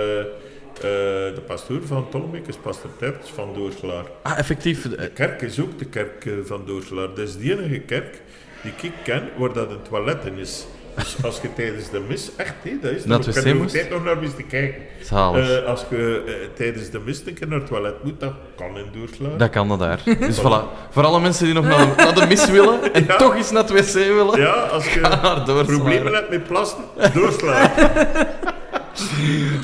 [0.82, 4.04] de pastoor van Tollebeek is pastor Tuipers van Doorslaar.
[4.22, 4.86] Ah, effectief.
[4.86, 7.08] eh, De kerk is ook de kerk eh, van Doorslaar.
[7.08, 8.22] Dat is de enige kerk
[8.62, 10.66] die ik ken waar dat een toilet in is.
[10.96, 13.04] Dus als je tijdens de mis, echt hé, dat is
[13.36, 13.74] heb er moest?
[13.74, 14.82] tijd nog naar mis te kijken.
[15.10, 18.78] Eh, als je eh, tijdens de mis een keer naar het toilet moet, dat kan
[18.78, 19.38] in Doorslaar.
[19.38, 20.00] Dat kan dat daar.
[20.20, 20.90] Dus voilà.
[20.90, 23.16] Voor alle mensen die nog naar, naar de mis willen en Ja.
[23.16, 24.40] toch eens naar het wc willen.
[24.40, 27.72] Ja, als je problemen hebt met plassen, Doorslaar.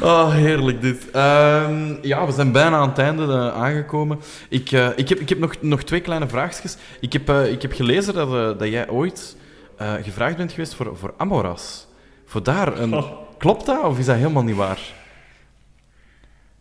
[0.01, 1.11] Oh, heerlijk dit.
[1.11, 4.19] Ehm, ja, we zijn bijna aan het einde eh, aangekomen.
[4.49, 6.77] Ik, eh, ik heb, ik heb nog, nog twee kleine vraagjes.
[6.99, 9.35] Ik heb, eh, ik heb gelezen dat, dat jij ooit
[10.01, 11.87] gevraagd bent geweest voor, voor Amoras.
[12.25, 12.93] Voor daar een...
[12.93, 13.23] Oh.
[13.37, 14.79] Klopt dat of is dat helemaal niet waar?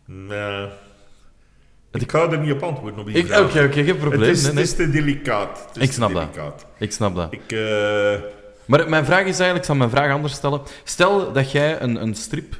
[0.05, 0.67] Nee.
[1.91, 3.23] Ik ga er niet op antwoorden op die.
[3.23, 4.21] Oké, oké, geen probleem.
[4.21, 5.69] Het is, nee, het is te delicaat.
[5.73, 6.33] Is Ik te snap dat.
[6.33, 6.65] delicaat.
[6.77, 7.33] Ik snap dat.
[7.33, 7.55] Ik,
[8.65, 10.61] Maar mijn vraag is eigenlijk, ik zal mijn vraag anders stellen.
[10.83, 12.55] Stel dat jij een, een strip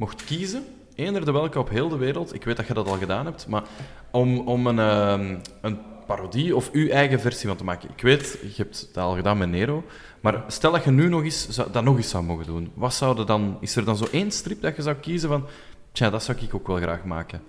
[0.00, 2.96] mocht kiezen, eender de welke op heel de wereld, ik weet dat je dat al
[2.96, 3.62] gedaan hebt, maar
[4.10, 7.88] om, om een, ehm, een parodie of uw eigen versie van te maken.
[7.96, 9.84] Ik weet, je hebt dat al gedaan met Nero,
[10.20, 12.70] maar stel dat je nu nog eens, dat nog eens zou mogen doen.
[12.74, 15.46] Wat zou er dan, is er dan zo één strip dat je zou kiezen van,
[15.92, 17.42] tja, dat zou ik ook wel graag maken.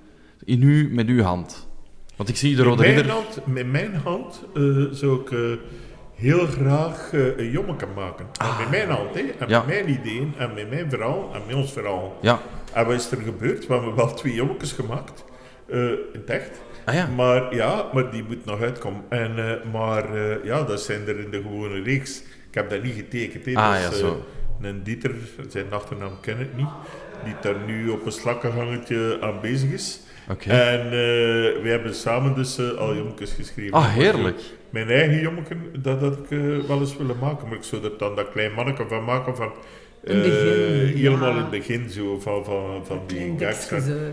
[0.44, 1.68] In u, met uw hand.
[2.16, 3.10] Want ik zie de Rode Ridder...
[3.10, 5.40] hand, met mijn hand eh, zou ik eh,
[6.22, 7.66] heel graag eh, een
[7.96, 8.26] maken.
[8.40, 9.20] En met mijn hand, hè.
[9.22, 9.50] En Ah.
[9.50, 9.58] Ja.
[9.60, 12.18] met mijn ideeën, en met mijn verhaal, en met ons verhaal.
[12.22, 12.40] Ja.
[12.74, 13.68] En wat is er gebeurd?
[13.68, 15.24] We hebben wel twee jommekes gemaakt.
[15.70, 16.62] eh, in het echt.
[16.86, 17.08] Ah ja.
[17.08, 19.02] Maar ja, maar die moet nog uitkomen.
[19.10, 20.06] En, eh, maar
[20.44, 22.20] ja, dat zijn er in de gewone reeks.
[22.50, 23.46] Ik heb dat niet getekend.
[23.46, 23.54] Hè.
[23.56, 24.26] Ah, Dat ja, zo.
[24.62, 25.12] een Dieter,
[25.50, 26.68] zijn achternaam ken ik niet,
[27.24, 30.00] die daar nu op een slakkengangetje aan bezig is.
[30.30, 30.50] Oké.
[30.50, 30.90] En
[31.62, 33.74] we hebben samen dus al jommekes geschreven.
[33.74, 34.40] Ah, heerlijk.
[34.72, 37.48] Mijn eigen jommeken, dat had ik eh, wel eens willen maken.
[37.48, 39.52] Maar ik zou er dan dat klein manneke van maken van...
[40.04, 40.48] In het begin,
[40.94, 41.36] eh, helemaal ja.
[41.36, 43.72] in het begin zo van, van, van die gags.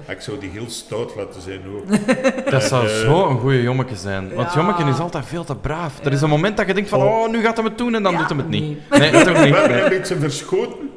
[0.08, 1.84] Ik zou die heel stout laten zijn ook.
[2.50, 4.34] Dat zou Eh, zo een goede jommeke zijn.
[4.34, 4.54] Want Ja.
[4.56, 6.04] jommeke is altijd veel te braaf.
[6.04, 8.02] Er is een moment dat je denkt van, oh, nu gaat hij het doen en
[8.02, 8.62] dan Ja, doet hij het niet.
[8.90, 9.00] nee.
[9.00, 9.66] Nee, dat toch niet.
[9.68, 9.82] Nee.
[9.82, 10.87] een beetje verschoten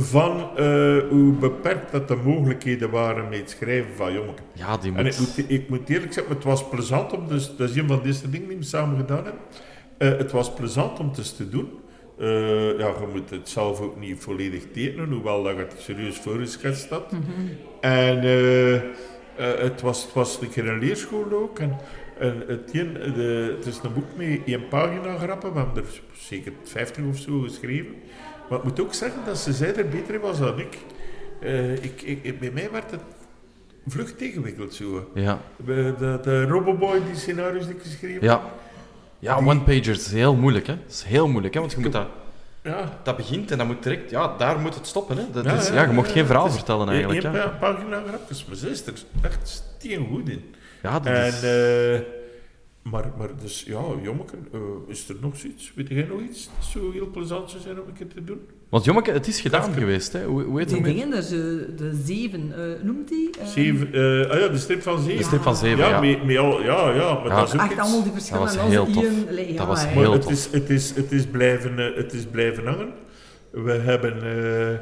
[0.00, 4.42] van eh, hoe beperkt dat de mogelijkheden waren met het schrijven van Jommeke.
[4.52, 5.36] Ja, die En ik moet...
[5.36, 8.30] moet, ik moet eerlijk zeggen, het was plezant om, dus, dat is een van deze
[8.30, 9.42] dingen die we samen gedaan hebben.
[9.98, 11.68] Eh, het was plezant om het te doen.
[12.18, 16.18] Eh, ja, je moet het zelf ook niet volledig tekenen, hoewel dat je het serieus
[16.18, 17.12] voorgeschetst had.
[17.80, 18.82] En eh, eh,
[19.36, 21.58] het, was, het was een keer een leerschool ook.
[21.58, 21.76] En,
[22.18, 26.00] en het, een, de, het is een boek met één pagina grappen, we hebben er
[26.12, 27.94] zeker 50 of zo geschreven.
[28.48, 30.78] Maar ik moet ook zeggen dat ze zij er beter in was dan ik.
[31.40, 32.40] Eh, ik, ik.
[32.40, 33.00] Bij mij werd het
[33.86, 35.10] vlug tegenwikkeld zo.
[35.14, 38.40] Ja, De, de, Roboboy, die scenario's die ik geschreven ja.
[39.18, 40.74] Ja, Die- one-pagers is heel moeilijk, hè.
[40.82, 41.60] Dat is heel moeilijk, hè.
[41.60, 42.06] Want je moet dat...
[42.62, 44.10] Ja, Dat begint en dan moet direct...
[44.10, 45.22] Ja, daar moet het stoppen, hè.
[45.32, 47.48] Dat Ja, is, ja, je mocht geen verhaal vertellen, eigenlijk, één ja.
[47.48, 48.92] pa- pagina grapjes, maar ze is er
[49.22, 49.62] echt
[50.10, 50.54] goed in.
[50.82, 51.42] Ja, dat En, is...
[51.42, 52.00] eh,
[52.90, 55.72] maar, maar dus, ja, jommeke, eh, is er nog zoiets?
[55.74, 58.40] Weet jij nog iets dat zo heel plezant zou zijn om een keer te doen?
[58.68, 60.24] Want jommeke, het is gedaan geweest, hè.
[60.24, 60.86] Hoe, hoe heet Die het?
[60.86, 63.30] dingen, dus, de zeven, eh, noemt die?
[63.40, 65.16] Eh, Zeven, eh, ah ja, de strip van zeven.
[65.18, 66.00] De strip van zeven, ja, ja.
[66.00, 67.36] Met, met al, ja, ja, maar Ja.
[67.40, 67.80] dat is ook Echt iets.
[67.80, 68.46] allemaal die verschillende.
[68.46, 69.02] was en heel tof.
[69.02, 70.30] Ian, le- ja, Dat was heel Maar het tof.
[70.32, 72.88] is, het, is, het, is blijven, eh, het is blijven hangen.
[73.50, 74.78] We hebben, eh,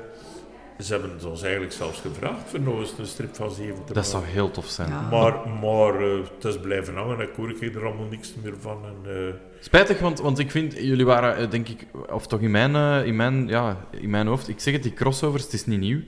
[0.79, 3.95] ze hebben ons eigenlijk zelfs gevraagd voor nog eens een strip van zeven te Dat
[3.95, 4.11] maken.
[4.11, 4.89] zou heel tof zijn.
[4.89, 5.01] Ja.
[5.01, 8.79] Maar, maar eh, het is blijven hangen, ik hoor ik er allemaal niks meer van.
[8.85, 12.51] En, eh, Spijtig, want, want ik vind, jullie waren, eh, denk ik, of toch in
[12.51, 15.81] mijn, in mijn, ja, in mijn hoofd, ik zeg het, die crossovers, het is niet
[15.81, 16.01] nieuw.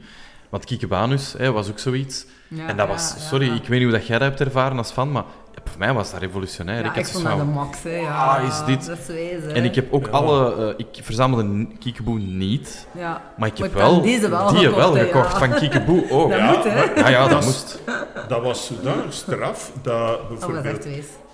[0.48, 2.26] Want Kikebanus hè, was ook zoiets.
[2.48, 3.20] Ja, en dat ja, was, ja.
[3.20, 5.24] sorry, ik weet niet hoe dat jij dat hebt ervaaren als fan, maar
[5.68, 6.84] voor mij was dat revolutionair.
[6.84, 7.96] Ja, ik ik, vond dat de max, hè.
[7.96, 9.52] Ja, ah, is dit- Dat is.
[9.52, 10.10] En ik heb ook Ja.
[10.12, 13.22] alle, eh, ik verzamelde Kiekeboe niet, Ja.
[13.36, 15.38] maar ik heb Maar ik wel, deze wel die gekocht, wel gekocht ja.
[15.38, 16.30] van Kiekeboe ook.
[16.30, 16.46] Dat ja.
[16.46, 16.74] moet, hè.
[16.74, 17.80] maar Ja, ja, dat moest.
[18.28, 20.86] dat was zodanig straf dat Oh, dat is bijvoorbeeld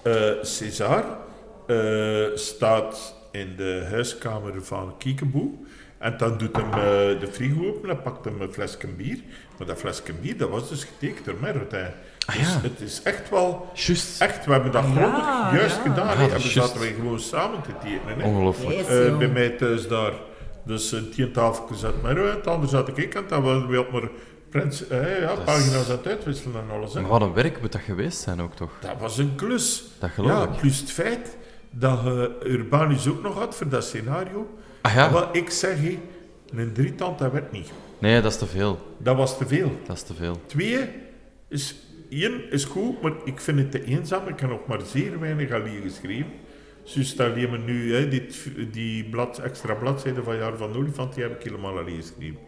[0.03, 0.13] eh
[0.43, 1.05] César
[1.67, 1.77] eh,
[2.35, 5.51] staat in de huiskamer van Kiekeboe.
[5.99, 6.79] En dan doet hem eh,
[7.21, 9.19] de frigo open en pakt hem een flesje bier.
[9.59, 11.87] Maar dat flesje bier, dat was dus getekend door Merrotin.
[12.27, 12.61] Ah, Dus ja.
[12.63, 13.71] het is echt wel...
[13.75, 14.21] Juist.
[14.21, 15.83] Echt, we hebben dat Ja, grondig juist ja.
[15.83, 16.19] gedaan.
[16.19, 18.19] Ja, en we zaten wij gewoon samen te tekenen.
[18.21, 18.27] Hè.
[18.27, 18.77] Ongelooflijk.
[18.77, 19.19] Yes, Eh, joh.
[19.19, 20.13] bij mij thuis daar.
[20.65, 24.09] Dus een tien tafel zat het andere zat ik en dan waren we op maar
[24.49, 26.95] prins, eh, ja, pagina's aan het uitwisselen en alles.
[26.95, 27.01] Hè.
[27.01, 28.71] Maar wat een werk moet dat geweest zijn ook, toch?
[28.81, 29.85] Dat was een klus.
[29.99, 30.61] Dat geloof ja, ik.
[30.61, 31.37] plus het feit
[31.73, 34.59] dat je Urbanus ook nog had voor dat scenario.
[34.81, 35.11] Ah ja?
[35.11, 35.99] Wat ik zeg, hé,
[36.55, 37.73] een drietand, dat werd niet.
[37.99, 38.79] Nee, dat is te veel.
[38.99, 39.73] Dat was te veel.
[39.87, 40.41] Dat is te veel.
[40.47, 40.89] Twee
[41.49, 41.77] is
[42.11, 44.29] één is goed, maar ik vind het te eenzaam.
[44.29, 46.33] Ik heb nog maar zeer weinig Ali geschreven.
[46.95, 51.23] Dus alleen maar nu, hè, dit, die blad, extra bladzijden van Jaar van Olifant, die
[51.23, 52.39] heb ik helemaal alleen geschreven.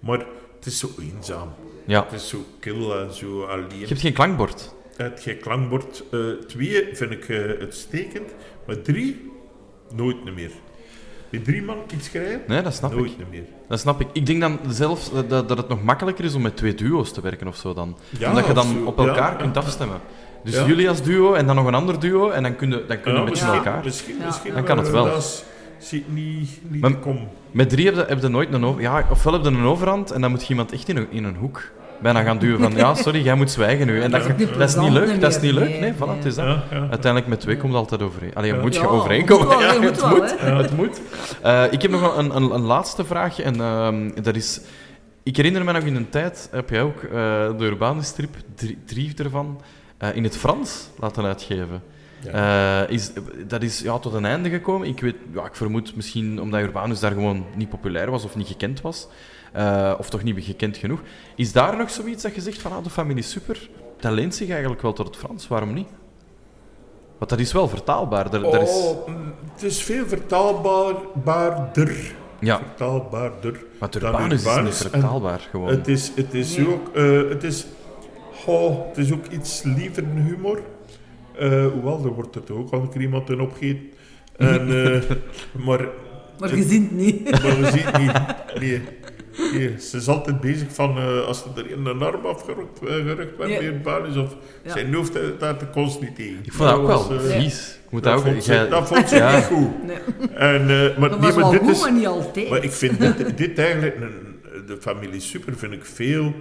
[0.00, 0.26] Maar
[0.56, 1.48] het is zo eenzaam.
[1.86, 2.02] Ja.
[2.02, 3.78] Het is zo kil en zo alleen.
[3.78, 4.74] Je hebt geen klankbord.
[4.96, 6.04] Het geen klankbord.
[6.10, 8.30] eh, twee vind ik eh, uitstekend,
[8.66, 9.30] maar drie,
[9.94, 10.50] nooit meer.
[11.30, 13.26] Met drie man iets schrijven, Nee, dat snap nooit ik.
[13.30, 13.42] meer.
[13.68, 14.06] Dat snap ik.
[14.12, 17.20] Ik denk dan zelfs dat, dat het nog makkelijker is om met twee duo's te
[17.20, 17.96] werken of zo dan.
[18.18, 20.00] Ja, Omdat je dan zo, op elkaar ja, kunt afstemmen.
[20.44, 20.66] Dus Ja.
[20.66, 23.12] jullie als duo en dan nog een ander duo en dan kun je, dan kun
[23.12, 23.84] je Ja, met elkaar.
[23.84, 24.24] Misschien, Ja.
[24.24, 25.04] misschien, Dan kan het wel.
[25.04, 25.44] Dat
[26.06, 27.28] niet, niet Maar- te komen.
[27.50, 28.80] Met drie heb je, heb je nooit een over...
[28.80, 31.24] Ja, ofwel heb je een overhand en dan moet je iemand echt in een, in
[31.24, 31.62] een hoek
[32.04, 34.00] bijna gaan duwen van ja, sorry, jij moet zwijgen nu.
[34.02, 35.68] En dat, is niet leuk, dat is niet leuk.
[35.68, 36.44] Nee, Nee, voilà, het is dat.
[36.44, 36.78] Ja, ja.
[36.78, 38.34] Uiteindelijk met twee komt het altijd overeen.
[38.34, 38.60] Allee, Ja.
[38.60, 39.58] moet je Ja, overeenkomen.
[39.58, 40.40] Ja, het wel, moet.
[40.40, 41.00] Het moet.
[41.42, 43.42] Eh, ik heb nog een, een, een laatste vraagje.
[43.42, 44.60] En ehm, dat is...
[45.22, 47.10] Ik herinner me nog in een tijd, heb jij ook eh,
[47.58, 49.60] de Urbanus-strip, drie, drie ervan,
[49.98, 51.82] eh, in het Frans laten uitgeven.
[52.32, 53.12] Eh, is,
[53.46, 54.88] dat is ja, tot een einde gekomen.
[54.88, 58.46] Ik, weet, ja, ik vermoed misschien omdat Urbanus daar gewoon niet populair was of niet
[58.46, 59.08] gekend was.
[59.54, 61.00] Eh, of toch niet gekend genoeg.
[61.36, 63.68] Is daar nog zoiets dat je zegt van ah, de familie super,
[64.00, 65.88] dat leent zich eigenlijk wel tot het Frans, waarom niet?
[67.18, 68.30] Want dat is wel vertaalbaar.
[68.30, 72.14] Daar, daar is, Oh, mm, het is veel vertaalbaarder.
[72.38, 73.64] ja, Vertaalbaarder.
[73.80, 75.68] maar dan Urbanus is niet vertaalbaar gewoon.
[75.68, 76.68] Het is, het is Nee.
[76.68, 77.66] ook, eh, het is,
[78.46, 80.60] oh, het is ook iets liever humor.
[81.38, 83.90] Eh, hoewel, er wordt er toch ook al een keer iemand in opgegeten.
[84.36, 85.02] En, eh,
[85.64, 85.88] maar,
[86.38, 87.30] Maar je ziet het niet.
[87.30, 88.12] maar we zien het niet.
[88.60, 88.82] Nee.
[89.80, 93.50] Ze is altijd bezig van eh, als er in een arm afgerukt uh, gerukt werd
[93.50, 93.58] Ja.
[93.58, 94.72] bij een of Ja.
[94.72, 96.38] zijn hoofd, eh, daar te kost niet tegen.
[96.42, 97.78] ik vond dat ook was, wel eh, vies.
[97.84, 98.24] Ik moet dat, ook...
[98.24, 99.36] vond ze, dat vond ze Ja.
[99.36, 99.84] niet goed.
[99.84, 99.96] Nee.
[100.34, 102.50] En, eh, maar, Dat nee, was maar wel dit goed, is, maar niet altijd.
[102.50, 106.32] maar ik vind dit, dit eigenlijk, een, de familie Super vind ik veel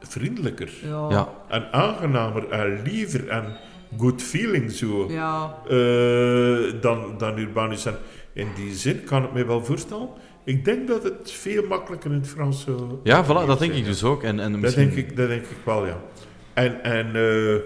[0.00, 0.70] vriendelijker.
[1.08, 1.28] Ja.
[1.48, 3.56] En aangenamer en liever en
[3.98, 5.06] good feeling zo.
[5.10, 5.54] Ja.
[5.68, 7.86] eh, dan, dan Urbanus.
[7.86, 7.96] En
[8.32, 10.08] in die zin kan ik me wel voorstellen.
[10.44, 13.78] Ik denk dat het veel makkelijker in het Frans zou Ja, voilà, dat denk ik
[13.78, 13.84] ja.
[13.84, 14.22] dus ook.
[14.22, 14.84] En, en Dat misschien...
[14.94, 16.02] denk ik, dat denk ik wel, ja.
[16.52, 17.60] En, en eh,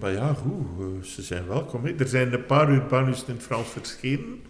[0.00, 1.86] maar ja, goed, eh, ze zijn welkom.
[1.86, 4.40] Er zijn een paar Urbanus in het Frans verschenen.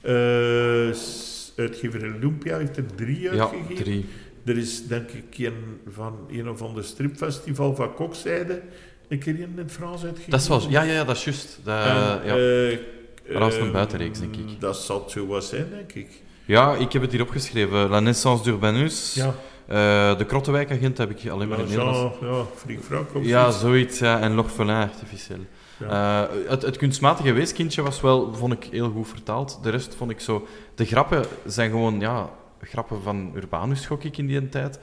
[0.00, 3.74] Eh, s- uitgever Olympia heeft er drie Ja, uitgegeven.
[3.84, 4.06] drie.
[4.44, 8.62] Er is denk ik een van een of ander stripfestival van Kokzijde
[9.08, 10.30] een keer in het Frans uitgegeven.
[10.30, 10.70] Dat wel...
[10.70, 11.58] Ja, ja, ja, dat is juist.
[11.64, 12.36] Dat, En, ja.
[12.36, 12.70] eh,
[13.28, 14.60] een eh, buitenreeks, denk ik.
[14.60, 16.22] Dat zal het zo wat zijn, denk ik.
[16.46, 17.88] Ja, ik heb het hier opgeschreven.
[17.88, 19.14] La naissance d'Urbanus.
[19.14, 19.34] Ja,
[19.66, 22.16] Eh, de Krottenwijkagent heb ik alleen maar in het Nederlands.
[22.20, 23.98] Jean, ja, Friek Frank of Ja, zoiets.
[23.98, 24.20] Ja.
[24.20, 25.36] En L'Orphelin Artificiel.
[25.88, 29.58] Eh, het, het kunstmatige weeskindje was wel, vond ik, heel goed vertaald.
[29.62, 30.46] De rest vond ik zo...
[30.74, 32.30] De grappen zijn gewoon, ja...
[32.62, 34.78] Grappen van Urbanus, gok ik, in die tijd.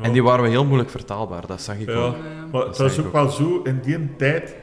[0.00, 1.46] En die waren wel heel moeilijk vertaalbaar.
[1.46, 1.94] Dat zag ik Ja.
[1.94, 2.14] wel.
[2.52, 4.54] Maar Dat dat is ook wel zo, in die tijd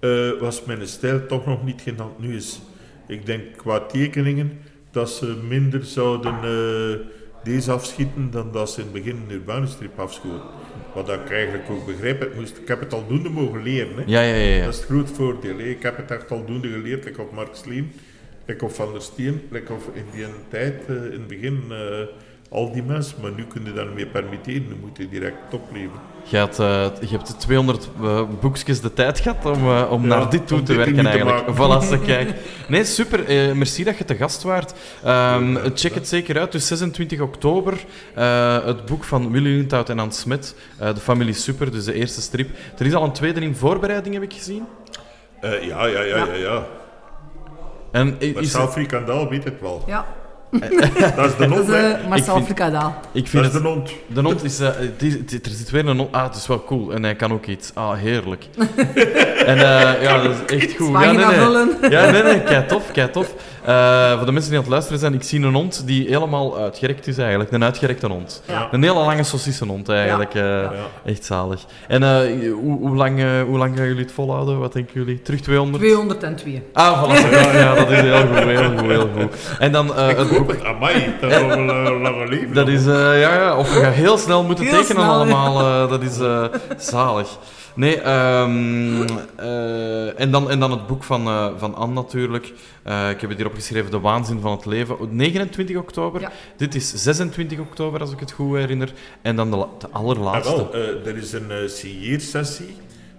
[0.00, 2.60] eh, was mijn stijl toch nog niet dat nu is.
[3.06, 4.60] Ik denk qua tekeningen
[4.94, 7.06] dat ze minder zouden eh,
[7.44, 10.48] deze afschieten dan dat ze in het begin een Urbanus strip afschoten.
[10.94, 13.96] Wat ik eigenlijk ook begrijp, ik, moest, ik heb het aldoende mogen leren.
[13.96, 14.02] Hè.
[14.06, 14.64] Ja, ja, ja.
[14.64, 15.58] Dat is het groot voordeel.
[15.58, 15.64] hè.
[15.64, 17.92] Ik heb het echt aldoende geleerd, ik op Mark Sleen,
[18.44, 21.76] ik op Van der Steen, ik op in die tijd, eh, in het begin, eh,
[22.54, 23.16] al die mensen.
[23.22, 26.00] Maar nu kun je dat niet meer permitteren, nu moet je direct opleveren.
[26.26, 30.08] Je, had, eh, je hebt 200 eh, boekjes de tijd gehad om, eh, om Ja,
[30.08, 31.46] naar dit toe te werken eigenlijk.
[31.54, 32.34] Voilà, ze kijk.
[32.68, 33.24] Nee, super.
[33.26, 34.74] Eh, merci dat je te gast waart.
[35.04, 36.52] Ehm, check het zeker uit.
[36.52, 37.84] Dus 26 oktober,
[38.14, 41.92] eh, het boek van Willy Lindhout en Hans Smet, eh, De Familie Super, dus de
[41.94, 42.50] eerste strip.
[42.78, 44.64] Er is al een tweede in voorbereiding, heb ik gezien.
[45.40, 46.66] Eh, ja, ja, ja, ja, ja.
[47.92, 49.84] En is Marcel het- Frikandel weet het wel.
[49.86, 50.06] Ja.
[51.16, 52.94] Dat is de Dat is hond, eh, Marcel Frikadaal.
[53.12, 53.62] ik Dat vind is het...
[53.62, 53.90] de hond.
[54.06, 54.60] De hond is...
[54.60, 56.12] eh, die- die- er zit weer een hond...
[56.12, 56.92] Ah, het is wel cool.
[56.92, 57.70] En hij kan ook iets.
[57.74, 58.44] Ah, heerlijk.
[59.46, 60.86] en eh, ja, dat is echt goed.
[60.86, 61.44] Ja, Pagina nee, nee.
[61.44, 61.68] vullen.
[61.90, 63.34] Ja, nee, nee, kei tof, kei tof.
[63.64, 66.58] Eh, voor de mensen die aan het luisteren zijn, ik zie een hond die helemaal
[66.58, 67.52] uitgerekt is eigenlijk.
[67.52, 68.42] Een uitgerekte hond.
[68.46, 68.68] Ja.
[68.70, 70.34] Een hele lange saucissenhond eigenlijk.
[70.34, 70.70] eh, Ja.
[71.04, 71.60] Echt zalig.
[71.88, 72.10] En eh,
[72.52, 74.58] hoe, hoe, lang, eh, hoe lang gaan jullie het volhouden?
[74.58, 75.22] Wat denken jullie?
[75.22, 75.82] Terug 200?
[75.84, 76.62] 202.
[76.72, 77.30] Ah, voilà.
[77.30, 79.34] Ja, ja, dat is heel goed, heel goed, heel goed.
[79.58, 80.54] En dan eh, het boek...
[80.64, 82.48] Amai, dat is wel een lange.
[82.52, 85.32] Dat is, eh, ja, ja, of we gaan heel snel moeten Heel tekenen snel, ja.
[85.34, 85.60] allemaal.
[85.84, 86.44] eh, dat is eh,
[86.76, 87.28] zalig.
[87.74, 89.02] Nee, ehm,
[89.36, 92.52] eh, en, dan, en dan het boek van, eh, van Anne natuurlijk.
[92.82, 94.96] Eh, ik heb het hier opgeschreven, De Waanzin van het Leven.
[95.10, 96.20] 29 oktober.
[96.20, 96.32] Ja.
[96.56, 98.92] Dit is 26 oktober, als ik het goed herinner.
[99.22, 100.56] En dan de, la- de Ah, allerlaatste.
[100.56, 102.76] wel, eh, er is een uh, signeersessie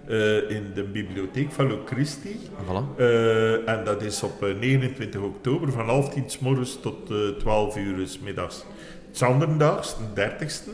[0.08, 2.38] eh, in de bibliotheek van Lo Christi.
[2.64, 2.96] Voilà.
[2.98, 7.16] Eh, en dat is op eh, 29 oktober van half tien s morgens tot eh
[7.38, 8.56] 12 uur s middags.
[9.06, 10.70] Het is anderendaags, de 30ste.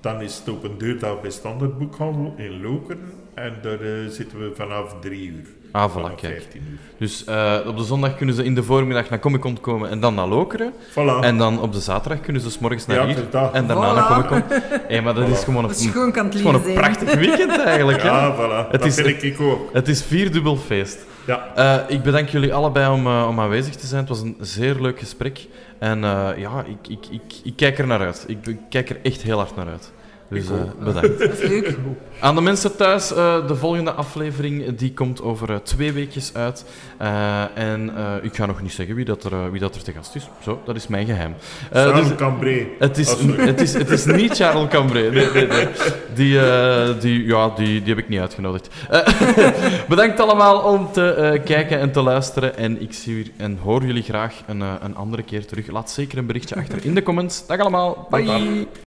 [0.00, 3.12] Dan is het open deurdag bij Standaardboekhandel in Lokeren.
[3.34, 5.44] En daar eh, zitten we vanaf 3 uur.
[5.72, 6.32] Ah, voilà, vanaf kijk.
[6.40, 6.78] 15 uur.
[6.98, 10.00] Dus eh, op de zondag kunnen ze in de voormiddag naar Comic Con komen en
[10.00, 10.72] dan naar Lokeren.
[10.90, 11.20] Voilà.
[11.24, 13.16] En dan op de zaterdag kunnen ze s morgens naar Ja, hier
[13.52, 13.94] en daarna Voilà.
[13.94, 14.42] naar Comic Con.
[14.88, 16.92] Hé, maar dat is gewoon een, Dat is gewoon kan het gewoon een leven zijn.
[16.94, 18.02] prachtig weekend eigenlijk.
[18.02, 18.08] hè?
[18.08, 18.70] ja, voilà.
[18.70, 19.70] Het dat is- vind ik ook.
[19.72, 21.06] Het is vierdubbel feest.
[21.26, 21.52] Ja.
[21.54, 24.00] Eh, ik bedank jullie allebei om, om aanwezig te zijn.
[24.00, 25.46] Het was een zeer leuk gesprek.
[25.78, 28.24] En eh, ja, ik, ik, ik, ik kijk er naar uit.
[28.26, 29.92] Ik, ik kijk er echt heel hard naar uit.
[30.32, 31.42] Dus eh, bedankt.
[31.48, 31.76] Leuk.
[32.20, 36.30] Aan de mensen thuis, eh, de volgende aflevering eh, die komt over eh, twee weekjes
[36.34, 36.64] uit.
[36.98, 39.92] Eh, en eh, ik ga nog niet zeggen wie dat, er, wie dat er te
[39.92, 40.28] gast is.
[40.44, 41.34] Zo, dat is mijn geheim.
[41.70, 42.68] Eh, Charles dus- Cambrai.
[42.78, 45.10] het is, Oh, het, is, het is niet Charles Cambrai.
[45.10, 45.66] Nee, nee, nee.
[46.14, 48.68] Die, eh, die, ja, die, die heb ik niet uitgenodigd.
[48.90, 49.06] Eh,
[49.88, 52.56] bedankt allemaal om te eh, kijken en te luisteren.
[52.56, 55.70] En ik zie u en hoor jullie graag een, eh, een andere keer terug.
[55.70, 57.46] Laat zeker een berichtje achter in de comments.
[57.46, 58.06] Dag allemaal.
[58.10, 58.66] Bye.